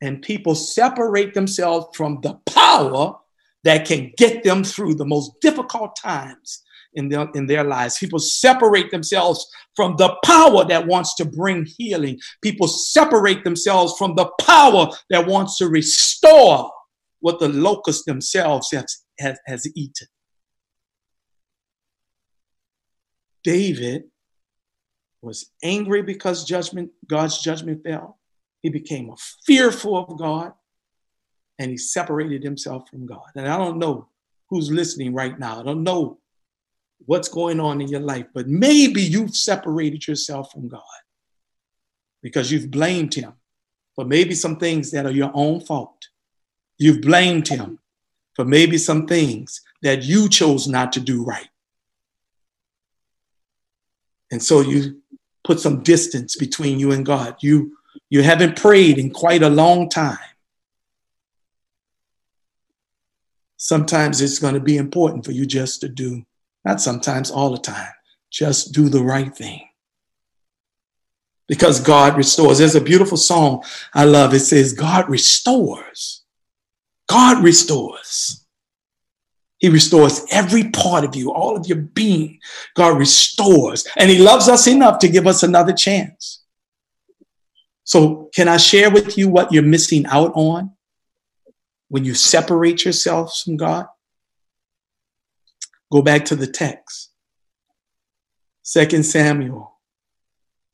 And 0.00 0.20
people 0.20 0.54
separate 0.54 1.32
themselves 1.32 1.96
from 1.96 2.20
the 2.22 2.34
power 2.46 3.16
that 3.62 3.86
can 3.86 4.12
get 4.18 4.44
them 4.44 4.62
through 4.62 4.96
the 4.96 5.06
most 5.06 5.40
difficult 5.40 5.96
times 5.96 6.62
in 6.94 7.08
their, 7.08 7.28
in 7.34 7.46
their 7.46 7.64
lives. 7.64 7.98
People 7.98 8.18
separate 8.18 8.90
themselves 8.90 9.46
from 9.76 9.96
the 9.96 10.16
power 10.24 10.64
that 10.64 10.86
wants 10.86 11.14
to 11.16 11.24
bring 11.24 11.66
healing. 11.78 12.18
People 12.42 12.68
separate 12.68 13.44
themselves 13.44 13.96
from 13.98 14.14
the 14.14 14.30
power 14.40 14.88
that 15.10 15.26
wants 15.26 15.58
to 15.58 15.68
restore 15.68 16.70
what 17.20 17.40
the 17.40 17.48
locusts 17.48 18.04
themselves 18.04 18.70
has, 18.70 19.04
has, 19.18 19.38
has 19.46 19.66
eaten. 19.74 20.06
David 23.42 24.04
was 25.22 25.50
angry 25.62 26.02
because 26.02 26.44
judgment, 26.44 26.90
God's 27.06 27.38
judgment 27.40 27.82
fell. 27.84 28.18
He 28.62 28.70
became 28.70 29.12
fearful 29.46 29.96
of 29.96 30.18
God 30.18 30.52
and 31.58 31.70
he 31.70 31.76
separated 31.76 32.42
himself 32.42 32.88
from 32.88 33.06
God. 33.06 33.28
And 33.36 33.48
I 33.48 33.56
don't 33.56 33.78
know 33.78 34.08
who's 34.48 34.70
listening 34.70 35.14
right 35.14 35.38
now. 35.38 35.60
I 35.60 35.62
don't 35.62 35.82
know 35.82 36.18
what's 37.06 37.28
going 37.28 37.60
on 37.60 37.80
in 37.80 37.88
your 37.88 38.00
life, 38.00 38.26
but 38.34 38.48
maybe 38.48 39.02
you've 39.02 39.36
separated 39.36 40.06
yourself 40.06 40.52
from 40.52 40.68
God 40.68 40.82
because 42.22 42.50
you've 42.50 42.70
blamed 42.70 43.14
him 43.14 43.34
for 43.94 44.04
maybe 44.04 44.34
some 44.34 44.56
things 44.56 44.90
that 44.90 45.06
are 45.06 45.12
your 45.12 45.30
own 45.34 45.60
fault. 45.60 46.08
You've 46.78 47.02
blamed 47.02 47.48
him 47.48 47.78
for 48.34 48.44
maybe 48.44 48.78
some 48.78 49.06
things 49.06 49.60
that 49.82 50.02
you 50.02 50.28
chose 50.28 50.66
not 50.66 50.92
to 50.92 51.00
do 51.00 51.24
right. 51.24 51.48
And 54.32 54.42
so 54.42 54.60
you 54.60 55.02
put 55.44 55.60
some 55.60 55.82
distance 55.82 56.34
between 56.34 56.80
you 56.80 56.90
and 56.90 57.06
God. 57.06 57.36
You 57.40 57.76
you 58.10 58.22
haven't 58.22 58.56
prayed 58.56 58.98
in 58.98 59.10
quite 59.10 59.42
a 59.42 59.48
long 59.48 59.88
time. 59.88 60.18
Sometimes 63.56 64.20
it's 64.20 64.38
going 64.38 64.54
to 64.54 64.60
be 64.60 64.76
important 64.76 65.24
for 65.24 65.32
you 65.32 65.46
just 65.46 65.80
to 65.80 65.88
do, 65.88 66.24
not 66.64 66.80
sometimes, 66.80 67.30
all 67.30 67.50
the 67.50 67.58
time, 67.58 67.92
just 68.30 68.72
do 68.72 68.88
the 68.88 69.02
right 69.02 69.34
thing. 69.34 69.68
Because 71.46 71.78
God 71.78 72.16
restores. 72.16 72.58
There's 72.58 72.74
a 72.74 72.80
beautiful 72.80 73.18
song 73.18 73.64
I 73.92 74.04
love. 74.04 74.32
It 74.32 74.40
says, 74.40 74.72
God 74.72 75.08
restores. 75.10 76.22
God 77.06 77.44
restores. 77.44 78.44
He 79.58 79.68
restores 79.68 80.26
every 80.30 80.70
part 80.70 81.04
of 81.04 81.14
you, 81.14 81.32
all 81.32 81.56
of 81.56 81.66
your 81.66 81.78
being. 81.78 82.38
God 82.74 82.98
restores. 82.98 83.86
And 83.96 84.10
He 84.10 84.18
loves 84.18 84.48
us 84.48 84.66
enough 84.66 84.98
to 85.00 85.08
give 85.08 85.26
us 85.26 85.42
another 85.42 85.72
chance. 85.72 86.42
So, 87.84 88.30
can 88.34 88.48
I 88.48 88.56
share 88.56 88.90
with 88.90 89.16
you 89.18 89.28
what 89.28 89.52
you're 89.52 89.62
missing 89.62 90.06
out 90.06 90.32
on 90.34 90.72
when 91.88 92.04
you 92.04 92.14
separate 92.14 92.84
yourselves 92.84 93.42
from 93.42 93.56
God? 93.56 93.86
Go 95.94 96.02
back 96.02 96.24
to 96.24 96.34
the 96.34 96.48
text. 96.48 97.12
Second 98.64 99.04
Samuel 99.04 99.78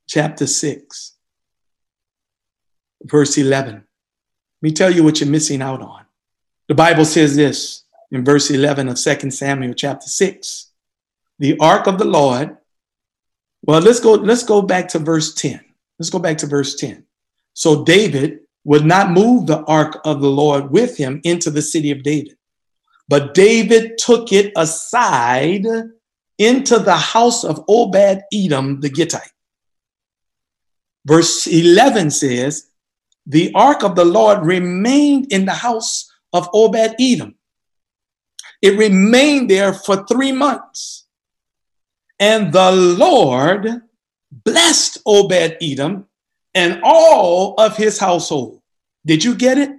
chapter 0.09 0.47
6, 0.47 1.15
verse 3.03 3.37
11. 3.37 3.75
Let 3.75 3.83
me 4.63 4.73
tell 4.73 4.91
you 4.91 5.05
what 5.05 5.21
you're 5.21 5.29
missing 5.29 5.61
out 5.61 5.83
on. 5.83 6.07
The 6.69 6.75
Bible 6.75 7.05
says 7.05 7.37
this 7.37 7.85
in 8.11 8.25
verse 8.25 8.51
11 8.51 8.89
of 8.89 8.99
2 8.99 9.31
Samuel 9.31 9.75
chapter 9.75 10.09
6. 10.09 10.71
The 11.39 11.59
ark 11.59 11.87
of 11.87 11.99
the 11.99 12.07
Lord. 12.07 12.57
Well, 13.61 13.83
let's 13.83 14.01
go 14.01 14.13
let's 14.13 14.43
go 14.43 14.63
back 14.63 14.89
to 14.89 14.99
verse 14.99 15.35
10. 15.35 15.61
Let's 15.99 16.09
go 16.09 16.19
back 16.19 16.39
to 16.39 16.47
verse 16.47 16.77
10. 16.77 17.05
So 17.53 17.85
David 17.85 18.39
would 18.65 18.87
not 18.87 19.11
move 19.11 19.47
the 19.47 19.63
ark 19.65 20.01
of 20.07 20.23
the 20.23 20.31
Lord 20.31 20.71
with 20.71 20.97
him 20.97 21.21
into 21.25 21.51
the 21.51 21.61
city 21.61 21.91
of 21.91 22.03
David. 22.03 22.39
But 23.11 23.35
David 23.35 23.99
took 23.99 24.33
it 24.33 24.53
aside 24.55 25.67
into 26.39 26.79
the 26.79 26.97
house 26.97 27.43
of 27.43 27.65
Obed 27.69 28.23
Edom 28.33 28.79
the 28.79 28.89
Gittite. 28.89 29.33
Verse 31.05 31.49
11 31.49 32.13
says, 32.13 32.71
The 33.27 33.51
ark 33.53 33.83
of 33.83 33.97
the 33.97 34.05
Lord 34.05 34.47
remained 34.47 35.33
in 35.33 35.45
the 35.45 35.55
house 35.55 36.09
of 36.33 36.49
Obed 36.55 36.95
Edom. 37.01 37.35
It 38.63 38.79
remained 38.79 39.51
there 39.51 39.73
for 39.73 40.07
three 40.07 40.31
months. 40.31 41.09
And 42.21 42.53
the 42.53 42.71
Lord 42.71 43.83
blessed 44.31 44.99
Obed 45.05 45.57
Edom 45.61 46.07
and 46.55 46.81
all 46.85 47.55
of 47.59 47.77
his 47.77 47.99
household. 47.99 48.63
Did 49.05 49.25
you 49.25 49.35
get 49.35 49.59
it? 49.59 49.71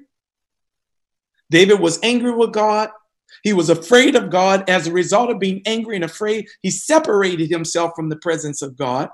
David 1.50 1.80
was 1.80 1.98
angry 2.04 2.32
with 2.32 2.52
God. 2.52 2.90
He 3.44 3.54
was 3.54 3.70
afraid 3.70 4.16
of 4.16 4.30
God. 4.30 4.70
As 4.70 4.88
a 4.88 4.92
result 4.92 5.30
of 5.30 5.40
being 5.40 5.62
angry 5.66 5.96
and 5.96 6.06
afraid, 6.06 6.48
he 6.62 6.70
separated 6.70 7.50
himself 7.50 7.94
from 7.96 8.10
the 8.10 8.18
presence 8.18 8.62
of 8.62 8.78
God. 8.78 9.10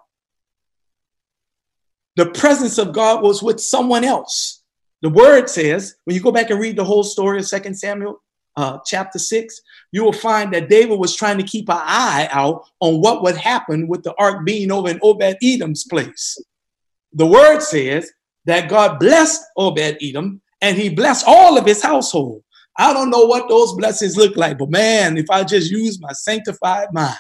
The 2.16 2.32
presence 2.32 2.78
of 2.78 2.94
God 2.94 3.22
was 3.22 3.44
with 3.44 3.60
someone 3.60 4.04
else. 4.04 4.64
The 5.02 5.10
word 5.10 5.50
says, 5.50 5.96
when 6.06 6.16
you 6.16 6.22
go 6.22 6.32
back 6.32 6.50
and 6.50 6.60
read 6.60 6.76
the 6.76 6.84
whole 6.84 7.04
story 7.04 7.38
of 7.38 7.48
Second 7.48 7.76
Samuel, 7.76 8.22
uh, 8.56 8.80
chapter 8.84 9.20
6, 9.20 9.62
you 9.92 10.04
will 10.04 10.12
find 10.12 10.52
that 10.52 10.68
David 10.68 11.00
was 11.00 11.16
trying 11.16 11.38
to 11.38 11.44
keep 11.44 11.70
an 11.70 11.78
eye 11.80 12.28
out 12.32 12.66
on 12.80 13.02
what 13.02 13.22
would 13.22 13.38
happen 13.38 13.88
with 13.88 14.02
the 14.02 14.16
ark 14.18 14.44
being 14.46 14.72
over 14.72 14.90
in 14.90 15.00
Obed 15.04 15.38
Edom's 15.44 15.84
place. 15.84 16.38
The 17.14 17.28
word 17.28 17.62
says 17.62 18.12
that 18.46 18.68
God 18.68 19.00
blessed 19.00 19.44
Obed 19.56 19.98
Edom 20.02 20.42
and 20.62 20.76
he 20.76 20.90
blessed 20.90 21.26
all 21.28 21.58
of 21.58 21.66
his 21.66 21.84
household. 21.84 22.44
I 22.78 22.94
don't 22.94 23.10
know 23.10 23.26
what 23.26 23.50
those 23.50 23.74
blessings 23.76 24.18
look 24.18 24.36
like, 24.38 24.58
but 24.58 24.70
man, 24.70 25.18
if 25.18 25.30
I 25.30 25.44
just 25.44 25.72
use 25.72 26.00
my 26.02 26.12
sanctified 26.14 26.88
mind, 26.94 27.16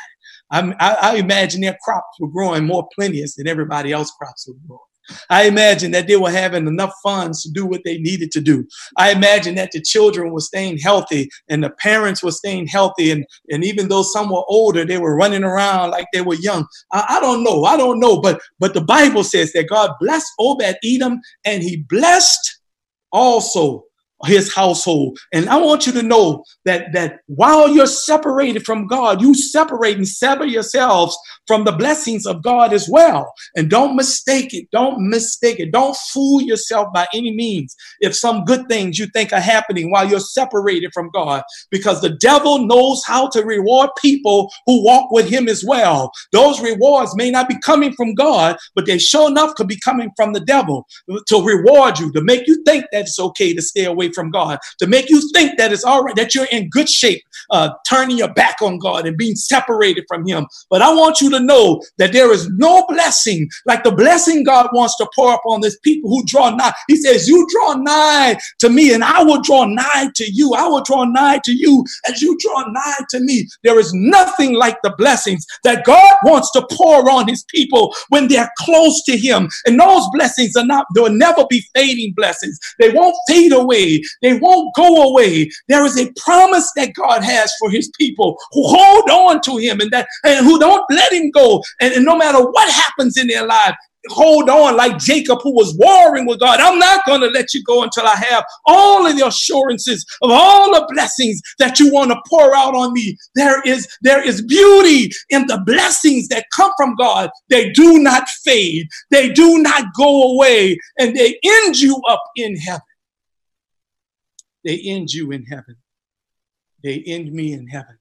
I, 0.52 0.74
I 0.80 1.16
imagine 1.16 1.62
their 1.62 1.78
crops 1.84 2.20
were 2.20 2.30
growing 2.30 2.66
more 2.66 2.88
plenteous 2.96 3.36
than 3.36 3.48
everybody 3.48 3.92
else 3.92 4.12
crops 4.12 4.48
were 4.48 4.56
growing. 4.68 4.82
I 5.30 5.44
imagine 5.44 5.92
that 5.92 6.08
they 6.08 6.18
were 6.18 6.32
having 6.32 6.68
enough 6.68 6.94
funds 7.02 7.42
to 7.44 7.52
do 7.52 7.66
what 7.66 7.82
they 7.86 7.98
needed 7.98 8.32
to 8.32 8.42
do. 8.42 8.68
I 8.98 9.12
imagine 9.12 9.56
that 9.56 9.72
the 9.72 9.82
children 9.82 10.34
were 10.34 10.42
staying 10.42 10.80
healthy 10.80 11.30
and 11.50 11.64
the 11.64 11.70
parents 11.70 12.22
were 12.22 12.32
staying 12.32 12.68
healthy. 12.68 13.12
And, 13.12 13.26
and 13.50 13.64
even 13.64 13.88
though 13.88 14.04
some 14.04 14.30
were 14.30 14.44
older, 14.48 14.84
they 14.84 14.98
were 14.98 15.16
running 15.16 15.44
around 15.44 15.92
like 15.92 16.08
they 16.12 16.22
were 16.22 16.36
young. 16.36 16.68
I, 16.92 17.06
I 17.18 17.20
don't 17.22 17.44
know. 17.44 17.64
I 17.64 17.78
don't 17.78 18.00
know. 18.00 18.20
But, 18.20 18.42
but 18.60 18.74
the 18.74 18.82
Bible 18.82 19.24
says 19.24 19.54
that 19.54 19.70
God 19.70 19.92
blessed 20.00 20.32
Obed 20.40 20.76
Edom 20.84 21.20
and 21.46 21.64
he 21.64 21.86
blessed 21.88 22.60
also 23.12 23.84
his 24.26 24.54
household. 24.54 25.20
And 25.32 25.48
I 25.50 25.58
want 25.58 25.86
you 25.86 25.94
to 25.94 26.02
know 26.02 26.44
that 26.66 26.94
that 26.94 27.20
while 27.28 27.70
you're 27.70 27.86
separated 27.86 28.66
from 28.66 28.88
God, 28.88 29.22
you 29.22 29.36
separate 29.36 29.98
and 29.98 30.08
sever 30.08 30.46
yourselves 30.46 31.18
from 31.46 31.64
the 31.64 31.72
blessings 31.72 32.26
of 32.26 32.42
God 32.42 32.74
as 32.74 32.90
well. 32.90 33.32
And 33.56 33.70
don't 33.70 33.96
mistake 33.96 34.54
it. 34.54 34.70
Don't 34.72 35.10
mistake 35.10 35.60
it. 35.60 35.72
Don't 35.72 35.96
fool 36.14 36.42
yourself 36.42 36.88
by 36.94 37.08
any 37.14 37.34
means 37.36 37.76
if 38.00 38.16
some 38.16 38.44
good 38.46 38.68
things 38.68 38.98
you 38.98 39.06
think 39.08 39.34
are 39.34 39.40
happening 39.40 39.92
while 39.92 40.10
you're 40.10 40.20
separated 40.20 40.92
from 40.94 41.10
God, 41.14 41.44
because 41.70 42.02
the 42.02 42.18
devil 42.20 42.66
knows 42.66 43.04
how 43.06 43.30
to 43.30 43.44
reward 43.44 43.90
people 44.02 44.52
who 44.66 44.84
walk 44.84 45.12
with 45.12 45.30
him 45.30 45.48
as 45.48 45.64
well. 45.64 46.12
Those 46.32 46.60
rewards 46.60 47.16
may 47.16 47.30
not 47.30 47.48
be 47.48 47.60
coming 47.64 47.94
from 47.94 48.16
God, 48.16 48.58
but 48.76 48.86
they 48.86 48.98
sure 48.98 49.30
enough 49.30 49.56
could 49.56 49.68
be 49.68 49.80
coming 49.80 50.12
from 50.16 50.34
the 50.34 50.40
devil 50.40 50.88
to 51.28 51.46
reward 51.46 52.00
you, 52.00 52.12
to 52.14 52.22
make 52.22 52.48
you 52.48 52.64
think 52.64 52.86
that 52.92 53.02
it's 53.02 53.20
okay 53.20 53.54
to 53.54 53.62
stay 53.62 53.86
away 53.86 54.07
from 54.14 54.32
God, 54.32 54.60
to 54.80 54.88
make 54.88 55.10
you 55.10 55.22
think 55.34 55.58
that 55.58 55.74
it's 55.74 55.84
all 55.84 56.04
right, 56.04 56.16
that 56.16 56.36
you're 56.36 56.48
in 56.52 56.70
good 56.70 56.90
shape, 56.90 57.22
uh, 57.52 57.70
turning 57.88 58.18
your 58.18 58.34
back 58.34 58.62
on 58.62 58.78
God 58.78 59.06
and 59.08 59.18
being 59.18 59.36
separated 59.36 60.06
from 60.08 60.26
Him. 60.26 60.48
But 60.70 60.82
I 60.82 60.94
want 60.94 61.22
you 61.22 61.30
to 61.32 61.40
know 61.40 61.82
that 61.98 62.14
there 62.14 62.32
is 62.32 62.50
no 62.50 62.86
blessing 62.88 63.50
like 63.66 63.84
the 63.84 63.92
blessing 63.92 64.44
God 64.44 64.70
wants 64.74 64.98
to 64.98 65.10
pour 65.16 65.34
upon 65.34 65.62
this 65.62 65.78
people 65.80 66.10
who 66.10 66.24
draw 66.26 66.50
nigh. 66.50 66.74
He 66.88 66.96
says, 66.98 67.28
You 67.28 67.48
draw 67.50 67.76
nigh 67.76 68.38
to 68.60 68.70
me, 68.70 68.94
and 68.94 69.04
I 69.04 69.24
will 69.24 69.42
draw 69.42 69.66
nigh 69.66 70.10
to 70.16 70.26
you. 70.32 70.54
I 70.54 70.68
will 70.68 70.84
draw 70.84 71.04
nigh 71.06 71.40
to 71.46 71.52
you 71.52 71.84
as 72.10 72.22
you 72.22 72.38
draw 72.40 72.64
nigh 72.70 73.06
to 73.10 73.20
me. 73.20 73.48
There 73.64 73.80
is 73.80 73.94
nothing 73.94 74.56
like 74.56 74.78
the 74.84 74.94
blessings 74.98 75.46
that 75.64 75.86
God 75.86 76.14
wants 76.24 76.52
to 76.52 76.66
pour 76.72 77.10
on 77.10 77.28
His 77.28 77.44
people 77.46 77.94
when 78.10 78.28
they're 78.28 78.50
close 78.60 79.04
to 79.06 79.18
Him. 79.18 79.48
And 79.66 79.80
those 79.80 80.08
blessings 80.14 80.56
are 80.56 80.66
not, 80.66 80.86
they'll 80.96 81.12
never 81.12 81.46
be 81.50 81.64
fading 81.76 82.14
blessings. 82.16 82.60
They 82.80 82.90
won't 82.90 83.16
fade 83.28 83.54
away. 83.54 83.97
They 84.22 84.38
won't 84.40 84.76
go 84.76 85.10
away. 85.10 85.50
There 85.68 85.86
is 85.86 86.00
a 86.00 86.12
promise 86.24 86.72
that 86.76 86.94
God 86.96 87.24
has 87.24 87.52
for 87.60 87.70
his 87.72 87.92
people 88.00 88.38
who 88.52 88.64
hold 88.68 89.10
on 89.10 89.42
to 89.44 89.58
him 89.58 89.82
and 89.82 89.92
that 89.92 90.08
and 90.26 90.46
who 90.46 90.60
don't 90.60 90.86
let 90.90 91.14
him 91.14 91.32
go. 91.32 91.64
And, 91.82 91.94
and 91.94 92.06
no 92.06 92.18
matter 92.18 92.40
what 92.42 92.70
happens 92.72 93.18
in 93.18 93.28
their 93.28 93.46
life, 93.46 93.76
hold 94.10 94.50
on 94.50 94.78
like 94.78 94.98
Jacob 95.00 95.40
who 95.44 95.54
was 95.56 95.76
warring 95.78 96.26
with 96.28 96.40
God. 96.40 96.60
I'm 96.60 96.80
not 96.80 97.06
going 97.06 97.22
to 97.22 97.28
let 97.28 97.54
you 97.54 97.64
go 97.64 97.84
until 97.84 98.06
I 98.06 98.16
have 98.16 98.44
all 98.66 99.06
of 99.08 99.18
the 99.18 99.28
assurances 99.28 100.06
of 100.22 100.32
all 100.32 100.74
the 100.74 100.88
blessings 100.94 101.42
that 101.60 101.80
you 101.80 101.92
want 101.92 102.12
to 102.12 102.22
pour 102.30 102.56
out 102.56 102.76
on 102.76 102.94
me. 102.94 103.18
There 103.36 103.62
is 103.64 103.88
there 104.02 104.26
is 104.26 104.44
beauty 104.44 105.12
in 105.30 105.48
the 105.48 105.62
blessings 105.66 106.28
that 106.30 106.46
come 106.56 106.72
from 106.78 106.96
God. 106.96 107.30
They 107.50 107.72
do 107.72 108.00
not 108.00 108.28
fade. 108.46 108.88
They 109.12 109.30
do 109.32 109.60
not 109.62 109.86
go 109.98 110.34
away 110.34 110.78
and 111.00 111.16
they 111.16 111.40
end 111.44 111.80
you 111.80 112.02
up 112.10 112.24
in 112.36 112.58
heaven. 112.58 112.82
They 114.68 114.82
end 114.82 115.14
you 115.14 115.32
in 115.32 115.46
heaven. 115.46 115.78
They 116.84 117.02
end 117.08 117.32
me 117.32 117.54
in 117.54 117.68
heaven. 117.68 117.98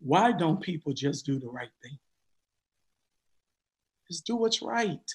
Why 0.00 0.32
don't 0.32 0.62
people 0.62 0.94
just 0.94 1.26
do 1.26 1.38
the 1.38 1.50
right 1.50 1.68
thing? 1.82 1.98
Just 4.10 4.24
do 4.24 4.36
what's 4.36 4.62
right. 4.62 5.12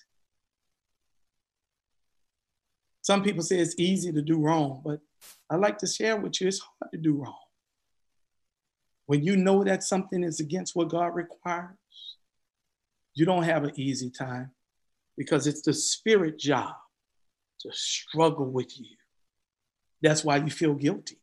Some 3.01 3.23
people 3.23 3.41
say 3.41 3.57
it's 3.57 3.73
easy 3.79 4.11
to 4.11 4.21
do 4.21 4.37
wrong, 4.37 4.83
but 4.85 4.99
I 5.49 5.55
like 5.55 5.79
to 5.79 5.87
share 5.87 6.15
with 6.15 6.39
you 6.39 6.47
it's 6.47 6.59
hard 6.59 6.91
to 6.91 6.99
do 6.99 7.13
wrong. 7.13 7.33
When 9.07 9.23
you 9.23 9.37
know 9.37 9.63
that 9.63 9.83
something 9.83 10.23
is 10.23 10.39
against 10.39 10.75
what 10.75 10.89
God 10.89 11.15
requires, 11.15 11.73
you 13.15 13.25
don't 13.25 13.41
have 13.41 13.63
an 13.63 13.71
easy 13.75 14.11
time 14.11 14.51
because 15.17 15.47
it's 15.47 15.63
the 15.63 15.73
spirit 15.73 16.37
job 16.37 16.75
to 17.61 17.71
struggle 17.73 18.51
with 18.51 18.79
you. 18.79 18.98
That's 20.01 20.23
why 20.23 20.37
you 20.37 20.49
feel 20.49 20.73
guilty. 20.73 21.17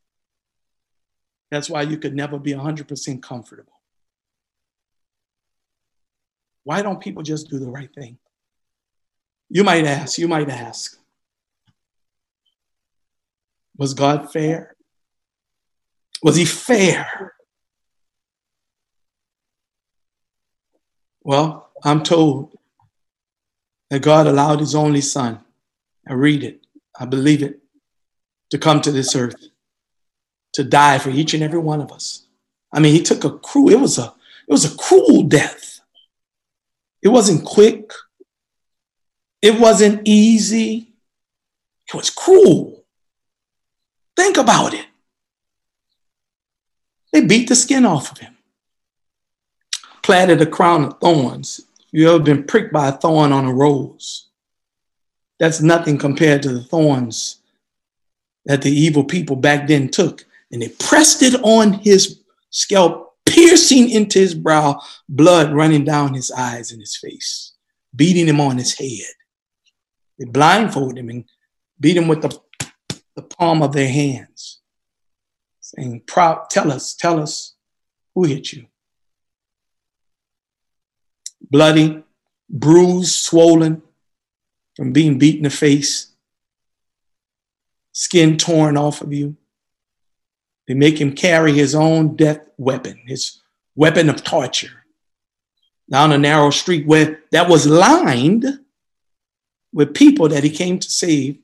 That's 1.50 1.70
why 1.70 1.82
you 1.82 1.98
could 1.98 2.14
never 2.14 2.38
be 2.38 2.52
100% 2.52 3.22
comfortable. 3.22 3.72
Why 6.64 6.82
don't 6.82 7.00
people 7.00 7.22
just 7.22 7.48
do 7.48 7.58
the 7.58 7.70
right 7.70 7.92
thing? 7.94 8.18
You 9.48 9.62
might 9.62 9.84
ask, 9.86 10.18
you 10.18 10.26
might 10.26 10.50
ask, 10.50 10.98
was 13.76 13.94
God 13.94 14.32
fair? 14.32 14.74
Was 16.22 16.36
he 16.36 16.44
fair? 16.44 17.34
Well, 21.22 21.70
I'm 21.84 22.02
told 22.02 22.56
that 23.90 24.02
God 24.02 24.26
allowed 24.26 24.60
his 24.60 24.74
only 24.74 25.00
son. 25.00 25.40
I 26.08 26.14
read 26.14 26.42
it, 26.42 26.66
I 26.98 27.04
believe 27.04 27.42
it, 27.42 27.60
to 28.50 28.58
come 28.58 28.80
to 28.80 28.92
this 28.92 29.14
earth 29.16 29.36
to 30.52 30.64
die 30.64 30.98
for 30.98 31.10
each 31.10 31.34
and 31.34 31.42
every 31.42 31.58
one 31.58 31.80
of 31.80 31.92
us. 31.92 32.26
I 32.72 32.80
mean, 32.80 32.92
he 32.92 33.02
took 33.02 33.24
a 33.24 33.38
cruel, 33.38 33.70
it 33.70 33.80
was 33.80 33.98
a 33.98 34.14
it 34.48 34.52
was 34.52 34.64
a 34.64 34.76
cruel 34.76 35.24
death. 35.24 35.80
It 37.02 37.08
wasn't 37.08 37.44
quick. 37.44 37.90
It 39.42 39.58
wasn't 39.58 40.02
easy. 40.04 40.94
It 41.88 41.94
was 41.94 42.10
cruel. 42.10 42.84
Think 44.16 44.36
about 44.38 44.72
it. 44.72 44.86
They 47.12 47.24
beat 47.24 47.48
the 47.48 47.56
skin 47.56 47.84
off 47.84 48.12
of 48.12 48.18
him, 48.18 48.36
planted 50.02 50.40
a 50.40 50.46
crown 50.46 50.84
of 50.84 51.00
thorns. 51.00 51.60
You 51.90 52.10
ever 52.10 52.22
been 52.22 52.44
pricked 52.44 52.72
by 52.72 52.88
a 52.88 52.92
thorn 52.92 53.32
on 53.32 53.46
a 53.46 53.52
rose? 53.52 54.28
That's 55.38 55.60
nothing 55.60 55.98
compared 55.98 56.42
to 56.42 56.52
the 56.52 56.62
thorns 56.62 57.40
that 58.46 58.62
the 58.62 58.70
evil 58.70 59.04
people 59.04 59.36
back 59.36 59.68
then 59.68 59.88
took 59.88 60.24
and 60.50 60.62
they 60.62 60.68
pressed 60.68 61.22
it 61.22 61.34
on 61.42 61.74
his 61.74 62.20
scalp, 62.50 63.14
piercing 63.26 63.90
into 63.90 64.18
his 64.18 64.34
brow, 64.34 64.80
blood 65.08 65.52
running 65.52 65.84
down 65.84 66.14
his 66.14 66.30
eyes 66.30 66.70
and 66.70 66.80
his 66.80 66.96
face, 66.96 67.52
beating 67.94 68.26
him 68.26 68.40
on 68.40 68.56
his 68.56 68.72
head. 68.74 69.12
They 70.18 70.24
blindfolded 70.24 70.98
him 70.98 71.08
and 71.10 71.24
beat 71.78 71.96
him 71.96 72.08
with 72.08 72.22
the, 72.22 72.38
the 73.14 73.22
palm 73.22 73.62
of 73.62 73.72
their 73.72 73.88
hands, 73.88 74.60
saying, 75.60 76.02
Tell 76.06 76.72
us, 76.72 76.94
tell 76.94 77.20
us 77.20 77.54
who 78.14 78.24
hit 78.24 78.52
you. 78.52 78.66
Bloody, 81.50 82.02
bruised, 82.48 83.16
swollen 83.16 83.82
from 84.76 84.92
being 84.92 85.18
beat 85.18 85.36
in 85.36 85.42
the 85.42 85.50
face, 85.50 86.12
skin 87.98 88.36
torn 88.36 88.76
off 88.76 89.00
of 89.00 89.10
you 89.10 89.34
they 90.66 90.74
make 90.74 91.00
him 91.00 91.12
carry 91.12 91.52
his 91.52 91.74
own 91.74 92.16
death 92.16 92.48
weapon, 92.58 93.00
his 93.06 93.40
weapon 93.74 94.08
of 94.08 94.24
torture, 94.24 94.84
down 95.90 96.12
a 96.12 96.18
narrow 96.18 96.50
street 96.50 96.86
where 96.86 97.20
that 97.30 97.48
was 97.48 97.66
lined 97.66 98.44
with 99.72 99.94
people 99.94 100.28
that 100.28 100.42
he 100.42 100.50
came 100.50 100.78
to 100.78 100.90
save 100.90 101.38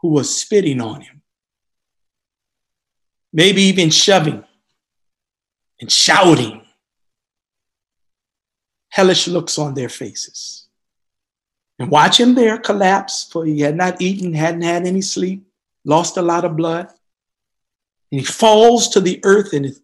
who 0.00 0.10
were 0.10 0.24
spitting 0.24 0.80
on 0.80 1.00
him. 1.00 1.22
Maybe 3.32 3.62
even 3.62 3.90
shoving 3.90 4.44
and 5.80 5.90
shouting. 5.90 6.62
Hellish 8.90 9.28
looks 9.28 9.58
on 9.58 9.74
their 9.74 9.88
faces. 9.88 10.66
And 11.78 11.90
watch 11.90 12.20
him 12.20 12.34
there 12.34 12.58
collapse, 12.58 13.24
for 13.24 13.46
he 13.46 13.60
had 13.60 13.76
not 13.76 14.02
eaten, 14.02 14.34
hadn't 14.34 14.62
had 14.62 14.86
any 14.86 15.00
sleep, 15.00 15.46
lost 15.90 16.16
a 16.16 16.22
lot 16.22 16.44
of 16.44 16.56
blood. 16.56 16.86
And 18.10 18.20
he 18.20 18.24
falls 18.24 18.88
to 18.90 19.00
the 19.00 19.20
earth 19.24 19.52
and 19.52 19.74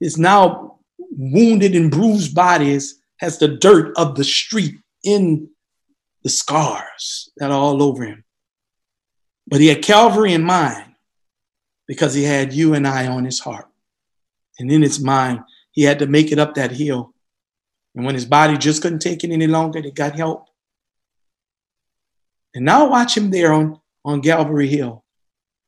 his 0.00 0.18
now 0.18 0.80
wounded 0.98 1.74
and 1.74 1.90
bruised 1.90 2.34
body 2.34 2.72
is, 2.72 2.98
has 3.18 3.38
the 3.38 3.48
dirt 3.48 3.96
of 3.96 4.16
the 4.16 4.24
street 4.24 4.74
in 5.04 5.48
the 6.24 6.28
scars 6.28 7.30
that 7.36 7.50
are 7.50 7.58
all 7.58 7.82
over 7.82 8.04
him. 8.04 8.24
But 9.46 9.60
he 9.60 9.68
had 9.68 9.82
Calvary 9.82 10.32
in 10.32 10.42
mind 10.42 10.94
because 11.86 12.12
he 12.12 12.24
had 12.24 12.52
you 12.52 12.74
and 12.74 12.86
I 12.86 13.06
on 13.06 13.24
his 13.24 13.38
heart. 13.38 13.68
And 14.58 14.72
in 14.72 14.82
his 14.82 14.98
mind, 14.98 15.40
he 15.70 15.82
had 15.82 16.00
to 16.00 16.06
make 16.06 16.32
it 16.32 16.38
up 16.38 16.54
that 16.54 16.72
hill. 16.72 17.14
And 17.94 18.04
when 18.04 18.16
his 18.16 18.24
body 18.24 18.56
just 18.58 18.82
couldn't 18.82 18.98
take 18.98 19.22
it 19.22 19.30
any 19.30 19.46
longer, 19.46 19.80
they 19.80 19.92
got 19.92 20.16
help. 20.16 20.48
And 22.54 22.64
now 22.64 22.88
watch 22.88 23.16
him 23.16 23.30
there 23.30 23.52
on, 23.52 23.80
on 24.06 24.22
Calvary 24.22 24.68
Hill 24.68 25.04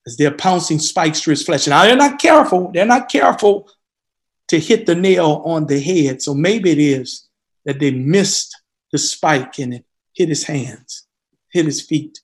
as 0.07 0.17
they're 0.17 0.31
pouncing 0.31 0.79
spikes 0.79 1.21
through 1.21 1.33
his 1.33 1.45
flesh. 1.45 1.67
Now 1.67 1.83
they're 1.83 1.97
not 1.97 2.19
careful. 2.19 2.71
They're 2.73 2.87
not 2.87 3.11
careful 3.11 3.69
to 4.49 4.59
hit 4.59 4.87
the 4.87 4.95
nail 4.95 5.43
on 5.45 5.67
the 5.67 5.79
head. 5.79 6.23
So 6.23 6.33
maybe 6.33 6.71
it 6.71 6.79
is 6.79 7.29
that 7.67 7.81
they 7.81 7.91
missed 7.91 8.57
the 8.93 8.99
spike 8.99 9.59
and 9.59 9.75
it 9.75 9.85
hit 10.15 10.31
his 10.31 10.45
hands, 10.45 11.07
hit 11.53 11.67
his 11.67 11.83
feet. 11.83 12.21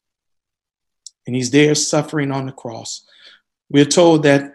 And 1.27 1.35
he's 1.37 1.51
there 1.51 1.75
suffering 1.75 2.31
on 2.31 2.47
the 2.47 2.53
cross. 2.53 3.05
We're 3.69 3.85
told 3.85 4.23
that 4.23 4.53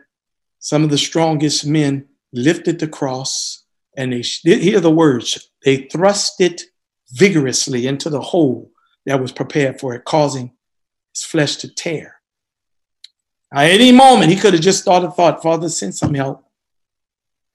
some 0.60 0.84
of 0.84 0.90
the 0.90 0.98
strongest 0.98 1.66
men 1.66 2.08
lifted 2.32 2.80
the 2.80 2.88
cross 2.88 3.64
and 3.98 4.14
they 4.14 4.24
hear 4.60 4.80
the 4.80 4.92
words, 4.92 5.52
they 5.66 5.88
thrust 5.92 6.40
it 6.40 6.62
vigorously 7.12 7.86
into 7.86 8.10
the 8.10 8.22
hole 8.22 8.72
that 9.06 9.22
was 9.22 9.32
prepared 9.32 9.80
for 9.80 9.94
it, 9.94 10.06
causing 10.06 10.54
his 11.14 11.24
flesh 11.24 11.58
to 11.58 11.74
tear. 11.74 12.16
At 13.54 13.72
any 13.72 13.92
moment, 13.92 14.32
he 14.32 14.38
could 14.38 14.54
have 14.54 14.62
just 14.62 14.86
thought 14.86 15.04
a 15.04 15.10
thought, 15.10 15.42
Father, 15.42 15.70
send 15.70 15.96
some 15.96 16.14
help. 16.14 16.46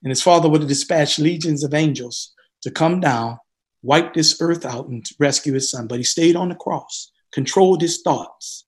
And 0.03 0.11
his 0.11 0.23
father 0.23 0.49
would 0.49 0.61
have 0.61 0.69
dispatched 0.69 1.19
legions 1.19 1.65
of 1.65 1.73
angels 1.73 2.33
to 2.63 2.71
come 2.71 3.01
down, 3.01 3.39
wipe 3.83 4.13
this 4.13 4.41
earth 4.41 4.67
out, 4.67 4.89
and 4.89 5.05
rescue 5.19 5.55
his 5.55 5.71
son. 5.71 5.87
But 5.87 5.99
he 5.99 6.05
stayed 6.05 6.37
on 6.37 6.49
the 6.49 6.55
cross, 6.55 7.11
controlled 7.33 7.81
his 7.81 8.03
thoughts, 8.03 8.65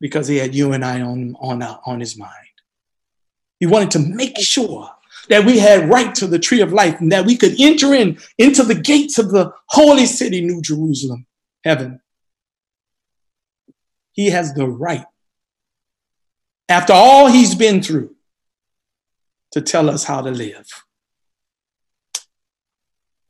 because 0.00 0.26
he 0.28 0.38
had 0.38 0.54
you 0.54 0.72
and 0.72 0.84
I 0.84 1.02
on, 1.02 1.36
on, 1.40 1.62
uh, 1.62 1.76
on 1.86 2.00
his 2.00 2.18
mind. 2.18 2.32
He 3.60 3.66
wanted 3.66 3.92
to 3.92 4.00
make 4.00 4.38
sure 4.38 4.90
that 5.28 5.44
we 5.44 5.58
had 5.58 5.88
right 5.88 6.12
to 6.16 6.26
the 6.26 6.38
tree 6.38 6.62
of 6.62 6.72
life 6.72 7.00
and 7.00 7.12
that 7.12 7.26
we 7.26 7.36
could 7.36 7.60
enter 7.60 7.94
in 7.94 8.18
into 8.38 8.64
the 8.64 8.74
gates 8.74 9.18
of 9.18 9.30
the 9.30 9.52
holy 9.66 10.06
city, 10.06 10.40
New 10.40 10.60
Jerusalem, 10.62 11.26
heaven. 11.62 12.00
He 14.12 14.30
has 14.30 14.54
the 14.54 14.68
right 14.68 15.06
after 16.68 16.94
all 16.94 17.28
he's 17.28 17.54
been 17.54 17.82
through, 17.82 18.14
to 19.52 19.60
tell 19.60 19.90
us 19.90 20.04
how 20.04 20.22
to 20.22 20.30
live. 20.30 20.66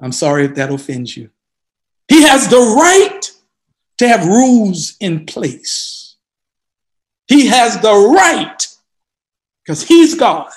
I'm 0.01 0.13
sorry 0.13 0.45
if 0.45 0.55
that 0.55 0.71
offends 0.71 1.17
you. 1.17 1.31
He 2.07 2.23
has 2.23 2.49
the 2.49 2.57
right 2.57 3.31
to 3.99 4.09
have 4.09 4.27
rules 4.27 4.97
in 5.01 5.27
place. 5.27 6.17
He 7.27 7.47
has 7.47 7.81
the 7.81 7.93
right 7.93 8.69
because 9.65 9.83
he's 9.83 10.15
God. 10.15 10.51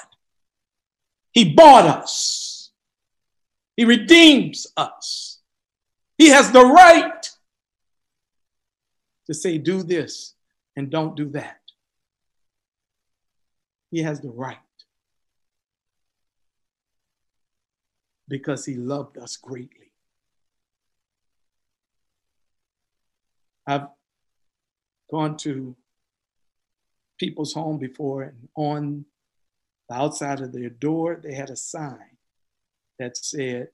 He 1.32 1.54
bought 1.54 1.86
us. 1.86 2.72
He 3.76 3.86
redeems 3.86 4.68
us. 4.78 5.40
He 6.18 6.30
has 6.30 6.52
the 6.52 6.66
right 6.66 7.30
to 9.28 9.34
say, 9.34 9.58
do 9.58 9.84
this 9.84 10.34
and 10.76 10.90
don't 10.90 11.16
do 11.16 11.30
that. 11.30 11.60
He 13.92 14.02
has 14.02 14.20
the 14.22 14.30
right 14.30 14.58
because 18.28 18.66
he 18.66 18.76
loved 18.76 19.18
us 19.18 19.38
greatly. 19.38 19.92
I've 23.68 23.88
gone 25.10 25.38
to 25.38 25.76
people's 27.18 27.54
home 27.54 27.78
before, 27.78 28.24
and 28.24 28.50
on 28.56 29.06
the 29.90 29.96
outside 29.96 30.42
of 30.42 30.52
their 30.52 30.70
door, 30.70 31.20
they 31.24 31.34
had 31.34 31.50
a 31.50 31.56
sign 31.56 32.18
that 33.00 33.18
said, 33.18 33.70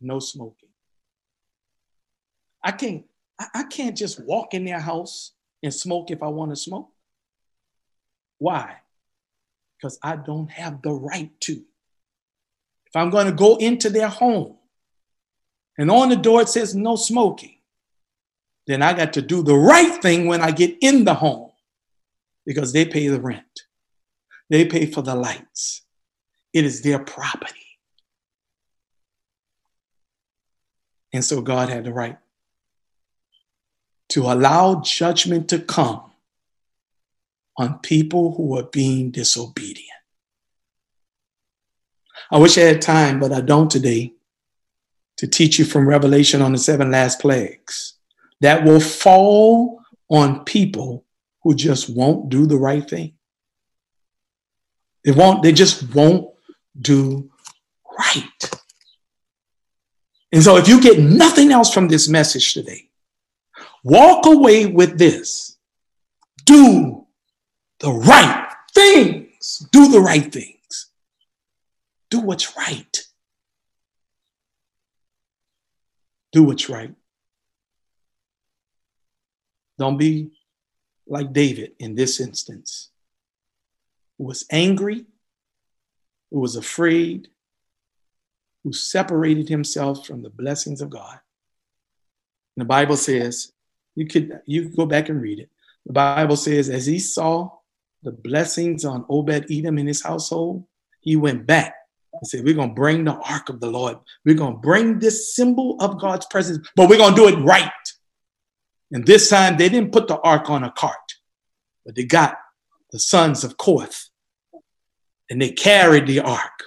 no 0.00 0.18
smoking. 0.18 0.68
I 2.62 2.72
can't, 2.72 3.04
I 3.38 3.64
can't 3.64 3.96
just 3.96 4.18
walk 4.24 4.54
in 4.54 4.64
their 4.64 4.80
house 4.80 5.32
and 5.62 5.72
smoke 5.72 6.10
if 6.10 6.22
I 6.22 6.28
want 6.28 6.52
to 6.52 6.56
smoke. 6.56 6.90
Why? 8.38 8.76
because 9.76 9.98
I 10.02 10.16
don't 10.16 10.50
have 10.50 10.82
the 10.82 10.92
right 10.92 11.30
to. 11.42 11.52
if 11.52 12.96
I'm 12.96 13.10
going 13.10 13.26
to 13.26 13.32
go 13.32 13.56
into 13.56 13.90
their 13.90 14.08
home 14.08 14.56
and 15.78 15.90
on 15.90 16.08
the 16.08 16.16
door 16.16 16.42
it 16.42 16.48
says 16.48 16.74
no 16.74 16.96
smoking, 16.96 17.56
then 18.66 18.82
I 18.82 18.94
got 18.94 19.12
to 19.14 19.22
do 19.22 19.42
the 19.42 19.54
right 19.54 20.00
thing 20.02 20.26
when 20.26 20.40
I 20.40 20.50
get 20.50 20.76
in 20.80 21.04
the 21.04 21.14
home 21.14 21.50
because 22.44 22.72
they 22.72 22.84
pay 22.84 23.08
the 23.08 23.20
rent, 23.20 23.62
they 24.50 24.64
pay 24.64 24.86
for 24.86 25.02
the 25.02 25.14
lights. 25.14 25.82
It 26.52 26.64
is 26.64 26.82
their 26.82 26.98
property. 26.98 27.52
And 31.12 31.24
so 31.24 31.42
God 31.42 31.68
had 31.68 31.84
the 31.84 31.92
right 31.92 32.18
to 34.10 34.22
allow 34.22 34.80
judgment 34.82 35.48
to 35.48 35.58
come 35.58 36.02
on 37.56 37.78
people 37.80 38.34
who 38.34 38.56
are 38.58 38.64
being 38.64 39.10
disobedient. 39.10 39.90
I 42.30 42.38
wish 42.38 42.58
I 42.58 42.62
had 42.62 42.82
time, 42.82 43.20
but 43.20 43.32
I 43.32 43.40
don't 43.40 43.70
today 43.70 44.12
to 45.18 45.26
teach 45.26 45.58
you 45.58 45.64
from 45.64 45.88
Revelation 45.88 46.42
on 46.42 46.52
the 46.52 46.58
seven 46.58 46.90
last 46.90 47.20
plagues 47.20 47.94
that 48.40 48.64
will 48.64 48.80
fall 48.80 49.80
on 50.10 50.44
people 50.44 51.04
who 51.42 51.54
just 51.54 51.88
won't 51.88 52.28
do 52.28 52.46
the 52.46 52.58
right 52.58 52.88
thing. 52.88 53.14
They 55.04 55.12
won't, 55.12 55.42
they 55.42 55.52
just 55.52 55.94
won't 55.94 56.28
do 56.78 57.30
right. 57.98 58.50
And 60.32 60.42
so 60.42 60.56
if 60.56 60.68
you 60.68 60.80
get 60.80 60.98
nothing 60.98 61.52
else 61.52 61.72
from 61.72 61.88
this 61.88 62.08
message 62.08 62.52
today, 62.52 62.90
walk 63.84 64.26
away 64.26 64.66
with 64.66 64.98
this. 64.98 65.56
Do 66.44 67.06
the 67.80 67.92
right 67.92 68.48
things. 68.74 69.66
Do 69.72 69.88
the 69.90 70.00
right 70.00 70.32
things. 70.32 70.90
Do 72.10 72.20
what's 72.20 72.56
right. 72.56 73.02
Do 76.32 76.44
what's 76.44 76.68
right. 76.68 76.94
Don't 79.78 79.98
be 79.98 80.30
like 81.06 81.32
David 81.32 81.72
in 81.78 81.94
this 81.94 82.20
instance, 82.20 82.90
who 84.18 84.24
was 84.24 84.46
angry, 84.50 85.04
who 86.30 86.40
was 86.40 86.56
afraid, 86.56 87.28
who 88.64 88.72
separated 88.72 89.48
himself 89.48 90.06
from 90.06 90.22
the 90.22 90.30
blessings 90.30 90.80
of 90.80 90.90
God. 90.90 91.20
And 92.56 92.62
the 92.62 92.66
Bible 92.66 92.96
says, 92.96 93.52
you 93.96 94.06
could 94.06 94.40
you 94.46 94.62
could 94.62 94.76
go 94.76 94.86
back 94.86 95.08
and 95.08 95.20
read 95.20 95.40
it. 95.40 95.50
The 95.86 95.92
Bible 95.92 96.36
says, 96.36 96.68
as 96.68 96.86
he 96.86 96.98
saw 96.98 97.50
the 98.02 98.12
blessings 98.12 98.84
on 98.84 99.04
Obed 99.08 99.46
Edom 99.50 99.78
in 99.78 99.86
his 99.86 100.02
household, 100.02 100.64
he 101.00 101.16
went 101.16 101.46
back 101.46 101.74
and 102.12 102.28
said, 102.28 102.44
We're 102.44 102.54
to 102.54 102.68
bring 102.68 103.04
the 103.04 103.14
ark 103.14 103.48
of 103.48 103.60
the 103.60 103.70
Lord. 103.70 103.98
We're 104.24 104.36
to 104.36 104.52
bring 104.52 104.98
this 104.98 105.34
symbol 105.34 105.76
of 105.80 106.00
God's 106.00 106.26
presence, 106.26 106.68
but 106.76 106.88
we're 106.88 106.98
to 106.98 107.14
do 107.14 107.28
it 107.28 107.36
right. 107.42 107.70
And 108.92 109.04
this 109.06 109.28
time 109.30 109.56
they 109.56 109.68
didn't 109.68 109.92
put 109.92 110.08
the 110.08 110.18
ark 110.20 110.48
on 110.50 110.62
a 110.62 110.70
cart, 110.70 111.14
but 111.84 111.94
they 111.94 112.04
got 112.04 112.36
the 112.92 112.98
sons 112.98 113.42
of 113.42 113.56
Kohath 113.56 114.08
and 115.28 115.42
they 115.42 115.50
carried 115.50 116.06
the 116.06 116.20
ark. 116.20 116.62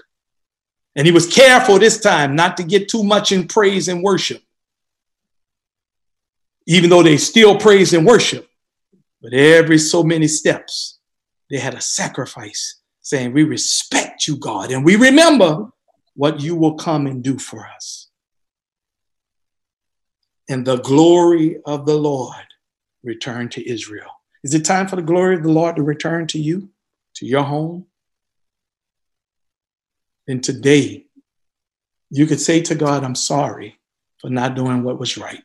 And 0.96 1.06
he 1.06 1.14
was 1.14 1.32
careful 1.34 1.80
this 1.80 2.00
time 2.00 2.36
not 2.36 2.58
to 2.58 2.64
get 2.64 2.90
too 2.90 3.04
much 3.04 3.32
in 3.32 3.48
praise 3.48 3.88
and 3.88 4.04
worship, 4.04 4.42
even 6.70 6.92
though 6.92 7.02
they 7.02 7.18
still 7.18 7.58
praise 7.58 7.94
and 7.94 8.06
worship. 8.06 8.48
But 9.24 9.34
every 9.34 9.80
so 9.80 10.04
many 10.04 10.28
steps, 10.28 11.00
they 11.50 11.58
had 11.58 11.74
a 11.74 11.82
sacrifice 11.82 12.80
saying, 13.02 13.34
We 13.34 13.44
respect 13.44 14.28
you, 14.28 14.38
God, 14.38 14.72
and 14.72 14.86
we 14.86 14.96
remember 14.96 15.72
what 16.14 16.40
you 16.42 16.56
will 16.56 16.76
come 16.76 17.08
and 17.08 17.24
do 17.24 17.40
for 17.40 17.68
us. 17.68 18.10
And 20.48 20.64
the 20.66 20.78
glory 20.78 21.58
of 21.66 21.88
the 21.88 21.98
Lord 21.98 22.46
returned 23.04 23.52
to 23.54 23.68
Israel. 23.68 24.12
Is 24.44 24.54
it 24.54 24.64
time 24.64 24.88
for 24.88 24.96
the 24.96 25.02
glory 25.02 25.36
of 25.36 25.44
the 25.44 25.52
Lord 25.52 25.76
to 25.76 25.84
return 25.84 26.28
to 26.28 26.40
you, 26.40 26.70
to 27.16 27.26
your 27.26 27.44
home? 27.44 27.88
And 30.28 30.44
today, 30.44 31.08
you 32.12 32.28
could 32.28 32.40
say 32.40 32.62
to 32.62 32.76
God, 32.76 33.04
I'm 33.04 33.16
sorry 33.16 33.80
for 34.20 34.30
not 34.30 34.56
doing 34.56 34.84
what 34.84 35.00
was 35.00 35.18
right, 35.18 35.44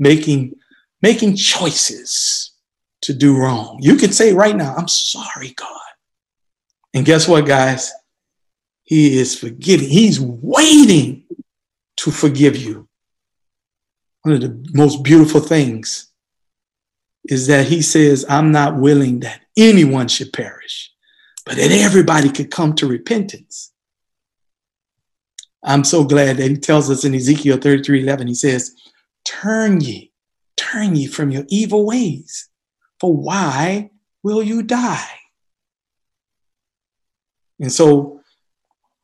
making, 0.00 0.56
making 1.00 1.36
choices 1.36 2.50
to 3.02 3.14
do 3.14 3.36
wrong. 3.36 3.78
You 3.80 3.94
could 3.94 4.12
say 4.12 4.32
right 4.32 4.56
now, 4.56 4.74
I'm 4.74 4.88
sorry, 4.88 5.54
God. 5.56 5.68
And 6.92 7.06
guess 7.06 7.28
what, 7.28 7.46
guys? 7.46 7.92
He 8.82 9.16
is 9.18 9.38
forgiving. 9.38 9.88
He's 9.88 10.20
waiting 10.20 11.24
to 11.98 12.10
forgive 12.10 12.56
you. 12.56 12.88
One 14.22 14.34
of 14.34 14.40
the 14.40 14.66
most 14.74 15.04
beautiful 15.04 15.40
things 15.40 16.10
is 17.24 17.46
that 17.46 17.66
he 17.66 17.82
says, 17.82 18.24
I'm 18.28 18.50
not 18.50 18.76
willing 18.76 19.20
that 19.20 19.42
anyone 19.56 20.08
should 20.08 20.32
perish, 20.32 20.92
but 21.46 21.56
that 21.56 21.70
everybody 21.70 22.30
could 22.30 22.50
come 22.50 22.74
to 22.74 22.86
repentance. 22.86 23.72
I'm 25.62 25.84
so 25.84 26.04
glad 26.04 26.38
that 26.38 26.50
he 26.50 26.56
tells 26.56 26.90
us 26.90 27.04
in 27.04 27.14
Ezekiel 27.14 27.58
33 27.58 28.02
11, 28.02 28.26
he 28.26 28.34
says, 28.34 28.74
Turn 29.30 29.80
ye, 29.80 30.12
turn 30.56 30.96
ye 30.96 31.06
from 31.06 31.30
your 31.30 31.44
evil 31.48 31.86
ways, 31.86 32.48
for 32.98 33.14
why 33.16 33.90
will 34.24 34.42
you 34.42 34.64
die? 34.64 35.18
And 37.60 37.70
so, 37.70 38.22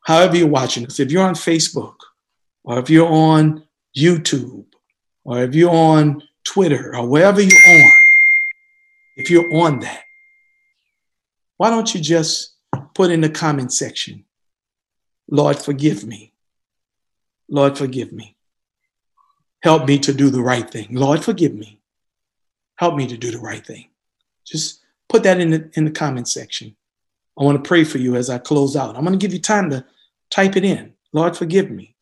however 0.05 0.37
you're 0.37 0.49
watching 0.49 0.83
this, 0.83 0.99
if 0.99 1.13
you're 1.13 1.23
on 1.23 1.35
Facebook 1.35 1.95
or 2.65 2.81
if 2.81 2.91
you're 2.91 3.09
on 3.09 3.63
YouTube 3.97 4.67
or 5.25 5.45
if 5.45 5.55
you're 5.55 5.71
on 5.71 6.23
Twitter 6.43 6.97
or 6.97 7.07
wherever 7.07 7.41
you're 7.41 7.69
on, 7.69 7.93
if 9.17 9.31
you're 9.31 9.55
on 9.55 9.79
that, 9.81 10.03
why 11.57 11.71
don't 11.71 11.95
you 11.95 12.01
just 12.01 12.57
put 12.95 13.13
in 13.13 13.21
the 13.21 13.31
comment 13.31 13.73
section, 13.73 14.25
Lord, 15.31 15.57
forgive 15.57 16.05
me. 16.05 16.33
Lord, 17.49 17.79
forgive 17.79 18.13
me. 18.13 18.36
Help 19.63 19.87
me 19.87 19.99
to 19.99 20.13
do 20.13 20.31
the 20.31 20.43
right 20.43 20.69
thing. 20.69 20.89
Lord, 20.91 21.25
forgive 21.25 21.55
me. 21.55 21.81
Help 22.77 22.95
me 22.95 23.07
to 23.07 23.17
do 23.17 23.31
the 23.31 23.39
right 23.39 23.67
thing. 23.67 23.89
Just 24.47 24.81
put 25.09 25.23
that 25.23 25.41
in 25.41 25.51
the, 25.51 25.71
in 25.75 25.85
the 25.85 25.91
comment 25.91 26.29
section. 26.29 26.77
I 27.39 27.45
want 27.45 27.63
to 27.63 27.67
pray 27.67 27.85
for 27.85 27.99
you 27.99 28.17
as 28.17 28.31
I 28.31 28.39
close 28.39 28.77
out. 28.77 28.97
I'm 28.97 29.05
going 29.05 29.19
to 29.19 29.25
give 29.25 29.33
you 29.33 29.41
time 29.41 29.71
to 29.71 29.85
type 30.31 30.57
it 30.57 30.65
in. 30.65 30.93
Lord, 31.13 31.37
forgive 31.37 31.71
me. 31.71 31.97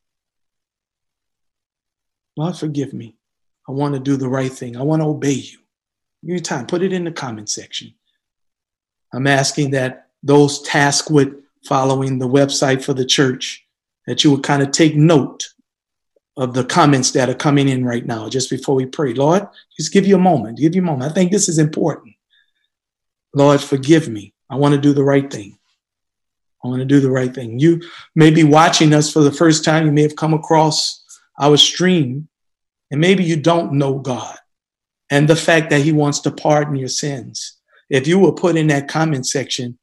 Lord, 2.36 2.56
forgive 2.56 2.92
me. 2.92 3.16
I 3.68 3.72
want 3.72 3.94
to 3.94 4.00
do 4.00 4.16
the 4.16 4.28
right 4.28 4.52
thing. 4.52 4.76
I 4.76 4.82
want 4.82 5.02
to 5.02 5.08
obey 5.08 5.32
you. 5.32 5.58
Give 6.24 6.34
you 6.34 6.40
time. 6.40 6.66
Put 6.66 6.82
it 6.82 6.92
in 6.92 7.04
the 7.04 7.12
comment 7.12 7.48
section. 7.48 7.94
I'm 9.12 9.26
asking 9.26 9.70
that 9.70 10.08
those 10.22 10.62
tasked 10.62 11.10
with 11.10 11.34
following 11.64 12.18
the 12.18 12.28
website 12.28 12.82
for 12.82 12.92
the 12.92 13.04
church, 13.04 13.64
that 14.06 14.24
you 14.24 14.30
would 14.30 14.42
kind 14.42 14.62
of 14.62 14.70
take 14.70 14.96
note 14.96 15.53
of 16.36 16.52
the 16.52 16.64
comments 16.64 17.12
that 17.12 17.28
are 17.28 17.34
coming 17.34 17.68
in 17.68 17.84
right 17.84 18.04
now 18.04 18.28
just 18.28 18.50
before 18.50 18.74
we 18.74 18.86
pray. 18.86 19.14
Lord, 19.14 19.46
just 19.76 19.92
give 19.92 20.06
you 20.06 20.16
a 20.16 20.20
moment. 20.20 20.58
Give 20.58 20.74
you 20.74 20.82
a 20.82 20.84
moment. 20.84 21.10
I 21.10 21.14
think 21.14 21.30
this 21.30 21.48
is 21.48 21.58
important. 21.58 22.14
Lord, 23.34 23.60
forgive 23.60 24.08
me. 24.08 24.34
I 24.50 24.56
want 24.56 24.74
to 24.74 24.80
do 24.80 24.92
the 24.92 25.04
right 25.04 25.30
thing. 25.30 25.58
I 26.64 26.68
want 26.68 26.80
to 26.80 26.86
do 26.86 27.00
the 27.00 27.10
right 27.10 27.32
thing. 27.32 27.58
You 27.58 27.82
may 28.14 28.30
be 28.30 28.42
watching 28.42 28.94
us 28.94 29.12
for 29.12 29.20
the 29.20 29.32
first 29.32 29.64
time. 29.64 29.86
You 29.86 29.92
may 29.92 30.02
have 30.02 30.16
come 30.16 30.34
across 30.34 31.04
our 31.38 31.56
stream, 31.56 32.28
and 32.90 33.00
maybe 33.00 33.24
you 33.24 33.36
don't 33.36 33.74
know 33.74 33.98
God 33.98 34.38
and 35.10 35.28
the 35.28 35.36
fact 35.36 35.70
that 35.70 35.82
He 35.82 35.92
wants 35.92 36.20
to 36.20 36.30
pardon 36.30 36.76
your 36.76 36.88
sins. 36.88 37.58
If 37.90 38.06
you 38.06 38.18
will 38.18 38.32
put 38.32 38.56
in 38.56 38.68
that 38.68 38.88
comment 38.88 39.26
section, 39.26 39.78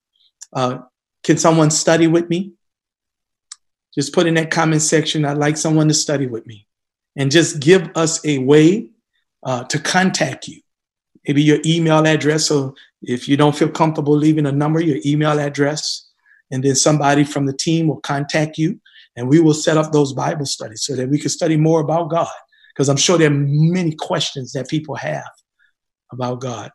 uh, 0.53 0.79
can 1.23 1.37
someone 1.37 1.69
study 1.69 2.07
with 2.07 2.29
me? 2.29 2.53
Just 3.93 4.13
put 4.13 4.27
in 4.27 4.35
that 4.35 4.51
comment 4.51 4.81
section, 4.81 5.25
I'd 5.25 5.37
like 5.37 5.57
someone 5.57 5.87
to 5.87 5.93
study 5.93 6.27
with 6.27 6.45
me. 6.47 6.67
And 7.15 7.29
just 7.29 7.59
give 7.59 7.89
us 7.95 8.25
a 8.25 8.37
way 8.37 8.89
uh, 9.43 9.65
to 9.65 9.79
contact 9.79 10.47
you. 10.47 10.61
Maybe 11.27 11.43
your 11.43 11.59
email 11.65 12.05
address 12.07 12.49
or 12.49 12.73
if 13.01 13.27
you 13.27 13.35
don't 13.35 13.55
feel 13.55 13.69
comfortable 13.69 14.15
leaving 14.15 14.45
a 14.45 14.51
number, 14.51 14.79
your 14.79 14.99
email 15.05 15.39
address, 15.39 16.09
and 16.51 16.63
then 16.63 16.75
somebody 16.75 17.23
from 17.23 17.45
the 17.45 17.53
team 17.53 17.87
will 17.87 17.99
contact 17.99 18.57
you 18.57 18.79
and 19.15 19.27
we 19.27 19.39
will 19.39 19.53
set 19.53 19.77
up 19.77 19.91
those 19.91 20.13
Bible 20.13 20.45
studies 20.45 20.83
so 20.83 20.95
that 20.95 21.09
we 21.09 21.19
can 21.19 21.29
study 21.29 21.57
more 21.57 21.81
about 21.81 22.09
God. 22.09 22.27
Because 22.73 22.87
I'm 22.87 22.97
sure 22.97 23.17
there 23.17 23.27
are 23.27 23.33
many 23.33 23.93
questions 23.93 24.53
that 24.53 24.69
people 24.69 24.95
have 24.95 25.29
about 26.11 26.39
God. 26.39 26.71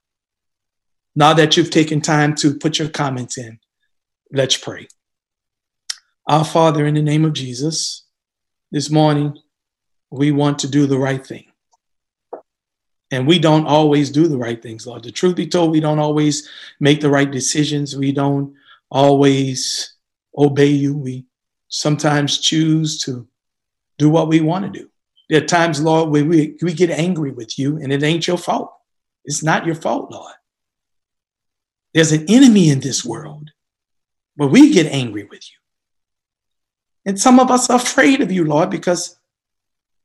Now 1.14 1.32
that 1.32 1.56
you've 1.56 1.70
taken 1.70 2.00
time 2.00 2.34
to 2.36 2.58
put 2.58 2.78
your 2.78 2.88
comments 2.88 3.38
in, 3.38 3.58
let's 4.32 4.56
pray. 4.56 4.88
Our 6.28 6.44
Father, 6.44 6.86
in 6.86 6.94
the 6.94 7.02
name 7.02 7.24
of 7.24 7.34
Jesus, 7.34 8.04
this 8.72 8.90
morning, 8.90 9.38
we 10.10 10.32
want 10.32 10.58
to 10.60 10.68
do 10.68 10.86
the 10.86 10.98
right 10.98 11.24
thing. 11.24 11.44
And 13.12 13.28
we 13.28 13.38
don't 13.38 13.66
always 13.66 14.10
do 14.10 14.26
the 14.26 14.36
right 14.36 14.60
things, 14.60 14.86
Lord. 14.86 15.04
The 15.04 15.12
truth 15.12 15.36
be 15.36 15.46
told, 15.46 15.70
we 15.70 15.78
don't 15.78 16.00
always 16.00 16.48
make 16.80 17.00
the 17.00 17.10
right 17.10 17.30
decisions. 17.30 17.96
We 17.96 18.10
don't 18.10 18.54
always 18.90 19.94
obey 20.36 20.66
you. 20.66 20.96
We 20.96 21.26
sometimes 21.68 22.38
choose 22.38 23.00
to 23.04 23.28
do 23.98 24.10
what 24.10 24.26
we 24.26 24.40
want 24.40 24.64
to 24.64 24.80
do. 24.80 24.88
There 25.28 25.42
are 25.42 25.46
times, 25.46 25.80
Lord, 25.80 26.10
where 26.10 26.24
we, 26.24 26.56
we 26.60 26.72
get 26.72 26.90
angry 26.90 27.30
with 27.30 27.56
you 27.56 27.76
and 27.76 27.92
it 27.92 28.02
ain't 28.02 28.26
your 28.26 28.38
fault. 28.38 28.72
It's 29.24 29.44
not 29.44 29.64
your 29.64 29.74
fault, 29.76 30.10
Lord. 30.10 30.34
There's 31.94 32.12
an 32.12 32.26
enemy 32.28 32.70
in 32.70 32.80
this 32.80 33.04
world, 33.04 33.50
but 34.36 34.48
we 34.48 34.72
get 34.72 34.86
angry 34.86 35.24
with 35.24 35.42
you. 35.50 35.55
And 37.06 37.18
some 37.18 37.38
of 37.38 37.52
us 37.52 37.70
are 37.70 37.76
afraid 37.76 38.20
of 38.20 38.32
you, 38.32 38.44
Lord, 38.44 38.68
because 38.68 39.16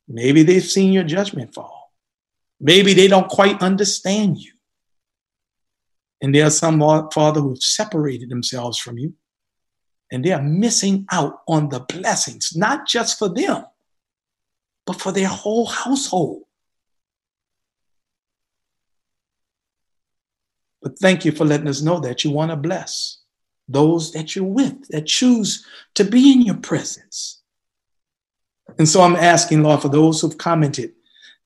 maybe 0.08 0.44
they've 0.44 0.64
seen 0.64 0.94
your 0.94 1.04
judgment 1.04 1.54
fall. 1.54 1.92
Maybe 2.60 2.94
they 2.94 3.08
don't 3.08 3.28
quite 3.28 3.62
understand 3.64 4.38
you. 4.38 4.52
And 6.22 6.34
there 6.34 6.46
are 6.46 6.52
some, 6.52 6.80
Father, 6.80 7.42
who 7.42 7.50
have 7.50 7.64
separated 7.64 8.30
themselves 8.30 8.78
from 8.78 9.00
you 9.00 9.16
and 10.12 10.24
they 10.24 10.32
are 10.32 10.44
missing 10.44 11.08
out 11.12 11.42
on 11.48 11.70
the 11.70 11.80
blessings, 11.80 12.56
not 12.56 12.86
just 12.86 13.18
for 13.18 13.30
them, 13.30 13.66
but 14.86 15.02
for 15.02 15.12
their 15.12 15.28
whole 15.28 15.66
household. 15.66 16.44
But 20.84 21.00
thank 21.00 21.26
you 21.26 21.32
for 21.32 21.46
letting 21.46 21.68
us 21.68 21.82
know 21.82 22.00
that 22.02 22.24
you 22.24 22.32
want 22.32 22.52
to 22.52 22.58
bless 22.58 23.21
those 23.72 24.12
that 24.12 24.36
you're 24.36 24.46
with, 24.46 24.88
that 24.90 25.06
choose 25.06 25.66
to 25.96 26.04
be 26.04 26.32
in 26.32 26.42
your 26.42 26.58
presence. 26.58 27.42
And 28.78 28.88
so 28.88 29.02
I'm 29.02 29.16
asking, 29.16 29.64
Lord, 29.64 29.82
for 29.82 29.90
those 29.90 30.22
who've 30.22 30.38
commented, 30.38 30.94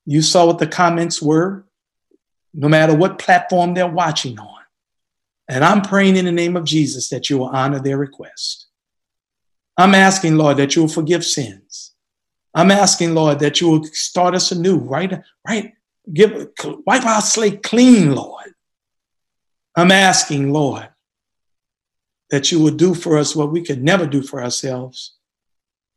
you 0.04 0.22
saw 0.22 0.46
what 0.46 0.58
the 0.58 0.66
comments 0.66 1.20
were, 1.20 1.66
no 2.54 2.68
matter 2.68 2.94
what 2.94 3.18
platform 3.18 3.74
they're 3.74 3.86
watching 3.86 4.38
on. 4.38 4.60
And 5.48 5.64
I'm 5.64 5.82
praying 5.82 6.16
in 6.16 6.24
the 6.24 6.32
name 6.32 6.56
of 6.56 6.64
Jesus 6.64 7.08
that 7.10 7.28
you 7.30 7.38
will 7.38 7.48
honor 7.48 7.80
their 7.80 7.98
request. 7.98 8.66
I'm 9.76 9.94
asking, 9.94 10.36
Lord, 10.36 10.56
that 10.56 10.74
you 10.74 10.82
will 10.82 10.88
forgive 10.88 11.24
sins. 11.24 11.92
I'm 12.54 12.70
asking, 12.70 13.14
Lord, 13.14 13.40
that 13.40 13.60
you 13.60 13.68
will 13.68 13.84
start 13.84 14.34
us 14.34 14.50
anew, 14.50 14.78
right? 14.78 15.22
Right? 15.46 15.74
Give 16.12 16.48
wipe 16.86 17.04
our 17.04 17.20
slate 17.20 17.62
clean, 17.62 18.14
Lord. 18.14 18.54
I'm 19.76 19.90
asking, 19.92 20.52
Lord, 20.52 20.88
that 22.30 22.50
you 22.50 22.60
would 22.60 22.76
do 22.76 22.94
for 22.94 23.18
us 23.18 23.36
what 23.36 23.52
we 23.52 23.62
could 23.62 23.82
never 23.82 24.06
do 24.06 24.22
for 24.22 24.42
ourselves, 24.42 25.14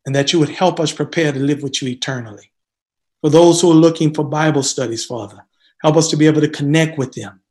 and 0.05 0.15
that 0.15 0.31
you 0.31 0.39
would 0.39 0.49
help 0.49 0.79
us 0.79 0.91
prepare 0.91 1.31
to 1.31 1.39
live 1.39 1.63
with 1.63 1.81
you 1.81 1.89
eternally. 1.89 2.51
For 3.21 3.29
those 3.29 3.61
who 3.61 3.71
are 3.71 3.75
looking 3.75 4.13
for 4.13 4.23
Bible 4.23 4.63
studies, 4.63 5.05
Father, 5.05 5.45
help 5.81 5.97
us 5.97 6.09
to 6.09 6.17
be 6.17 6.27
able 6.27 6.41
to 6.41 6.49
connect 6.49 6.97
with 6.97 7.13
them 7.13 7.41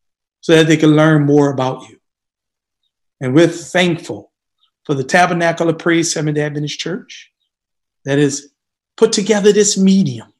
so 0.41 0.55
that 0.55 0.67
they 0.67 0.77
can 0.77 0.97
learn 0.97 1.27
more 1.27 1.51
about 1.51 1.89
you. 1.89 1.99
And 3.21 3.35
we're 3.35 3.49
thankful 3.49 4.33
for 4.85 4.95
the 4.95 5.05
Tabernacle 5.05 5.69
of 5.69 5.79
Praise 5.79 6.13
Seventh 6.13 6.39
Adventist 6.39 6.79
Church 6.79 7.33
that 8.05 8.19
has 8.19 8.49
put 8.97 9.13
together 9.13 9.53
this 9.53 9.77
medium 9.77 10.33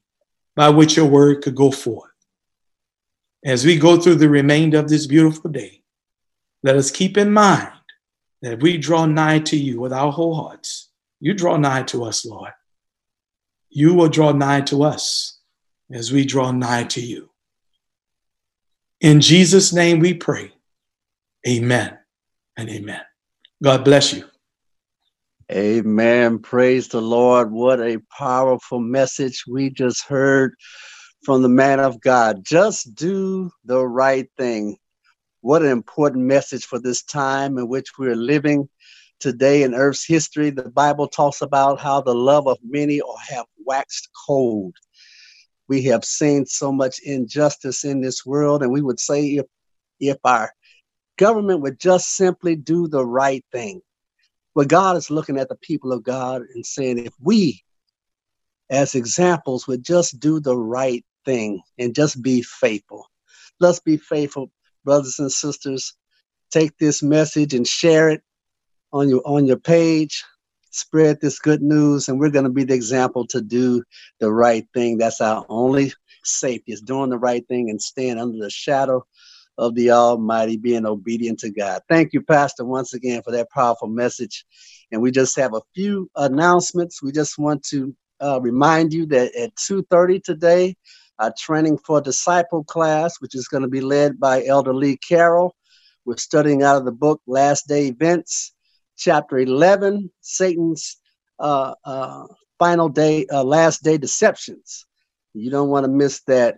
by 0.55 0.69
which 0.69 0.95
your 0.95 1.05
word 1.05 1.43
could 1.43 1.55
go 1.55 1.71
forth. 1.71 2.09
As 3.45 3.65
we 3.65 3.77
go 3.77 3.99
through 3.99 4.15
the 4.15 4.29
remainder 4.29 4.79
of 4.79 4.89
this 4.89 5.07
beautiful 5.07 5.51
day, 5.51 5.83
let 6.63 6.75
us 6.75 6.91
keep 6.91 7.17
in 7.17 7.31
mind 7.31 7.71
that 8.41 8.53
if 8.53 8.61
we 8.61 8.77
draw 8.77 9.05
nigh 9.05 9.39
to 9.39 9.57
you 9.57 9.79
with 9.79 9.93
our 9.93 10.11
whole 10.11 10.35
hearts, 10.35 10.89
you 11.19 11.33
draw 11.33 11.57
nigh 11.57 11.83
to 11.83 12.03
us, 12.03 12.25
Lord. 12.25 12.51
You 13.69 13.93
will 13.93 14.09
draw 14.09 14.31
nigh 14.31 14.61
to 14.61 14.83
us 14.83 15.39
as 15.91 16.11
we 16.11 16.25
draw 16.25 16.51
nigh 16.51 16.85
to 16.85 17.01
you. 17.01 17.29
In 19.01 19.21
Jesus' 19.21 19.73
name 19.73 19.99
we 19.99 20.13
pray. 20.13 20.51
Amen 21.47 21.97
and 22.57 22.69
amen. 22.69 23.01
God 23.63 23.85
bless 23.85 24.13
you. 24.13 24.25
Amen. 25.51 26.39
Praise 26.39 26.89
the 26.89 27.01
Lord. 27.01 27.51
What 27.51 27.79
a 27.81 27.97
powerful 28.15 28.79
message 28.79 29.43
we 29.47 29.69
just 29.69 30.05
heard 30.05 30.53
from 31.23 31.41
the 31.41 31.49
man 31.49 31.79
of 31.79 31.99
God. 32.01 32.45
Just 32.45 32.93
do 32.95 33.49
the 33.65 33.85
right 33.85 34.29
thing. 34.37 34.77
What 35.41 35.61
an 35.61 35.69
important 35.69 36.25
message 36.25 36.65
for 36.65 36.79
this 36.79 37.03
time 37.03 37.57
in 37.57 37.67
which 37.67 37.97
we're 37.97 38.15
living 38.15 38.69
today 39.19 39.63
in 39.63 39.73
Earth's 39.73 40.05
history. 40.05 40.49
The 40.49 40.69
Bible 40.69 41.07
talks 41.07 41.41
about 41.41 41.79
how 41.79 42.01
the 42.01 42.15
love 42.15 42.47
of 42.47 42.57
many 42.63 43.01
have 43.29 43.45
waxed 43.65 44.09
cold 44.27 44.75
we 45.69 45.83
have 45.83 46.03
seen 46.03 46.45
so 46.47 46.71
much 46.71 46.99
injustice 46.99 47.85
in 47.85 48.01
this 48.01 48.25
world, 48.25 48.63
and 48.63 48.71
we 48.71 48.81
would 48.81 48.99
say 48.99 49.35
if 49.35 49.45
if 49.99 50.17
our 50.25 50.51
government 51.17 51.61
would 51.61 51.79
just 51.79 52.15
simply 52.15 52.55
do 52.55 52.87
the 52.87 53.05
right 53.05 53.45
thing. 53.51 53.81
But 54.55 54.67
God 54.67 54.97
is 54.97 55.11
looking 55.11 55.37
at 55.37 55.47
the 55.47 55.57
people 55.57 55.93
of 55.93 56.03
God 56.03 56.41
and 56.53 56.65
saying, 56.65 57.05
if 57.05 57.13
we, 57.21 57.63
as 58.69 58.95
examples, 58.95 59.67
would 59.67 59.83
just 59.83 60.19
do 60.19 60.39
the 60.39 60.57
right 60.57 61.05
thing 61.25 61.61
and 61.77 61.93
just 61.93 62.21
be 62.21 62.41
faithful. 62.41 63.05
Let's 63.59 63.79
be 63.79 63.97
faithful, 63.97 64.51
brothers 64.83 65.19
and 65.19 65.31
sisters. 65.31 65.95
Take 66.51 66.77
this 66.77 67.03
message 67.03 67.53
and 67.53 67.67
share 67.67 68.09
it 68.09 68.21
on 68.91 69.09
your 69.09 69.21
on 69.25 69.45
your 69.45 69.57
page 69.57 70.23
spread 70.71 71.19
this 71.21 71.39
good 71.39 71.61
news, 71.61 72.07
and 72.07 72.19
we're 72.19 72.29
going 72.29 72.45
to 72.45 72.51
be 72.51 72.63
the 72.63 72.73
example 72.73 73.25
to 73.27 73.41
do 73.41 73.83
the 74.19 74.31
right 74.31 74.67
thing. 74.73 74.97
That's 74.97 75.21
our 75.21 75.45
only 75.49 75.93
safety 76.23 76.71
is 76.73 76.81
doing 76.81 77.09
the 77.09 77.17
right 77.17 77.47
thing 77.47 77.69
and 77.69 77.81
staying 77.81 78.19
under 78.19 78.37
the 78.37 78.49
shadow 78.49 79.05
of 79.57 79.75
the 79.75 79.91
Almighty, 79.91 80.57
being 80.57 80.85
obedient 80.85 81.39
to 81.39 81.49
God. 81.49 81.81
Thank 81.89 82.13
you, 82.13 82.21
Pastor, 82.21 82.65
once 82.65 82.93
again 82.93 83.21
for 83.23 83.31
that 83.31 83.49
powerful 83.51 83.89
message. 83.89 84.45
And 84.91 85.01
we 85.01 85.11
just 85.11 85.35
have 85.35 85.53
a 85.53 85.61
few 85.75 86.09
announcements. 86.15 87.03
We 87.03 87.11
just 87.11 87.37
want 87.37 87.63
to 87.65 87.95
uh, 88.21 88.39
remind 88.41 88.93
you 88.93 89.05
that 89.07 89.35
at 89.35 89.55
2:30 89.55 90.23
today, 90.23 90.75
our 91.19 91.33
training 91.37 91.77
for 91.77 92.01
disciple 92.01 92.63
class, 92.63 93.19
which 93.19 93.35
is 93.35 93.47
going 93.47 93.63
to 93.63 93.69
be 93.69 93.81
led 93.81 94.19
by 94.19 94.45
Elder 94.45 94.73
Lee 94.73 94.97
Carroll. 94.97 95.55
We're 96.05 96.17
studying 96.17 96.63
out 96.63 96.77
of 96.77 96.85
the 96.85 96.91
book 96.91 97.21
Last 97.27 97.67
Day 97.67 97.87
Events 97.87 98.53
chapter 98.97 99.37
11, 99.37 100.09
Satan's 100.21 100.97
uh, 101.39 101.73
uh, 101.85 102.25
final 102.57 102.89
day, 102.89 103.25
uh, 103.31 103.43
last 103.43 103.83
day 103.83 103.97
deceptions. 103.97 104.85
You 105.33 105.51
don't 105.51 105.69
want 105.69 105.85
to 105.85 105.91
miss 105.91 106.21
that. 106.27 106.57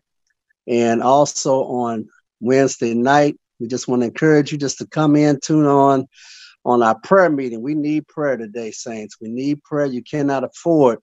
And 0.67 1.01
also 1.01 1.63
on 1.63 2.07
Wednesday 2.39 2.93
night, 2.93 3.37
we 3.59 3.67
just 3.67 3.87
want 3.87 4.01
to 4.01 4.07
encourage 4.07 4.51
you 4.51 4.57
just 4.57 4.77
to 4.79 4.87
come 4.87 5.15
in, 5.15 5.39
tune 5.39 5.65
on 5.65 6.07
on 6.63 6.83
our 6.83 6.99
prayer 6.99 7.29
meeting. 7.29 7.61
We 7.61 7.73
need 7.73 8.07
prayer 8.07 8.37
today, 8.37 8.71
saints. 8.71 9.17
We 9.19 9.29
need 9.29 9.63
prayer. 9.63 9.87
You 9.87 10.03
cannot 10.03 10.43
afford 10.43 10.99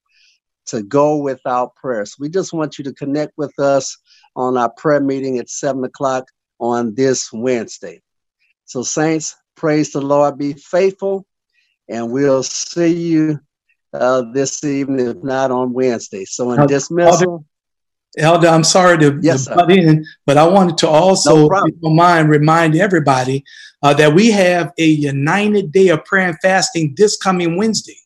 to 0.68 0.82
go 0.82 1.16
without 1.16 1.74
prayer. 1.76 2.04
So 2.06 2.16
we 2.20 2.28
just 2.28 2.52
want 2.52 2.78
you 2.78 2.84
to 2.84 2.92
connect 2.94 3.32
with 3.36 3.58
us 3.58 3.96
on 4.36 4.56
our 4.56 4.70
prayer 4.70 5.00
meeting 5.00 5.38
at 5.38 5.50
seven 5.50 5.84
o'clock 5.84 6.24
on 6.58 6.94
this 6.94 7.32
Wednesday. 7.32 8.00
So, 8.64 8.82
saints, 8.82 9.36
praise 9.56 9.92
the 9.92 10.00
Lord. 10.00 10.38
Be 10.38 10.52
faithful 10.52 11.26
and 11.88 12.10
we'll 12.10 12.42
see 12.42 12.92
you 12.92 13.40
uh, 13.92 14.22
this 14.32 14.62
evening, 14.64 15.08
if 15.08 15.22
not 15.22 15.50
on 15.50 15.72
Wednesday. 15.72 16.24
So 16.24 16.52
in 16.52 16.66
dismissal. 16.66 17.44
Elder, 18.16 18.48
I'm 18.48 18.64
sorry 18.64 18.98
to, 18.98 19.18
yes, 19.22 19.44
to 19.44 19.54
butt 19.54 19.70
in, 19.70 20.04
but 20.26 20.38
I 20.38 20.46
wanted 20.46 20.78
to 20.78 20.88
also, 20.88 21.48
no 21.48 21.64
if 21.66 21.74
mind, 21.82 22.30
remind 22.30 22.74
everybody 22.74 23.44
uh, 23.82 23.94
that 23.94 24.14
we 24.14 24.30
have 24.30 24.72
a 24.78 24.84
united 24.84 25.70
day 25.70 25.88
of 25.88 26.04
prayer 26.04 26.28
and 26.28 26.38
fasting 26.40 26.94
this 26.96 27.16
coming 27.16 27.56
Wednesday. 27.56 27.98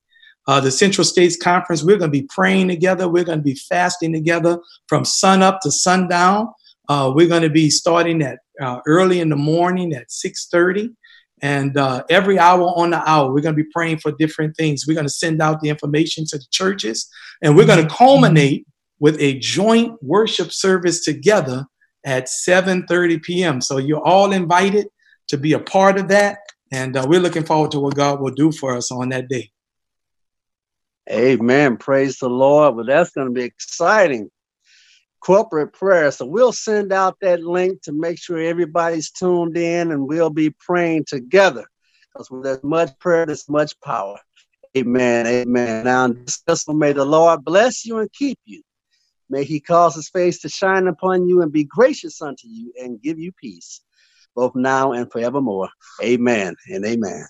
Uh, 0.46 0.60
the 0.60 0.70
Central 0.70 1.04
States 1.04 1.36
Conference, 1.36 1.84
we're 1.84 1.98
going 1.98 2.10
to 2.10 2.20
be 2.20 2.26
praying 2.28 2.68
together. 2.68 3.08
We're 3.08 3.24
going 3.24 3.38
to 3.38 3.44
be 3.44 3.54
fasting 3.54 4.12
together 4.12 4.58
from 4.88 5.04
sun 5.04 5.42
up 5.42 5.60
to 5.62 5.70
sundown. 5.70 6.48
Uh, 6.88 7.12
we're 7.14 7.28
going 7.28 7.42
to 7.42 7.50
be 7.50 7.70
starting 7.70 8.22
at 8.22 8.40
uh, 8.60 8.80
early 8.86 9.20
in 9.20 9.28
the 9.28 9.36
morning 9.36 9.92
at 9.94 10.08
6:30, 10.10 10.94
and 11.40 11.76
uh, 11.76 12.02
every 12.10 12.38
hour 12.38 12.62
on 12.76 12.90
the 12.90 13.08
hour, 13.08 13.32
we're 13.32 13.40
going 13.40 13.56
to 13.56 13.62
be 13.62 13.70
praying 13.72 13.98
for 13.98 14.12
different 14.12 14.56
things. 14.56 14.86
We're 14.86 14.94
going 14.94 15.06
to 15.06 15.12
send 15.12 15.40
out 15.40 15.60
the 15.60 15.68
information 15.68 16.24
to 16.26 16.38
the 16.38 16.46
churches, 16.50 17.08
and 17.40 17.56
we're 17.56 17.66
going 17.66 17.86
to 17.86 17.94
culminate 17.94 18.66
with 18.98 19.16
a 19.20 19.38
joint 19.38 19.96
worship 20.02 20.52
service 20.52 21.04
together 21.04 21.66
at 22.04 22.26
7:30 22.26 23.22
p.m. 23.22 23.60
So 23.60 23.78
you're 23.78 24.04
all 24.04 24.32
invited 24.32 24.88
to 25.28 25.38
be 25.38 25.52
a 25.52 25.60
part 25.60 25.98
of 25.98 26.08
that, 26.08 26.38
and 26.72 26.96
uh, 26.96 27.06
we're 27.08 27.20
looking 27.20 27.44
forward 27.44 27.70
to 27.72 27.80
what 27.80 27.94
God 27.94 28.20
will 28.20 28.34
do 28.34 28.50
for 28.50 28.76
us 28.76 28.90
on 28.90 29.10
that 29.10 29.28
day. 29.28 29.52
Amen. 31.10 31.76
Praise 31.76 32.18
the 32.18 32.28
Lord. 32.28 32.76
Well, 32.76 32.84
that's 32.84 33.10
going 33.10 33.28
to 33.28 33.32
be 33.32 33.42
exciting 33.42 34.30
corporate 35.22 35.72
prayer. 35.72 36.10
So 36.10 36.26
we'll 36.26 36.52
send 36.52 36.92
out 36.92 37.16
that 37.20 37.42
link 37.42 37.82
to 37.82 37.92
make 37.92 38.18
sure 38.18 38.38
everybody's 38.38 39.10
tuned 39.10 39.56
in 39.56 39.92
and 39.92 40.06
we'll 40.06 40.30
be 40.30 40.50
praying 40.50 41.04
together. 41.06 41.64
Because 42.12 42.30
when 42.30 42.42
there's 42.42 42.62
much 42.62 42.98
prayer, 42.98 43.24
there's 43.24 43.48
much 43.48 43.78
power. 43.80 44.18
Amen. 44.76 45.26
Amen. 45.26 45.84
Now, 45.84 46.08
dismissal, 46.08 46.74
may 46.74 46.92
the 46.92 47.04
Lord 47.04 47.44
bless 47.44 47.84
you 47.84 47.98
and 47.98 48.12
keep 48.12 48.38
you. 48.44 48.62
May 49.30 49.44
he 49.44 49.60
cause 49.60 49.94
his 49.94 50.08
face 50.08 50.40
to 50.40 50.48
shine 50.48 50.88
upon 50.88 51.26
you 51.26 51.40
and 51.40 51.52
be 51.52 51.64
gracious 51.64 52.20
unto 52.20 52.48
you 52.48 52.72
and 52.82 53.00
give 53.00 53.18
you 53.18 53.32
peace, 53.32 53.80
both 54.34 54.54
now 54.54 54.92
and 54.92 55.10
forevermore. 55.10 55.70
Amen 56.02 56.54
and 56.68 56.84
amen. 56.84 57.26